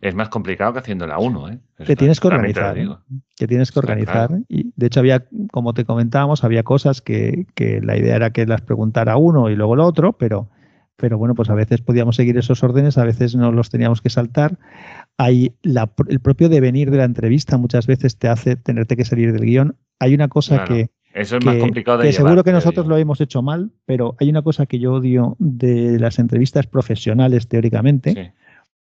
[0.01, 1.51] es más complicado que haciendo la uno.
[1.51, 1.59] ¿eh?
[1.85, 2.79] Que tienes que organizar.
[2.79, 2.89] ¿eh?
[3.37, 4.31] Que tienes que organizar.
[4.49, 8.47] Y de hecho, había, como te comentábamos, había cosas que, que la idea era que
[8.47, 10.49] las preguntara uno y luego el otro, pero
[11.01, 14.11] pero bueno, pues a veces podíamos seguir esos órdenes, a veces no los teníamos que
[14.11, 14.59] saltar.
[15.19, 19.45] Hay el propio devenir de la entrevista muchas veces te hace tenerte que salir del
[19.45, 19.77] guion.
[19.99, 23.21] Hay una cosa que, eso es más complicado de que seguro que nosotros lo hemos
[23.21, 28.35] hecho mal, pero hay una cosa que yo odio de las entrevistas profesionales teóricamente,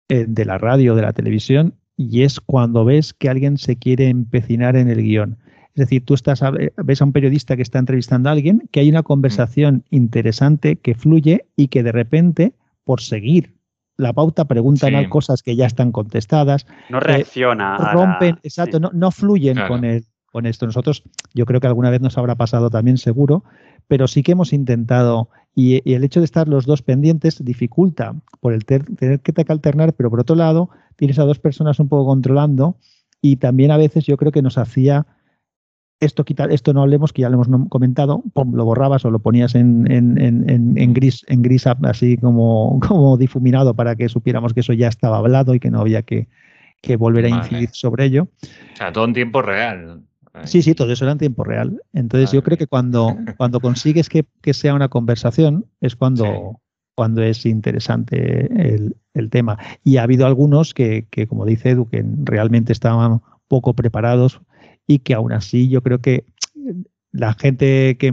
[0.08, 4.08] eh, de la radio, de la televisión, y es cuando ves que alguien se quiere
[4.08, 5.38] empecinar en el guion.
[5.74, 6.40] Es decir, tú estás
[6.84, 10.94] ves a un periodista que está entrevistando a alguien, que hay una conversación interesante que
[10.94, 12.52] fluye y que de repente,
[12.84, 13.53] por seguir
[13.96, 16.66] la pauta, preguntan cosas que ya están contestadas.
[16.88, 17.76] No reacciona.
[17.92, 20.66] rompen, exacto, no, no, fluyen con, el, con esto.
[20.66, 23.44] Nosotros, yo creo que alguna vez nos habrá pasado también seguro,
[23.86, 28.52] pero sí que hemos intentado, y, el hecho de estar los dos pendientes dificulta por
[28.52, 32.76] el tener que alternar, pero por otro lado, tienes a dos personas un poco controlando
[33.20, 35.06] y también a veces yo creo que nos hacía
[36.00, 39.54] esto quitar, esto no hablemos, que ya lo hemos comentado, lo borrabas o lo ponías
[39.54, 44.88] en, en, gris, en gris así como, como difuminado para que supiéramos que eso ya
[44.88, 46.28] estaba hablado y que no había que,
[46.98, 48.28] volver a incidir sobre ello.
[48.74, 50.02] O sea, todo en tiempo real.
[50.44, 51.80] Sí, sí, todo eso era en tiempo real.
[51.92, 56.60] Entonces yo creo que cuando, cuando consigues que, sea una conversación es cuando,
[56.94, 59.58] cuando es interesante el, el, tema.
[59.84, 64.40] Y ha habido algunos que, que, como dice Edu, que realmente estaban poco preparados
[64.86, 66.24] y que aún así yo creo que
[67.12, 68.08] la gente que,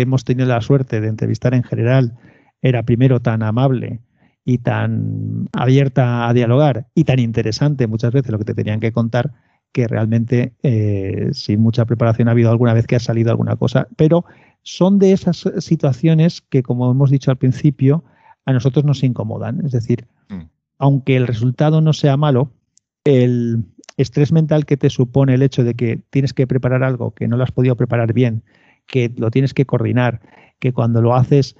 [0.00, 2.16] hemos tenido la suerte de entrevistar en general
[2.62, 4.00] era primero tan amable
[4.44, 8.92] y tan abierta a dialogar y tan interesante muchas veces lo que te tenían que
[8.92, 9.32] contar
[9.72, 13.88] que realmente eh, sin mucha preparación ha habido alguna vez que ha salido alguna cosa,
[13.96, 14.24] pero
[14.62, 18.04] son de esas situaciones que, como hemos dicho al principio,
[18.44, 19.64] a nosotros nos incomodan.
[19.64, 20.42] Es decir, mm.
[20.78, 22.50] aunque el resultado no sea malo,
[23.04, 23.64] el,
[23.98, 27.36] estrés mental que te supone el hecho de que tienes que preparar algo que no
[27.36, 28.44] lo has podido preparar bien,
[28.86, 30.22] que lo tienes que coordinar,
[30.60, 31.56] que cuando lo haces,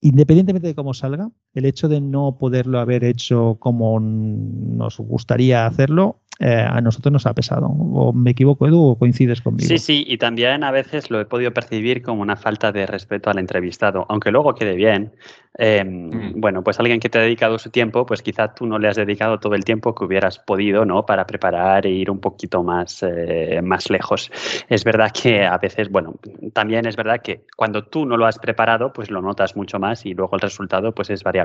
[0.00, 6.18] independientemente de cómo salga, el hecho de no poderlo haber hecho como nos gustaría hacerlo,
[6.40, 7.66] eh, a nosotros nos ha pesado.
[7.66, 9.68] ¿O me equivoco, Edu, o coincides conmigo?
[9.68, 13.30] Sí, sí, y también a veces lo he podido percibir como una falta de respeto
[13.30, 15.12] al entrevistado, aunque luego quede bien.
[15.58, 16.40] Em, mm.
[16.40, 18.96] Bueno, pues alguien que te ha dedicado su tiempo, pues quizá tú no le has
[18.96, 21.04] dedicado todo el tiempo que hubieras podido, ¿no?
[21.04, 24.30] Para preparar e ir un poquito más, eh, más lejos.
[24.68, 26.14] Es verdad que a veces, bueno,
[26.54, 30.06] también es verdad que cuando tú no lo has preparado, pues lo notas mucho más
[30.06, 31.41] y luego el resultado, pues es variable.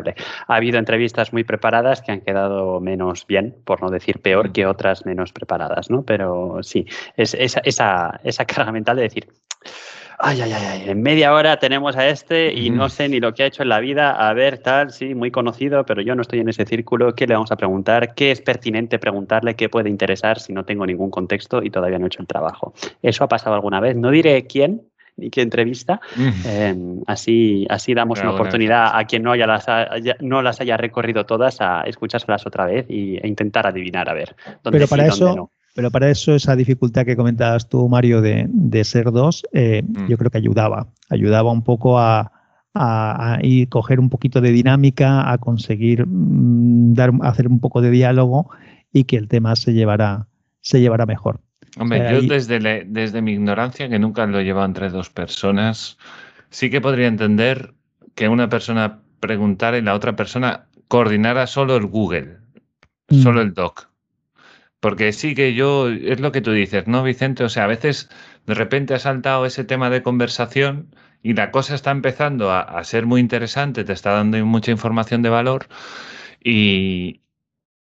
[0.47, 4.51] Ha habido entrevistas muy preparadas que han quedado menos bien, por no decir peor, mm.
[4.53, 6.03] que otras menos preparadas, ¿no?
[6.03, 6.85] Pero sí,
[7.15, 9.27] es esa, esa, esa carga mental de decir,
[10.19, 13.43] ay, ay, ay, en media hora tenemos a este y no sé ni lo que
[13.43, 16.39] ha hecho en la vida, a ver, tal, sí, muy conocido, pero yo no estoy
[16.39, 18.15] en ese círculo, ¿qué le vamos a preguntar?
[18.15, 19.55] ¿Qué es pertinente preguntarle?
[19.55, 22.73] ¿Qué puede interesar si no tengo ningún contexto y todavía no he hecho el trabajo?
[23.01, 24.81] Eso ha pasado alguna vez, no diré quién,
[25.17, 25.99] ni qué entrevista.
[26.45, 30.77] Em, así, así damos una oportunidad a quien no, haya las, haya, no las haya
[30.77, 35.07] recorrido todas a escuchárselas otra vez y, e intentar adivinar a ver dónde Pero para
[35.07, 40.07] eso, Pero para eso esa dificultad que comentabas tú, Mario, de, ser dos, eh, mm.
[40.07, 40.87] yo creo que ayudaba.
[41.09, 42.31] Ayudaba un poco a,
[42.75, 43.39] a,
[43.69, 48.49] coger un poquito de dinámica, a conseguir mm, dar, hacer un poco de diálogo
[48.93, 50.27] y que el tema se llevara,
[50.61, 51.41] se llevara mejor.
[51.79, 55.97] Hombre, yo desde, desde mi ignorancia, que nunca lo he llevado entre dos personas,
[56.49, 57.73] sí que podría entender
[58.15, 62.37] que una persona preguntara y la otra persona coordinara solo el Google,
[63.09, 63.21] mm.
[63.21, 63.89] solo el doc.
[64.79, 67.43] Porque sí que yo, es lo que tú dices, ¿no, Vicente?
[67.43, 68.09] O sea, a veces
[68.45, 72.83] de repente ha saltado ese tema de conversación y la cosa está empezando a, a
[72.83, 75.67] ser muy interesante, te está dando mucha información de valor
[76.43, 77.21] y,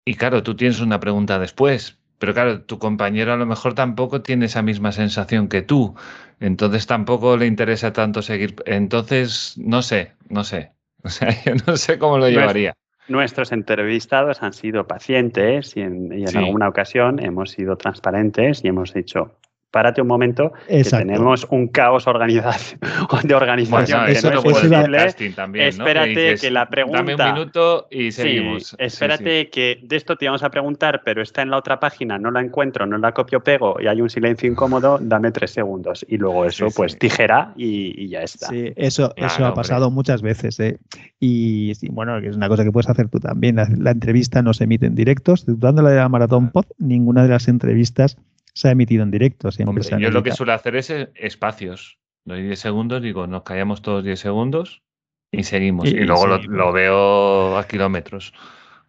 [0.05, 4.21] y claro, tú tienes una pregunta después, pero claro, tu compañero a lo mejor tampoco
[4.21, 5.95] tiene esa misma sensación que tú.
[6.39, 8.53] Entonces tampoco le interesa tanto seguir.
[8.67, 10.71] Entonces, no sé, no sé.
[11.03, 12.75] O sea, yo no sé cómo lo llevaría.
[13.07, 19.35] Nuestros entrevistados han sido pacientes y en, alguna ocasión hemos sido transparentes y hemos dicho,
[19.71, 22.05] párate un momento, que tenemos un caos
[23.23, 25.67] de organización que no es posible.
[25.67, 27.01] espérate que la pregunta...
[27.01, 28.75] Dame un minuto y seguimos.
[28.77, 32.31] espérate que de esto te vamos a preguntar, pero está en la otra página, no
[32.31, 36.05] la encuentro, no la copio, pego y hay un silencio incómodo, dame tres segundos.
[36.07, 38.47] Y luego eso, pues tijera y, ya está.
[38.47, 40.59] Sí, eso, eso ha pasado muchas veces.
[40.59, 40.79] ¿eh?
[41.19, 43.55] Y bueno, es una cosa que puedes hacer tú también.
[43.55, 45.45] La, entrevista no se emite en directos.
[45.47, 48.17] Dando la de la Maratón Pod, ninguna de las entrevistas
[48.53, 49.51] se ha emitido en directo.
[49.51, 51.97] Siempre yo lo que suelo hacer es eh, espacios.
[52.25, 54.83] Doy 10 segundos, digo, nos callamos todos 10 segundos
[55.31, 55.87] y seguimos.
[55.87, 58.33] Y, luego lo, veo a kilómetros.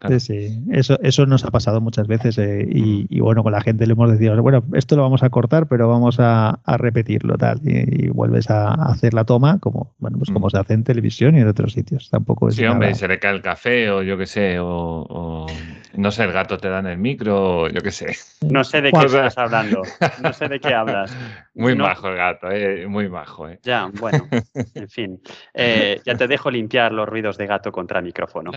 [0.09, 3.87] Sí, sí, eso, eso nos ha pasado muchas veces eh, y, bueno, con la gente
[3.87, 8.09] le hemos dicho, bueno, esto lo vamos a cortar, pero vamos a, repetirlo tal y,
[8.09, 11.47] vuelves a hacer la toma como, bueno, pues como se hace en televisión y en
[11.47, 12.11] otros sitios.
[12.11, 15.47] Tampoco es Sí, hombre, se le cae el café o yo qué sé, o,
[15.95, 18.16] no sé, el gato te da en el micro o yo qué sé.
[18.40, 19.82] No sé de qué estás hablando,
[20.22, 21.16] no sé de qué hablas.
[21.55, 23.49] Muy bajo el gato, eh, muy bajo.
[23.49, 23.59] Eh.
[23.62, 24.28] Ya, bueno,
[24.74, 25.20] en fin.
[25.55, 28.51] Eh, ya te dejo limpiar los ruidos de gato contra el micrófono.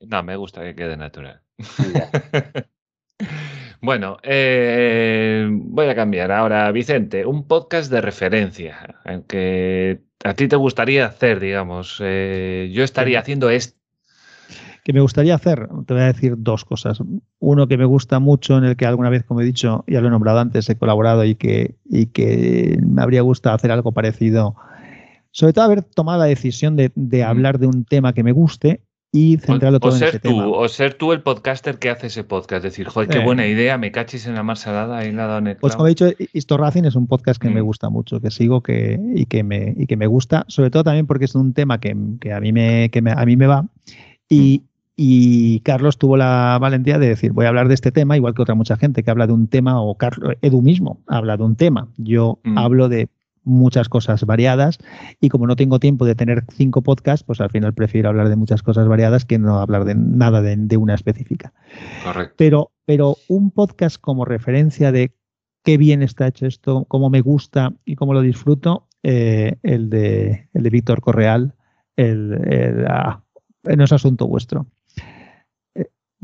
[0.00, 1.40] no, me gusta que quede natural.
[3.80, 6.70] Bueno, eh, voy a cambiar ahora.
[6.72, 8.96] Vicente, un podcast de referencia,
[9.28, 12.00] que a ti te gustaría hacer, digamos.
[12.02, 13.77] Eh, yo estaría haciendo esto.
[14.88, 17.02] Que me gustaría hacer, te voy a decir dos cosas.
[17.40, 20.08] Uno que me gusta mucho, en el que alguna vez, como he dicho, ya lo
[20.08, 24.56] he nombrado antes, he colaborado y que, y que me habría gustado hacer algo parecido.
[25.30, 28.80] Sobre todo haber tomado la decisión de, de hablar de un tema que me guste
[29.12, 30.46] y centrarlo todo o en ser ese tú, tema.
[30.48, 32.62] O ser tú el podcaster que hace ese podcast.
[32.64, 33.24] Decir, joder, qué Eh.
[33.24, 36.06] buena idea, me cachis en la marsalada y nada en el Pues como he dicho,
[36.32, 37.64] Histo Racing es un podcast que me Mm.
[37.66, 41.06] gusta mucho, que sigo que, y, que me, y que me gusta, sobre todo también
[41.06, 43.66] porque es un tema que, que a, mí me, que me- a mí me va.
[44.30, 44.62] Y,
[45.00, 48.42] y Carlos tuvo la valentía de decir, voy a hablar de este tema, igual que
[48.42, 51.54] otra mucha gente que habla de un tema, o Carlos, Edu mismo habla de un
[51.54, 51.86] tema.
[51.98, 52.58] Yo Mm.
[52.58, 53.08] hablo de
[53.44, 54.78] muchas cosas variadas
[55.20, 58.34] y como no tengo tiempo de tener cinco podcasts, pues al final prefiero hablar de
[58.34, 61.52] muchas cosas variadas que no hablar de nada de- de una específica.
[62.04, 62.34] Correcto.
[62.36, 65.12] Pero, pero un podcast como referencia de
[65.62, 70.48] qué bien está hecho esto, cómo me gusta y cómo lo disfruto, eh, el de,
[70.52, 71.54] el de Víctor Correal,
[71.96, 73.22] el, el, ah,
[73.62, 74.66] no es asunto vuestro.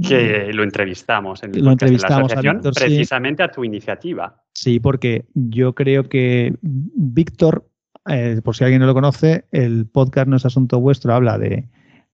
[0.03, 2.80] Que lo entrevistamos en el Lo podcast de la entrevistamos a asociación, sí.
[2.80, 4.42] precisamente a tu iniciativa.
[4.53, 7.68] Sí, porque yo creo que Víctor,
[8.09, 11.68] eh, por si alguien no lo conoce, el podcast No es Asunto Vuestro habla de,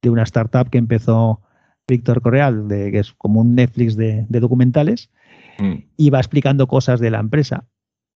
[0.02, 1.42] de una startup que empezó
[1.88, 5.10] Víctor Correal, de, que es como un Netflix de, de documentales,
[5.58, 5.76] Mm.
[5.98, 7.66] y va explicando cosas de la empresa.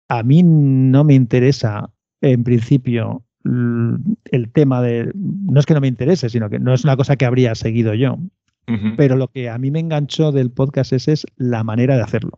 [0.08, 1.90] A mí no me interesa,
[2.20, 5.12] en principio, el tema de...
[5.14, 7.94] No es que no me interese, sino que no es una cosa que habría seguido
[7.94, 8.18] yo.
[8.96, 12.32] Pero lo que a mí me enganchó del podcast ese es la manera de hacerlo.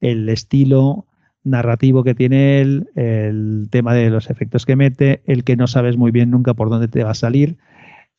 [0.00, 1.06] El estilo
[1.42, 5.96] narrativo que tiene él, el tema de los efectos que mete, el que no sabes
[5.96, 7.56] muy bien nunca por dónde te va a salir.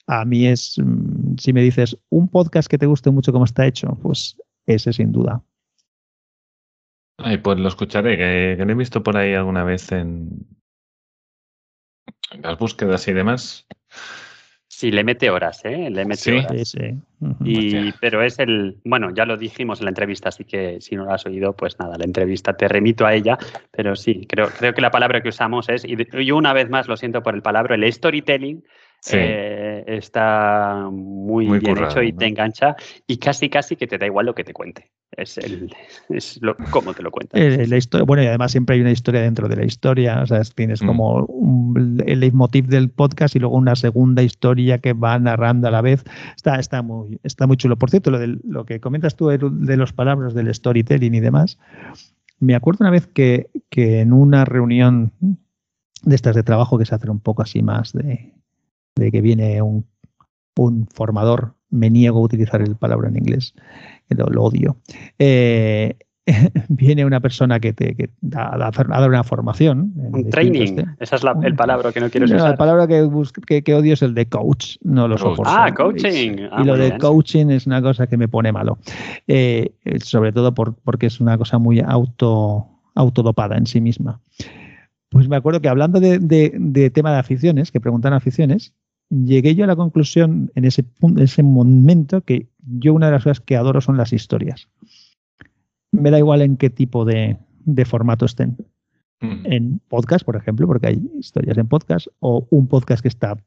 [0.07, 3.67] A mí es, mm, si me dices, un podcast que te guste mucho cómo está
[3.67, 5.43] hecho, pues ese sin duda.
[7.17, 10.47] Ay, pues lo escucharé, que, que lo he visto por ahí alguna vez en
[12.41, 13.67] las búsquedas y demás.
[14.81, 15.91] Sí, le mete horas, ¿eh?
[15.91, 16.31] Le mete Sí.
[16.31, 16.53] horas.
[16.53, 16.95] Ese.
[17.19, 17.35] Ujú.
[17.45, 21.05] Y, pero es el, bueno, ya lo dijimos en la entrevista, así que si no
[21.05, 23.37] lo has oído, pues nada, la entrevista te remito a ella,
[23.69, 26.67] pero sí, creo, creo que la palabra que usamos es, y, de- y una vez
[26.71, 28.63] más lo siento por el palabra, el storytelling
[29.03, 29.17] Sí.
[29.19, 32.19] eh, está muy, Muy bien currado, hecho y ¿no?
[32.19, 32.75] te engancha
[33.07, 35.73] y casi casi que te da igual lo que te cuente, es, el,
[36.09, 37.35] es lo, cómo te lo cuenta.
[37.35, 40.21] Eh, la historia, bueno, y además siempre hay una historia dentro de la historia.
[40.21, 40.85] O sea, es- tienes Mm.
[40.85, 45.71] como un- el leitmotiv del podcast y luego una segunda historia que va narrando a
[45.71, 46.03] la vez.
[46.35, 47.77] Está, está, muy, está muy chulo.
[47.77, 51.57] Por cierto, lo, del- lo que comentas tú de los palabras del storytelling y demás,
[52.39, 55.11] me acuerdo una vez que, que en una reunión
[56.03, 58.33] de estas de trabajo que se hace un poco así más de,
[58.95, 59.85] de que viene un,
[60.57, 63.53] un formador, me niego a utilizar el palabra en inglés,
[64.09, 64.77] lo, lo odio.
[65.19, 65.95] Eh,
[66.69, 69.91] viene una persona que te que da, da- a dar una formación.
[69.95, 72.51] Un training, esa es la, el palabra que no quiero No, usar.
[72.51, 73.09] la palabra que,
[73.47, 75.43] que, que odio es el de coach, no lo soporto.
[75.47, 76.37] Ah, coaching.
[76.37, 76.99] Y, Ah, y lo de bien.
[76.99, 78.77] coaching es una cosa que me pone malo.
[79.27, 79.73] Eh,
[80.03, 84.21] sobre todo por- porque es una cosa muy auto, autodopada en sí misma.
[85.09, 88.73] Pues me acuerdo que hablando de, de- de tema de aficiones, que preguntan aficiones,
[89.11, 93.23] llegué yo a la conclusión en ese, pun- ese momento que yo una de las
[93.23, 94.67] cosas que adoro son las historias.
[95.91, 98.57] Me da igual en qué tipo de, de formato estén
[99.23, 99.45] Mm.
[99.45, 103.37] en podcast, por ejemplo, porque hay historias en podcast, o un podcast que está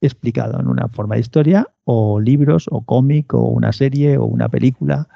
[0.00, 4.48] explicado en una forma de historia, o libros, o cómic, o una serie, o una
[4.48, 5.08] película,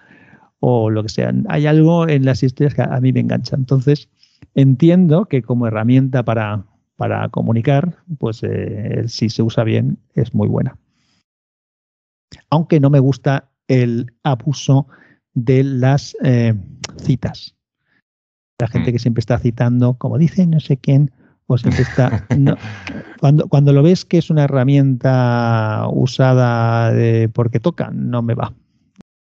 [0.58, 1.32] o lo que sea.
[1.48, 3.54] Hay algo en las historias que a mí me engancha.
[3.54, 4.08] Entonces,
[4.56, 6.64] entiendo que como herramienta para,
[6.98, 10.76] para comunicar, pues eh, si se usa bien, es muy buena.
[12.50, 14.88] Aunque no me gusta el abuso
[15.32, 16.54] de las eh,
[16.96, 17.54] citas.
[18.60, 18.92] La gente Mm.
[18.92, 21.12] que siempre está citando, como dice no sé quién,
[21.46, 22.26] o siempre está.
[22.36, 22.58] no,
[23.20, 28.52] cuando, cuando lo ves que es una herramienta usada de- porque toca, no me va.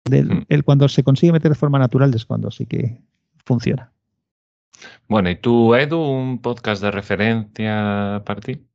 [0.09, 0.45] Del- Mm.
[0.49, 2.97] el, cuando se consigue meter de forma natural es cuando sí que
[3.45, 3.91] funciona.
[5.07, 8.66] Bueno, ¿y tú, Edu, un podcast de referencia para ti?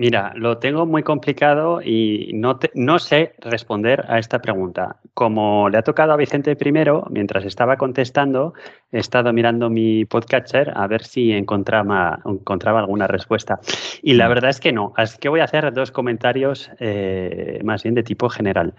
[0.00, 4.96] Mira, lo tengo muy complicado y no, te- no sé responder a esta pregunta.
[5.12, 8.54] Como le ha tocado a Vicente primero, mientras estaba contestando,
[8.92, 13.60] he estado mirando mi podcatcher a ver si encontraba, encontraba alguna respuesta.
[14.02, 14.28] Y la Mm.
[14.30, 14.94] verdad es que no.
[14.96, 18.72] Así que voy a hacer dos comentarios eh, más bien de tipo general.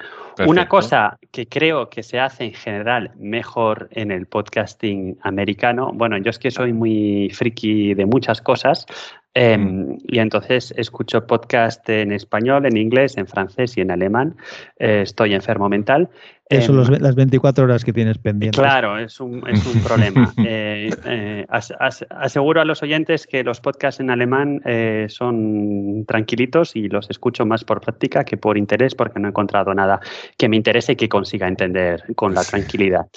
[0.48, 6.18] Una cosa que creo que se hace en general mejor en el podcasting americano, bueno,
[6.18, 8.88] yo es que soy muy friki de muchas cosas
[9.34, 9.94] Mm.
[10.08, 14.36] y entonces escucho podcast en español, en inglés, en francés y en alemán.
[14.78, 16.10] Eh, estoy enfermo mental.
[16.52, 18.60] Eso eh, las 24 horas que tienes pendientes.
[18.60, 20.34] Claro, es un, es un problema.
[20.44, 24.62] Eh, eh, aseguro a los oyentes que los podcasts en alemán
[25.08, 29.74] son tranquilitos y los escucho más por práctica que por interés porque no he encontrado
[29.74, 30.00] nada
[30.38, 33.08] que me interese y que consiga entender con la tranquilidad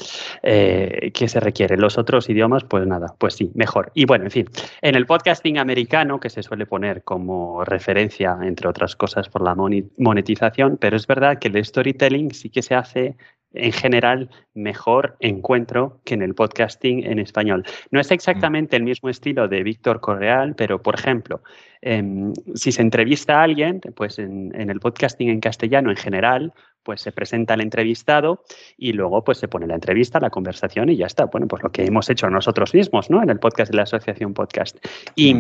[0.42, 1.76] que se requiere.
[1.76, 3.90] Los otros idiomas, pues nada, pues sí, mejor.
[3.94, 4.46] Y bueno, en fin,
[4.82, 9.54] en el podcasting americano, que se suele poner como referencia, entre otras cosas, por la
[9.54, 13.16] monetización, pero es verdad que el storytelling sí que se hace
[13.54, 17.64] en general mejor encuentro que en el podcasting en español.
[17.90, 21.42] No es exactamente el mismo estilo de Víctor Correal, pero por ejemplo,
[21.80, 26.52] em, si se entrevista a alguien, pues en, el podcasting en castellano en general,
[26.82, 28.44] pues se presenta el entrevistado
[28.76, 31.24] y luego pues se pone la entrevista, la conversación y ya está.
[31.26, 33.22] Bueno, pues lo que hemos hecho nosotros mismos, ¿no?
[33.22, 34.78] En el podcast de la Asociación Podcast.
[35.14, 35.34] Y,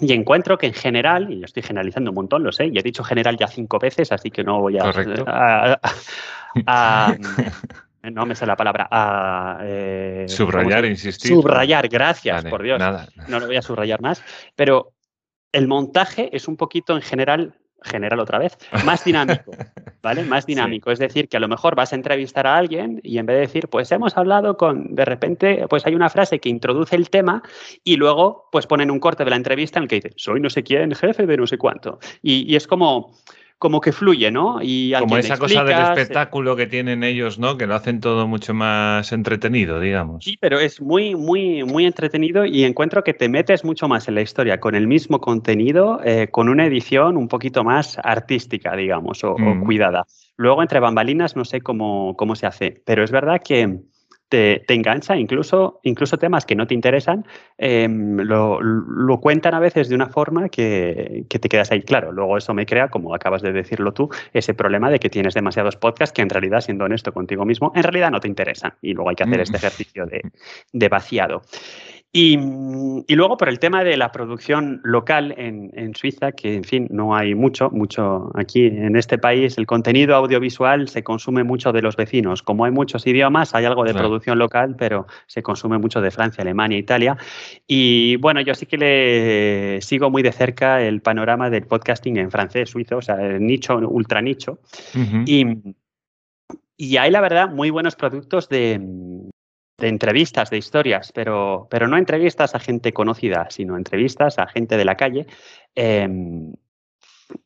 [0.00, 2.82] y encuentro que en general, y yo estoy generalizando un montón, lo sé, y he
[2.82, 4.84] dicho general ya cinco veces, así que no voy a,
[8.02, 9.58] no me sale la palabra.
[9.62, 11.32] Eh, subrayar, insistir.
[11.32, 12.80] Subrayar, gracias, por Dios.
[13.26, 14.22] No lo voy a subrayar más.
[14.54, 14.92] Pero
[15.52, 19.52] el montaje es un poquito en general general otra vez, más dinámico,
[20.02, 20.24] ¿vale?
[20.24, 20.90] Más dinámico.
[20.90, 23.40] Es decir, que a lo mejor vas a entrevistar a alguien y en vez de
[23.40, 27.42] decir, pues hemos hablado con, de repente, pues hay una frase que introduce el tema
[27.84, 30.50] y luego pues ponen un corte de la entrevista en el que dice, soy no
[30.50, 31.98] sé quién, jefe de no sé cuánto.
[32.22, 33.14] y es como,
[33.58, 34.60] como que fluye, ¿no?
[34.62, 37.58] Y como esa cosa del espectáculo que tienen ellos, ¿no?
[37.58, 40.24] Que lo hacen todo mucho más entretenido, digamos.
[40.24, 44.14] Sí, pero es muy, muy, muy entretenido y encuentro que te metes mucho más en
[44.14, 49.24] la historia con el mismo contenido, eh, con una edición un poquito más artística, digamos,
[49.24, 49.64] o, o, mm.
[49.64, 50.06] cuidada.
[50.36, 53.80] Luego, entre bambalinas, no sé cómo, cómo se hace, pero es verdad que
[54.28, 57.26] te, engancha, incluso, incluso temas que no te interesan,
[57.56, 61.82] em, lo, cuentan a veces de una forma que, te quedas ahí.
[61.82, 65.34] Claro, luego eso me crea, como acabas de decirlo tú, ese problema de que tienes
[65.34, 68.74] demasiados podcasts que en realidad, siendo honesto contigo mismo, en realidad no te interesan.
[68.82, 70.22] Y luego hay que hacer este ejercicio de,
[70.72, 71.42] de vaciado.
[72.10, 72.38] Y,
[73.14, 77.34] luego por el tema de la producción local en, Suiza, que en fin, no hay
[77.34, 82.42] mucho, mucho aquí en este país, el contenido audiovisual se consume mucho de los vecinos.
[82.42, 86.40] Como hay muchos idiomas, hay algo de producción local, pero se consume mucho de Francia,
[86.40, 87.18] Alemania, Italia.
[87.66, 92.30] Y bueno, yo sí que le sigo muy de cerca el panorama del podcasting en
[92.30, 94.60] francés, suizo, o sea, el nicho, ultra nicho.
[95.26, 95.44] y,
[96.78, 98.80] y hay, la verdad, muy buenos productos de,
[99.78, 104.76] de entrevistas, de historias, pero, pero no entrevistas a gente conocida, sino entrevistas a gente
[104.76, 105.26] de la calle.
[105.74, 106.52] Em,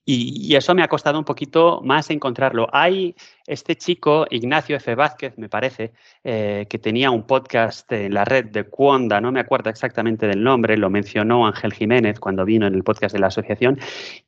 [0.05, 2.69] y, eso me ha costado un poquito más encontrarlo.
[2.73, 3.15] Hay
[3.47, 4.95] este chico, Ignacio F.
[4.95, 5.93] Vázquez, me parece,
[6.25, 10.43] eh, que tenía un podcast en la red de Cuonda, no me acuerdo exactamente del
[10.43, 13.79] nombre, lo mencionó Ángel Jiménez cuando vino en el podcast de la asociación,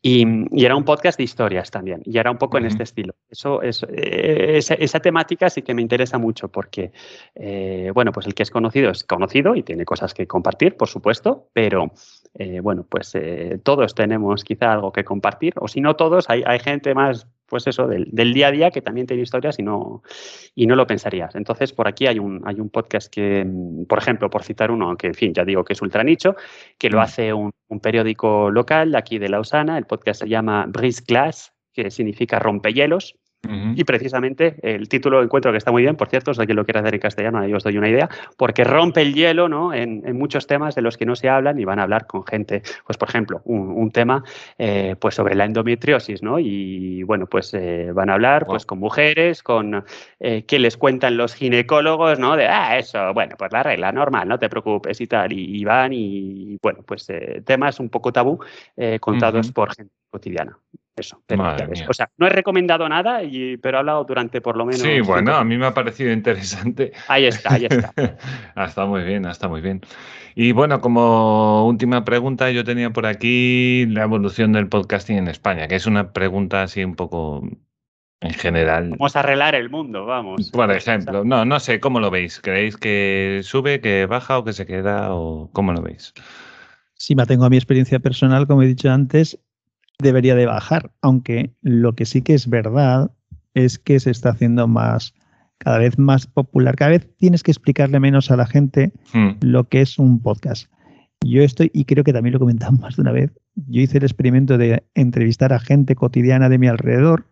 [0.03, 0.25] y,
[0.65, 3.15] era un podcast de historias también, y era un poco en este estilo.
[3.29, 6.93] Eso, es, eh, esa, temática sí que me interesa mucho porque,
[7.35, 10.89] eh, bueno, pues el que es conocido es conocido y tiene cosas que compartir, por
[10.89, 11.93] supuesto, pero,
[12.63, 13.13] bueno, pues
[13.63, 17.67] todos tenemos quizá algo que compartir, o si no todos, hay, hay gente más pues
[17.67, 20.03] eso, del, día a día que también tiene historias y no,
[20.55, 21.35] y no lo pensarías.
[21.35, 23.47] Entonces, por aquí hay un, hay un podcast que,
[23.89, 26.35] por ejemplo, por citar uno, que en fin, ya digo que es ultra nicho,
[26.79, 27.01] que lo mm.
[27.01, 29.79] hace un, un periódico local de aquí de Lausana.
[29.79, 33.17] El podcast se llama Brise Glass, que significa rompehielos.
[33.75, 36.81] Y precisamente el título encuentro que está muy bien, por cierto, si alguien lo quiere
[36.81, 39.73] hacer en castellano, ahí os doy una idea, porque rompe el hielo ¿no?
[39.73, 42.63] en, muchos temas de los que no se hablan y van a hablar con gente,
[42.87, 44.25] pues por ejemplo, un, tema
[44.59, 46.39] eh, pues sobre la endometriosis, ¿no?
[46.39, 49.85] Y bueno, pues eh, van a hablar pues con mujeres, con
[50.19, 52.37] eh, qué les cuentan los ginecólogos, ¿no?
[52.37, 55.93] De, ah, eso, bueno, pues la regla normal, no te preocupes y tal, y, van
[55.93, 57.07] y, bueno, pues
[57.45, 58.41] temas un poco tabú
[59.01, 60.59] contados por gente cotidiana.
[60.97, 61.21] Eso,
[61.89, 63.21] o sea, no he recomendado nada,
[63.61, 64.81] pero he hablado durante por lo menos.
[64.81, 66.93] Sí, bueno, a mí me ha parecido interesante.
[67.09, 67.93] Ahí está, ahí está.
[68.55, 69.81] Ah, está muy bien, está muy bien.
[70.37, 75.67] Y bueno, como última pregunta, yo tenía por aquí la evolución del podcasting en España,
[75.67, 77.43] que es una pregunta así un poco
[78.21, 78.91] en general.
[78.91, 80.51] Vamos a arreglar el mundo, vamos.
[80.51, 82.41] Por ejemplo, no, no sé, ¿cómo lo veis?
[82.41, 86.15] ¿Creéis que sube, que baja o que se queda o cómo lo veis?
[86.95, 89.39] Sí, me tengo a mi experiencia personal, como he dicho antes,
[89.99, 93.11] debería de bajar, aunque lo que sí que es verdad
[93.55, 95.15] es que se está haciendo más,
[95.59, 96.77] cada vez más popular.
[96.77, 99.31] Cada vez tienes que explicarle menos a la gente hmm.
[99.41, 100.71] lo que es un podcast.
[101.25, 104.05] Yo estoy, y creo que también lo comentamos más de una vez, yo hice el
[104.05, 107.27] experimento de entrevistar a gente cotidiana de mi alrededor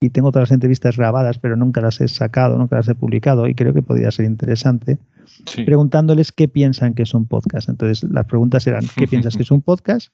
[0.00, 3.46] y tengo todas las entrevistas grabadas, pero nunca las he sacado, nunca las he publicado
[3.46, 4.98] y creo que podría ser interesante,
[5.64, 7.68] preguntándoles qué piensan que es un podcast.
[7.68, 10.12] Entonces, las preguntas eran, ¿qué piensas que es un podcast?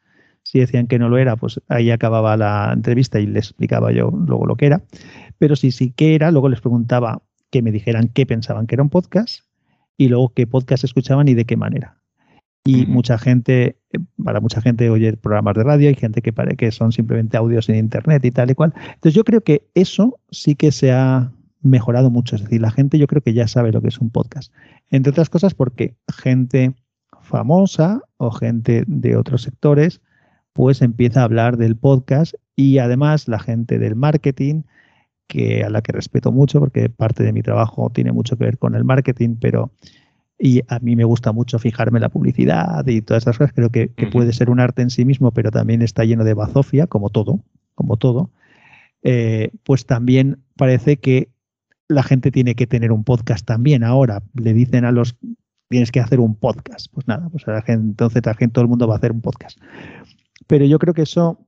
[0.48, 4.10] Si decían que no lo era, pues ahí acababa la entrevista y les explicaba yo
[4.10, 4.80] luego lo que era.
[5.36, 7.20] Pero si sí que era, luego les preguntaba
[7.50, 9.40] que me dijeran qué pensaban que era un podcast
[9.98, 11.98] y luego qué podcast escuchaban y de qué manera.
[12.64, 13.76] Y mucha gente,
[14.24, 17.68] para mucha gente oye programas de radio, hay gente que, parece que son simplemente audios
[17.68, 18.72] en internet y tal y cual.
[18.94, 21.30] Entonces yo creo que eso sí que se ha
[21.60, 22.36] mejorado mucho.
[22.36, 24.50] Es decir, la gente yo creo que ya sabe lo que es un podcast.
[24.88, 26.74] Entre otras cosas porque gente
[27.20, 30.00] famosa o gente de otros sectores
[30.58, 34.62] pues empieza a hablar del podcast y además la gente del marketing
[35.28, 38.58] que a la que respeto mucho porque parte de mi trabajo tiene mucho que ver
[38.58, 39.70] con el marketing, pero
[40.36, 43.52] y a mí me gusta mucho fijarme en la publicidad y todas esas cosas.
[43.52, 46.88] Creo que, puede ser un arte en sí mismo, pero también está lleno de bazofia,
[46.88, 47.44] como todo,
[47.76, 48.32] como todo.
[49.04, 51.28] Eh, pues también parece que
[51.86, 53.84] la gente tiene que tener un podcast también.
[53.84, 55.16] Ahora le dicen a los
[55.68, 56.92] tienes que hacer un podcast.
[56.92, 59.20] Pues nada, pues la gente, entonces la gente, todo el mundo va a hacer un
[59.20, 59.56] podcast.
[60.48, 61.46] Pero yo creo que eso,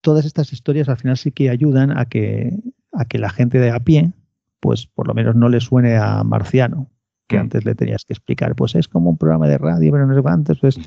[0.00, 2.56] todas estas historias al final sí que ayudan a que,
[2.92, 4.12] a que la gente de a pie,
[4.60, 6.88] pues por lo menos no le suene a marciano,
[7.28, 7.40] que mm.
[7.40, 10.24] antes le tenías que explicar, pues es como un programa de radio, pero no es
[10.24, 10.78] antes, pues,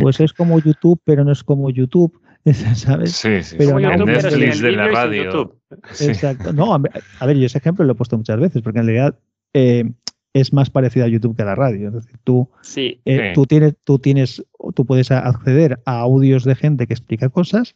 [0.00, 2.20] pues es como YouTube, pero no es como YouTube,
[2.74, 3.12] ¿sabes?
[3.12, 5.58] Sí, sí, pero no, Netflix de la radio.
[5.98, 6.52] Exacto.
[6.52, 9.18] No, a ver, yo ese ejemplo lo he puesto muchas veces, porque en realidad
[9.54, 9.90] eh,
[10.34, 11.88] es más parecido a YouTube que a la radio.
[11.88, 16.86] Es decir, tú, eh, tú, tienes, tú tienes, tú puedes acceder a audios de gente
[16.86, 17.74] que explica cosas,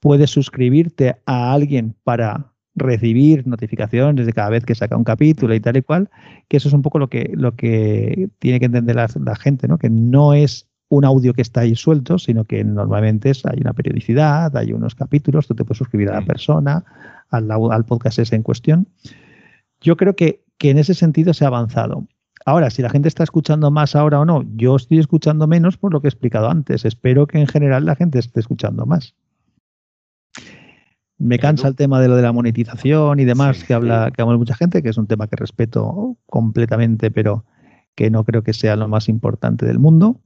[0.00, 5.60] puedes suscribirte a alguien para recibir notificaciones de cada vez que saca un capítulo y
[5.60, 6.10] tal y cual,
[6.48, 9.78] que eso es un poco lo que, lo que tiene que entender la, gente, ¿no?
[9.78, 13.72] Que no es un audio que está ahí suelto, sino que normalmente es, hay una
[13.72, 16.84] periodicidad, hay unos capítulos, tú te puedes suscribir a la persona,
[17.30, 18.88] al, al podcast ese en cuestión.
[19.80, 22.06] Yo creo que que en ese sentido se ha avanzado.
[22.46, 25.92] Ahora, si la gente está escuchando más ahora o no, yo estoy escuchando menos por
[25.92, 26.84] lo que he explicado antes.
[26.84, 29.14] Espero que en general la gente esté escuchando más.
[31.16, 34.36] Me cansa el tema de lo de la monetización y demás que habla que habla
[34.36, 37.44] mucha gente, que es un tema que respeto completamente, pero
[37.94, 40.20] que no creo que sea lo más importante del mundo.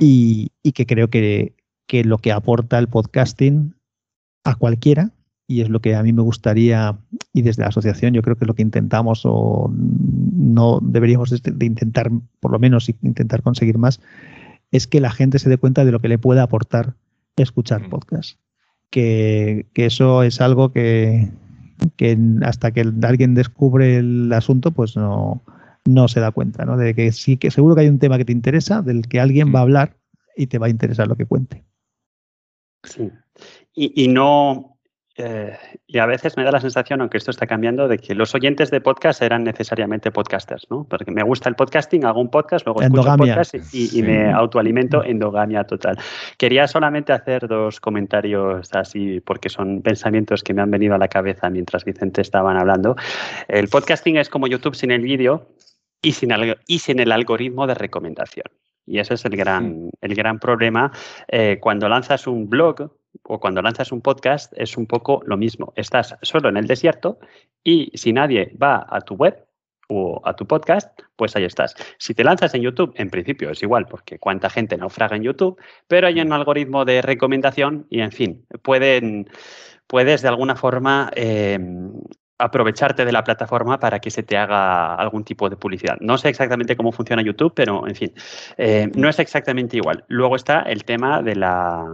[0.00, 3.74] Y, y, que creo que, que lo que aporta el podcasting
[4.44, 5.10] a cualquiera,
[5.48, 6.98] y es lo que a mí me gustaría,
[7.32, 11.66] y desde la asociación yo creo que es lo que intentamos o no deberíamos de
[11.66, 14.00] intentar, por lo menos intentar conseguir más,
[14.72, 16.94] es que la gente se dé cuenta de lo que le puede aportar
[17.36, 18.38] escuchar podcast.
[18.90, 21.30] Que, eso es algo que,
[21.96, 25.42] que, hasta que alguien descubre el asunto, pues no,
[25.84, 26.76] no se da cuenta, ¿no?
[26.76, 29.54] De que sí que seguro que hay un tema que te interesa, del que alguien
[29.54, 29.96] va a hablar
[30.36, 31.64] y te va a interesar lo que cuente.
[32.82, 33.10] Sí.
[33.74, 34.75] Y, y no,
[35.18, 35.56] eh,
[35.86, 38.70] y a veces me da la sensación, aunque esto está cambiando, de que los oyentes
[38.70, 40.84] de podcast eran necesariamente podcasters, ¿no?
[40.84, 45.64] Porque me gusta el podcasting, hago un podcast, luego escucho podcast y, me autoalimento endogamia
[45.64, 45.98] total.
[46.36, 51.08] Quería solamente hacer dos comentarios así, porque son pensamientos que me han venido a la
[51.08, 52.96] cabeza mientras Vicente estaban hablando.
[53.48, 55.48] El podcasting es como YouTube sin el vídeo
[56.02, 56.30] y sin,
[56.66, 58.46] y sin el algoritmo de recomendación.
[58.86, 60.92] Y ese es el gran, el gran problema.
[61.28, 62.92] Eh, cuando lanzas un blog
[63.28, 65.72] o cuando lanzas un podcast es un poco lo mismo.
[65.76, 67.18] Estás solo en el desierto
[67.64, 69.46] y si nadie va a tu web
[69.88, 71.74] o a tu podcast, pues ahí estás.
[71.98, 75.60] Si te lanzas en YouTube, en principio es igual, porque cuánta gente naufraga en YouTube,
[75.86, 81.58] pero hay un algoritmo de recomendación y, en fin, puedes de alguna forma eh,
[82.38, 85.96] aprovecharte de la plataforma para que se te haga algún tipo de publicidad.
[86.00, 88.12] No sé exactamente cómo funciona YouTube, pero en fin,
[88.58, 90.04] eh, no es exactamente igual.
[90.08, 91.84] Luego está el tema de la,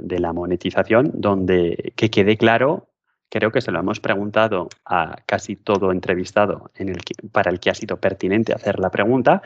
[0.00, 2.88] de la monetización, donde que quede claro,
[3.28, 6.98] creo que se lo hemos preguntado a casi todo entrevistado en el
[7.30, 9.42] para el que ha sido pertinente hacer la pregunta,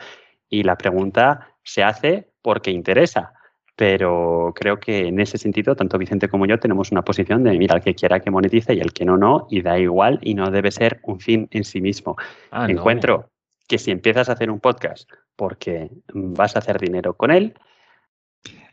[0.48, 3.34] y la pregunta se hace porque interesa
[3.76, 7.76] pero creo que en ese sentido, tanto Vicente como yo tenemos una posición de, mira,
[7.76, 10.50] el que quiera que monetice y el que no, no, y da igual y no
[10.50, 12.16] debe ser un fin en sí mismo.
[12.50, 13.30] Ah, Encuentro
[13.68, 17.54] que si empiezas a hacer un podcast porque vas a hacer dinero con él,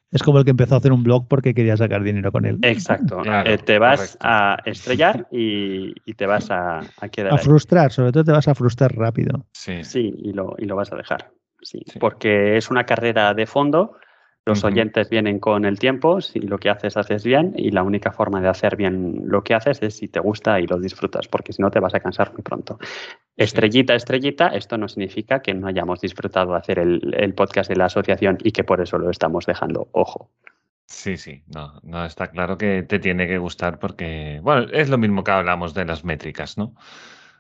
[0.10, 2.60] es como el que empezó a hacer un blog porque quería sacar dinero con él.
[2.62, 3.22] Exacto.
[3.46, 6.82] Eh, te vas a estrellar y, te vas a,
[7.12, 7.34] quedar.
[7.34, 9.46] A frustrar, sobre todo te vas a frustrar rápido.
[9.52, 11.32] Sí, sí y, lo, y lo vas a dejar.
[11.62, 11.84] sí.
[12.00, 13.98] Porque es una carrera de fondo
[14.46, 18.12] los oyentes vienen con el tiempo, si lo que haces haces bien y la única
[18.12, 21.54] forma de hacer bien lo que haces es si te gusta y lo disfrutas, porque
[21.54, 22.78] si no te vas a cansar muy pronto.
[23.38, 28.38] Estrellita, estrellita, esto no significa que no hayamos disfrutado hacer el, podcast de la asociación
[28.44, 30.30] y que por eso lo estamos dejando, ojo.
[30.86, 34.98] Sí, sí, no, no está claro que te tiene que gustar porque, bueno, es lo
[34.98, 36.76] mismo que hablamos de las métricas, ¿no?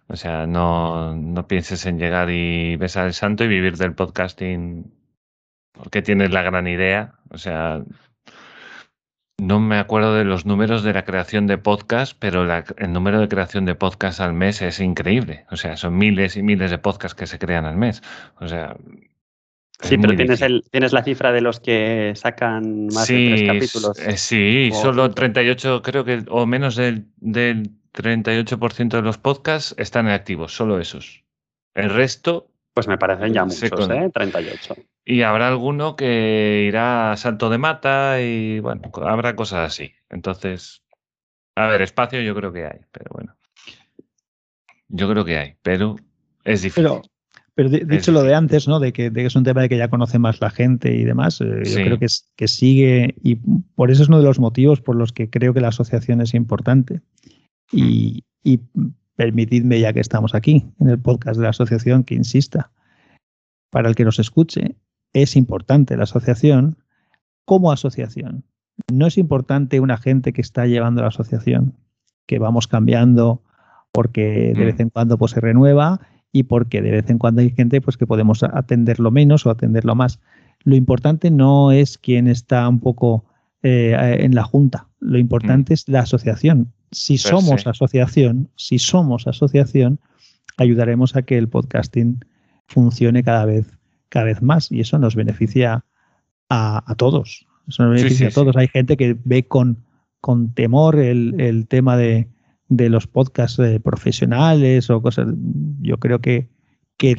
[0.07, 5.02] O sea, no, no pienses en llegar y besar el santo y vivir del podcasting
[5.73, 7.15] porque tienes la gran idea.
[7.29, 7.83] O sea,
[9.39, 12.47] No me acuerdo de los números de la creación de podcast, pero
[12.77, 15.45] el número de creación de podcast al mes es increíble.
[15.51, 18.01] O sea, son miles y miles de podcasts que se crean al mes.
[18.39, 18.77] O sea.
[19.81, 23.99] Sí, pero tienes, el, tienes la cifra de los que sacan más de tres capítulos.
[23.99, 30.07] Eh, sí, solo 38, creo que, o menos del, del 38% de los podcasts están
[30.07, 31.23] activos, solo esos.
[31.75, 32.52] El resto.
[32.73, 34.09] Pues me parecen ya muchos, ¿eh?
[34.11, 34.75] 38.
[35.05, 39.91] Y habrá alguno que irá a salto de mata y bueno, habrá cosas así.
[40.09, 40.83] Entonces,
[41.55, 43.35] a ver, espacio yo creo que hay, pero bueno.
[44.87, 45.97] Yo creo que hay, pero
[46.43, 46.83] es difícil.
[46.83, 47.01] Pero,
[47.53, 48.79] pero dicho lo de antes, ¿no?
[48.79, 51.03] De que, de que, es un tema de que ya conoce más la gente y
[51.03, 53.35] demás, eh, yo creo que, es, que sigue, y
[53.75, 56.33] por eso es uno de los motivos por los que creo que la asociación es
[56.33, 57.01] importante.
[57.71, 58.59] Y, y
[59.15, 62.71] permitidme, ya que estamos aquí en el podcast de la asociación, que insista,
[63.69, 64.75] para el que nos escuche,
[65.13, 66.77] es importante la asociación
[67.45, 68.45] como asociación.
[68.91, 71.75] No es importante una gente que está llevando la asociación,
[72.25, 73.43] que vamos cambiando
[73.91, 74.81] porque de vez mm.
[74.81, 75.99] en cuando pues, se renueva
[76.31, 79.95] y porque de vez en cuando hay gente pues, que podemos atenderlo menos o atenderlo
[79.95, 80.19] más.
[80.63, 83.25] Lo importante no es quién está un poco
[83.61, 85.75] eh, en la junta, lo importante mm.
[85.75, 86.73] es la asociación.
[86.93, 89.99] Si somos asociación, si somos asociación,
[90.57, 92.23] ayudaremos a que el podcasting
[92.67, 93.67] funcione cada vez
[94.13, 95.83] cada vez más y eso nos beneficia
[96.47, 97.47] a, todos.
[97.67, 98.55] Eso nos beneficia a todos.
[98.55, 99.83] Hay gente que ve con,
[100.21, 102.27] con temor el, tema de,
[102.69, 105.29] los podcasts eh, profesionales o cosas.
[105.81, 106.47] Yo creo que,
[106.97, 107.15] que,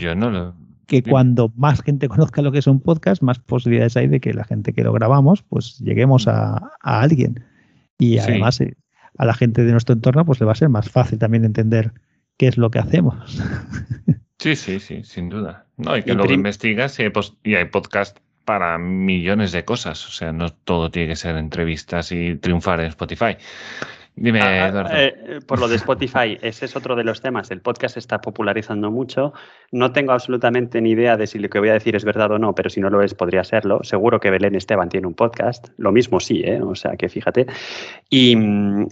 [0.86, 4.32] que cuando más gente conozca lo que es un podcast, más posibilidades hay de que
[4.32, 7.42] la gente que lo grabamos, pues lleguemos a, alguien.
[7.98, 8.76] Y además eh,
[9.18, 11.92] a la gente de nuestro entorno, pues le va a ser más fácil también entender
[12.36, 13.40] qué es lo que hacemos.
[14.36, 15.64] Sí, sí, sí, sin duda.
[15.78, 17.12] No, y que luego investigas y hay,
[17.44, 20.06] y hay podcast para millones de cosas.
[20.06, 23.38] O sea, no todo tiene que ser entrevistas y triunfar en Spotify.
[24.16, 24.90] Dime, ah, Eduardo.
[24.94, 27.50] Eh, por lo de Spotify, ese es otro de los temas.
[27.50, 29.32] El podcast se está popularizando mucho.
[29.72, 32.38] No tengo absolutamente ni idea de si lo que voy a decir es verdad o
[32.38, 33.82] no, pero si no lo es, podría serlo.
[33.82, 35.68] Seguro que Belén Esteban tiene un podcast.
[35.78, 36.62] Lo mismo sí, ¿eh?
[36.62, 37.46] O sea, que fíjate.
[38.08, 38.36] Y,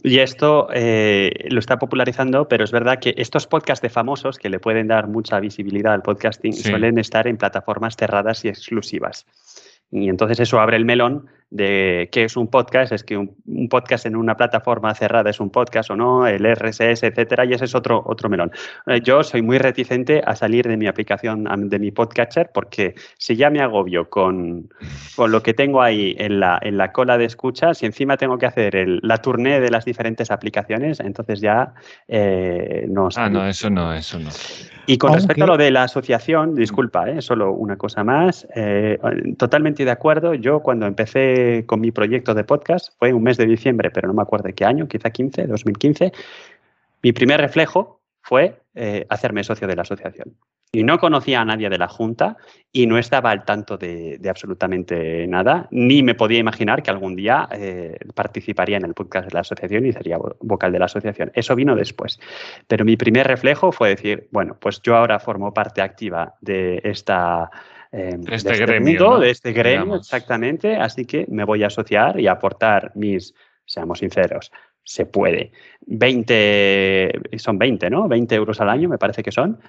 [0.02, 4.58] esto eh, lo está popularizando, pero es verdad que estos podcasts de famosos que le
[4.58, 9.26] pueden dar mucha visibilidad al podcasting suelen estar en plataformas cerradas y exclusivas.
[9.92, 13.36] Y entonces eso abre el melón de qué es un podcast, es que un,
[13.68, 17.66] podcast en una plataforma cerrada es un podcast o no, el RSS, etcétera, y ese
[17.66, 18.50] es otro, otro melón.
[18.86, 23.36] Eh, yo soy muy reticente a salir de mi aplicación, de mi podcatcher, porque si
[23.36, 24.70] ya me agobio con,
[25.14, 28.38] con lo que tengo ahí en la, en la cola de escucha, si encima tengo
[28.38, 31.74] que hacer el, la tournée de las diferentes aplicaciones, entonces ya
[32.08, 33.10] eh, no.
[33.14, 34.30] Ah, no, eso no, eso no.
[34.86, 38.48] Y con respecto a lo de la asociación, disculpa, eh, solo una cosa más,
[39.38, 40.34] totalmente de acuerdo.
[40.34, 44.14] Yo cuando empecé con mi proyecto de podcast, fue un mes de diciembre, pero no
[44.14, 46.12] me acuerdo de qué año, quizá 15, 2015,
[47.02, 50.36] mi primer reflejo fue eh, hacerme socio de la asociación.
[50.74, 52.38] Y no conocía a nadie de la Junta
[52.72, 57.46] y no estaba al tanto de, absolutamente nada, ni me podía imaginar que algún día
[57.52, 61.30] eh, participaría en el podcast de la asociación y sería vocal de la asociación.
[61.34, 62.18] Eso vino después.
[62.68, 67.50] Pero mi primer reflejo fue decir, bueno, pues yo ahora formo parte activa de esta
[67.92, 70.76] eh, de este, gremio, de este gremio, exactamente.
[70.76, 73.34] Así que me voy a asociar y aportar mis,
[73.66, 74.50] seamos sinceros,
[74.82, 75.52] se puede.
[75.86, 78.08] 20, son 20, ¿no?
[78.08, 79.60] 20 euros al año, me parece que son.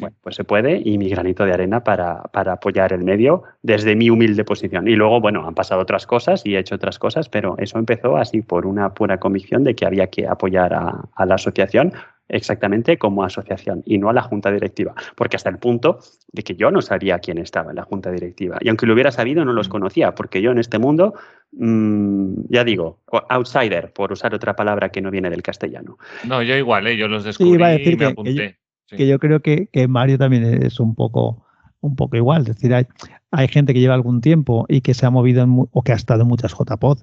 [0.00, 3.94] Bueno, pues se puede y mi granito de arena para, para, apoyar el medio desde
[3.94, 4.88] mi humilde posición.
[4.88, 8.16] Y luego, bueno, han pasado otras cosas y he hecho otras cosas, pero eso empezó
[8.16, 11.92] así por una pura convicción de que había que apoyar a, a la asociación
[12.28, 15.98] exactamente como asociación y no a la junta directiva, porque hasta el punto
[16.32, 19.12] de que yo no sabía quién estaba en la junta directiva y aunque lo hubiera
[19.12, 19.70] sabido no los mm.
[19.70, 21.14] conocía, porque yo en este mundo,
[21.52, 25.98] mm, ya digo, outsider, por usar otra palabra que no viene del castellano.
[26.24, 26.96] No, yo igual, ¿eh?
[26.96, 28.58] yo los descubrí y me que, apunté.
[28.88, 31.44] Que yo, creo que, Mario también es un poco,
[31.80, 32.86] un poco igual, es decir, hay,
[33.30, 36.22] hay gente que lleva algún tiempo y que se ha movido o que ha estado
[36.22, 37.00] en muchas JPod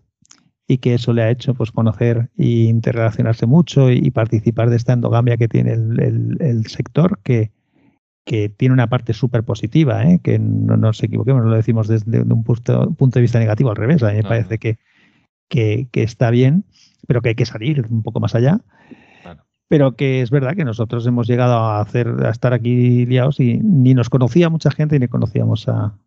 [0.67, 4.93] y que eso le ha hecho pues conocer e interrelacionarse mucho y, participar de esta
[4.93, 7.51] endogamia que tiene el, sector, que,
[8.25, 10.19] que, tiene una parte súper positiva, ¿eh?
[10.23, 13.75] que no nos equivoquemos, no lo decimos desde un punto, punto de vista negativo, al
[13.75, 14.77] revés, a mí me parece que,
[15.49, 16.65] que, está bien,
[17.07, 18.61] pero que hay que salir un poco más allá.
[19.69, 23.57] Pero que es verdad que nosotros hemos llegado a hacer a estar aquí liados y
[23.57, 25.97] ni nos conocía mucha gente ni conocíamos a,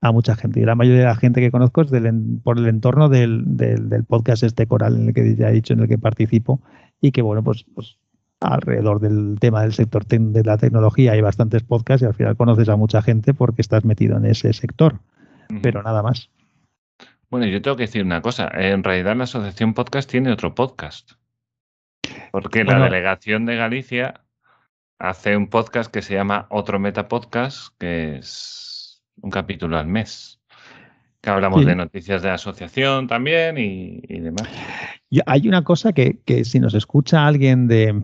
[0.00, 0.60] a mucha gente.
[0.60, 4.04] Y la mayoría de la gente que conozco es del, por el entorno del, del,
[4.04, 6.60] podcast este coral en el que ya he dicho, en el que participo,
[7.00, 7.98] y que bueno, pues, pues
[8.40, 12.68] alrededor del tema del sector de la tecnología hay bastantes podcasts y al final conoces
[12.70, 15.00] a mucha gente porque estás metido en ese sector,
[15.62, 16.30] pero nada más.
[17.28, 18.50] Bueno, yo tengo que decir una cosa.
[18.54, 21.12] En realidad la Asociación Podcast tiene otro podcast.
[22.32, 24.22] Porque la delegación de Galicia
[24.98, 28.69] hace un podcast que se llama Otro Meta Podcast, que es
[29.22, 30.38] un capítulo al mes.
[31.20, 31.66] Que hablamos Sí.
[31.66, 34.48] de noticias de la asociación también y, y demás.
[35.10, 38.02] Y hay una cosa que, que si nos escucha alguien de,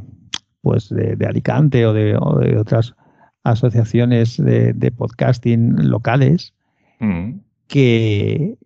[0.60, 2.94] pues de, de Alicante o de, o de otras
[3.42, 6.52] asociaciones de, de podcasting locales,
[6.98, 8.56] Mm, que,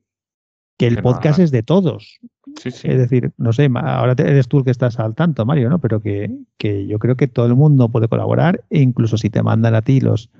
[0.76, 2.20] que el podcast es de todos.
[2.62, 2.86] Sí, sí.
[2.88, 5.80] Es decir, no sé, ahora eres tú el que estás al tanto, Mario, ¿no?
[5.80, 9.42] Pero que, que yo creo que todo el mundo puede colaborar e incluso si te
[9.42, 10.30] mandan a ti los,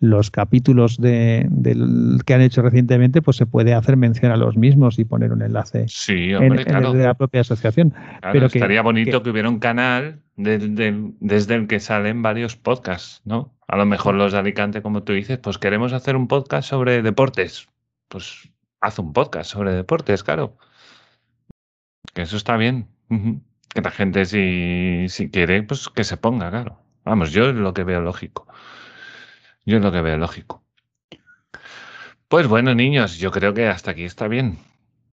[0.00, 4.56] los capítulos de, del que han hecho recientemente, pues se puede hacer mención a los
[4.56, 6.92] mismos y poner un enlace Sí, en, hombre, en claro.
[6.92, 7.90] el de la propia asociación.
[7.90, 12.54] Claro, pero que- estaría bonito que- que, hubiera un canal desde el que salen varios
[12.56, 13.52] podcasts, ¿no?
[13.66, 17.02] A lo mejor los de Alicante, como tú dices, pues queremos hacer un podcast sobre
[17.02, 17.66] deportes.
[18.08, 18.48] Pues
[18.80, 20.56] haz un podcast sobre deportes, claro.
[22.14, 22.86] Que eso está bien.
[23.74, 26.78] Que la gente, si, si quiere, pues que se ponga, claro.
[27.04, 28.46] Vamos, yo es lo que veo lógico.
[29.68, 30.62] Yo es lo que veo lógico.
[32.28, 34.56] Pues bueno, niños, yo creo que hasta aquí está bien.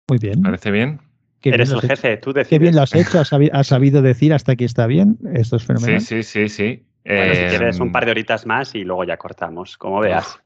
[0.08, 0.44] Muy bien.
[0.44, 1.02] ¿Parece bien?
[1.42, 2.50] Qué Eres el jefe, tú decides.
[2.50, 5.18] Qué bien lo has hecho, has sabi- has sabido decir hasta aquí está bien.
[5.34, 6.02] Esto es Sí, fenomenal.
[6.02, 6.86] sí, sí, sí.
[7.04, 10.40] Bueno, si quieres un par de horitas más y luego ya cortamos, como veas.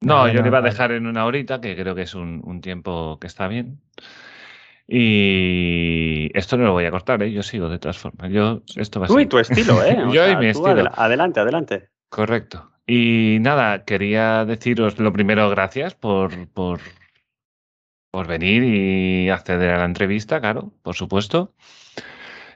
[0.00, 2.60] No, yo le iba a dejar en una horita, que creo que es un, un
[2.60, 3.78] tiempo que está bien.
[4.88, 7.30] Y esto no lo voy a cortar, ¿eh?
[7.32, 8.32] Yo sigo de todas formas.
[8.32, 9.96] Yo, esto va a Tú y tu estilo, ¿eh?
[10.12, 10.72] Yo y mi estilo.
[10.72, 11.88] adela- adelante, adelante.
[12.08, 12.73] correcto.
[12.86, 16.80] Y nada, quería deciros lo primero, gracias por, por,
[18.10, 21.54] por venir y acceder a la entrevista, claro, por supuesto.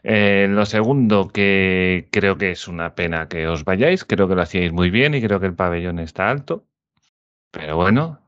[0.03, 4.43] Eh, lo segundo, que creo que es una pena que os vayáis, creo que lo
[4.43, 6.67] hacíais muy bien y creo que el pabellón está alto.
[7.51, 8.21] Pero bueno,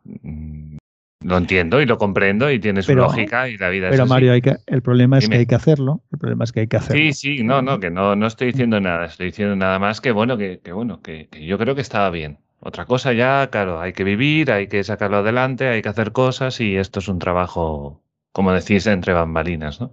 [1.22, 4.06] lo entiendo y lo comprendo y tiene su Pero- lógica y la vida es Pero.
[4.06, 5.34] Mario, hay que, el problema es Dime.
[5.36, 6.02] que hay que hacerlo.
[6.12, 7.02] El problema es que hay que hacerlo.
[7.02, 10.12] Sí, sí, no, no, que no, no estoy diciendo nada, estoy diciendo nada más que
[10.12, 12.38] bueno, que, que bueno, que, que yo creo que estaba bien.
[12.60, 16.60] Otra cosa ya, claro, hay que vivir, hay que sacarlo adelante, hay que hacer cosas
[16.60, 18.02] y esto es un trabajo,
[18.32, 19.92] como decís, entre bambalinas, ¿no?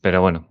[0.00, 0.47] Pero bueno.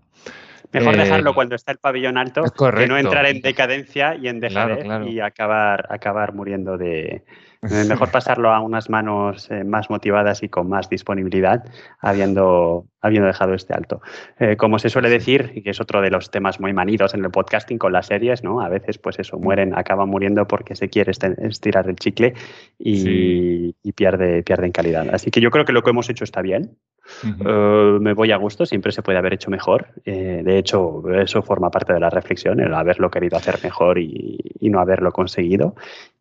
[0.74, 2.44] Mejor Eh, dejarlo cuando está el pabellón alto
[2.76, 5.08] que no entrar en decadencia y en Claro, dejadez claro.
[5.08, 7.24] y acabar, acabar muriendo de...
[7.64, 11.64] eh, Mejor pasarlo a unas manos eh, más motivadas y con más disponibilidad,
[12.00, 14.02] habiendo, habiendo dejado este alto.
[14.40, 17.26] Eh, como se suele decir, y que es otro de los temas muy manidos en
[17.26, 18.62] el podcasting con las series, ¿no?
[18.62, 22.36] A veces, pues eso, mueren, acaban muriendo porque se quiere este- estirar el chicle
[22.78, 23.76] y, Sí.
[23.82, 25.08] y pierde, pierde en calidad.
[25.12, 26.78] Así que yo creo que lo que hemos hecho está bien.
[27.24, 29.88] Eh, me voy a gusto, siempre se puede haber hecho mejor.
[30.06, 34.38] Eh, de hecho, eso forma parte de la reflexión, el haberlo querido hacer mejor y,
[34.62, 35.76] no haberlo conseguido.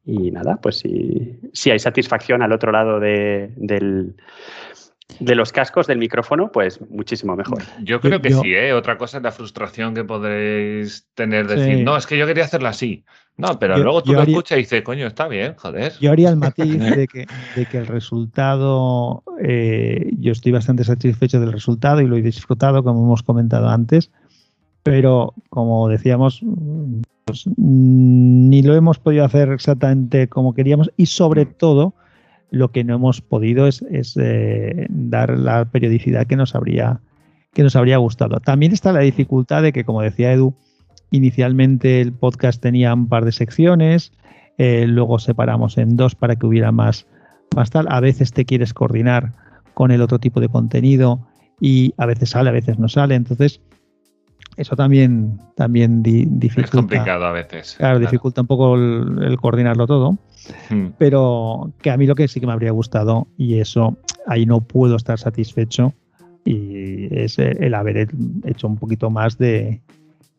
[0.04, 4.14] Y nada, pues si, si hay satisfacción al otro lado de, del-
[5.20, 7.62] de los cascos del micrófono, pues muchísimo mejor.
[7.82, 8.72] Yo creo que yo- sí, ¿eh?
[8.72, 11.82] Otra cosa es la frustración que podréis tener, decir, Sí.
[11.84, 13.04] no, es que yo quería hacerlo así.
[13.38, 15.92] No, pero Yo- luego tú lo haría- escuchas y dices, coño, está bien, joder.
[16.00, 21.38] Yo haría el matiz de que, de que el resultado, eh, yo estoy bastante satisfecho
[21.40, 24.10] del resultado y lo he disfrutado, como hemos comentado antes,
[24.82, 26.40] pero como decíamos,
[27.24, 31.94] pues, mm, ni lo hemos podido hacer exactamente como queríamos y sobre todo
[32.50, 33.82] lo que no hemos podido es,
[34.20, 37.00] eh, dar la periodicidad que nos habría
[37.52, 38.38] que nos habría gustado.
[38.40, 40.54] También está la dificultad de que, como decía Edu,
[41.10, 44.12] inicialmente el podcast tenía un par de secciones,
[44.58, 47.06] eh, luego separamos en dos para que hubiera más,
[47.56, 47.86] más tal.
[47.88, 49.32] A veces te quieres coordinar
[49.72, 51.26] con el otro tipo de contenido
[51.58, 53.14] y a veces sale, a veces no sale.
[53.14, 53.62] Entonces,
[54.56, 56.76] eso también, también di- Es dificulta.
[56.78, 57.74] complicado a veces.
[57.78, 60.18] Claro, dificulta un poco el, el coordinarlo todo,
[60.70, 60.86] Mm.
[60.96, 63.96] pero que a mí lo que sí que me habría gustado, y eso
[64.28, 65.92] ahí no puedo estar satisfecho,
[66.44, 68.08] y es el haber
[68.44, 69.80] hecho un poquito más de,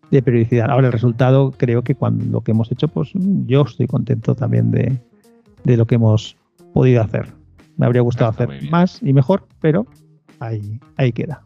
[0.09, 0.69] de periodicidad.
[0.69, 4.71] Ahora, el resultado, creo que cuando lo que hemos hecho, pues yo estoy contento también
[4.71, 4.97] de,
[5.65, 6.37] de lo que hemos
[6.73, 7.27] podido hacer.
[7.75, 9.85] Me habría gustado Está hacer más y mejor, pero
[10.39, 11.43] ahí, ahí queda.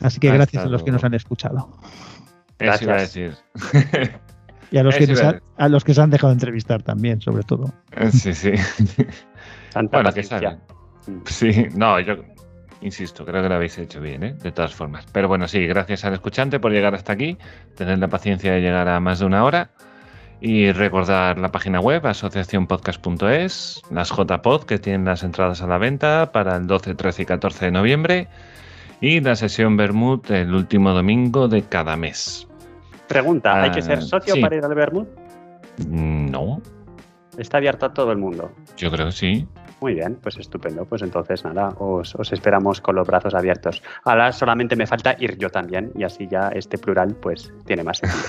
[0.00, 1.68] Así que Ha gracias a los que nos han escuchado.
[2.58, 3.14] Eso iba a Gracias.
[3.14, 3.36] decir.
[4.72, 7.72] Y a los, que nos a los que se han dejado entrevistar también, sobre todo.
[8.10, 8.50] sí, sí.
[9.72, 10.58] Tanta Bueno, que bien.
[11.26, 12.16] Sí, no, yo
[12.80, 14.34] insisto, creo que lo habéis hecho bien, ¿eh?
[14.42, 15.06] de todas formas.
[15.12, 17.38] Pero bueno, sí, gracias al escuchante por llegar hasta aquí,
[17.76, 19.70] tener la paciencia de llegar a más de una hora
[20.40, 26.32] y recordar la página web asociacionpodcast.es, las JPod que tienen las entradas a la venta
[26.32, 28.28] para el 12, 13 y 14 de noviembre
[29.00, 32.46] y la sesión Bermud el último domingo de cada mes.
[33.08, 34.40] Pregunta, ¿hay que Ah, ser socio sí.
[34.40, 35.06] para ir al Bermud?
[35.88, 36.60] Mm, No,
[37.38, 38.50] Está abierto a todo el mundo.
[38.78, 39.46] yo creo que sí.
[39.82, 40.86] Muy bien, pues estupendo.
[40.86, 43.82] Pues entonces nada, os, esperamos con los brazos abiertos.
[44.04, 47.98] Ahora solamente me falta ir yo también y así ya este plural pues tiene más
[47.98, 48.24] sentido.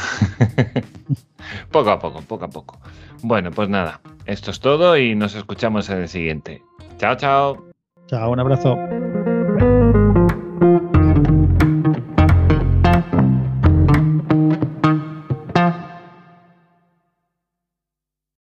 [1.72, 2.80] poco a poco, poco a poco.
[3.24, 6.62] Bueno, pues nada, esto es todo y nos escuchamos en el siguiente.
[6.98, 7.66] Chao, chao.
[8.08, 8.78] Chao, un abrazo.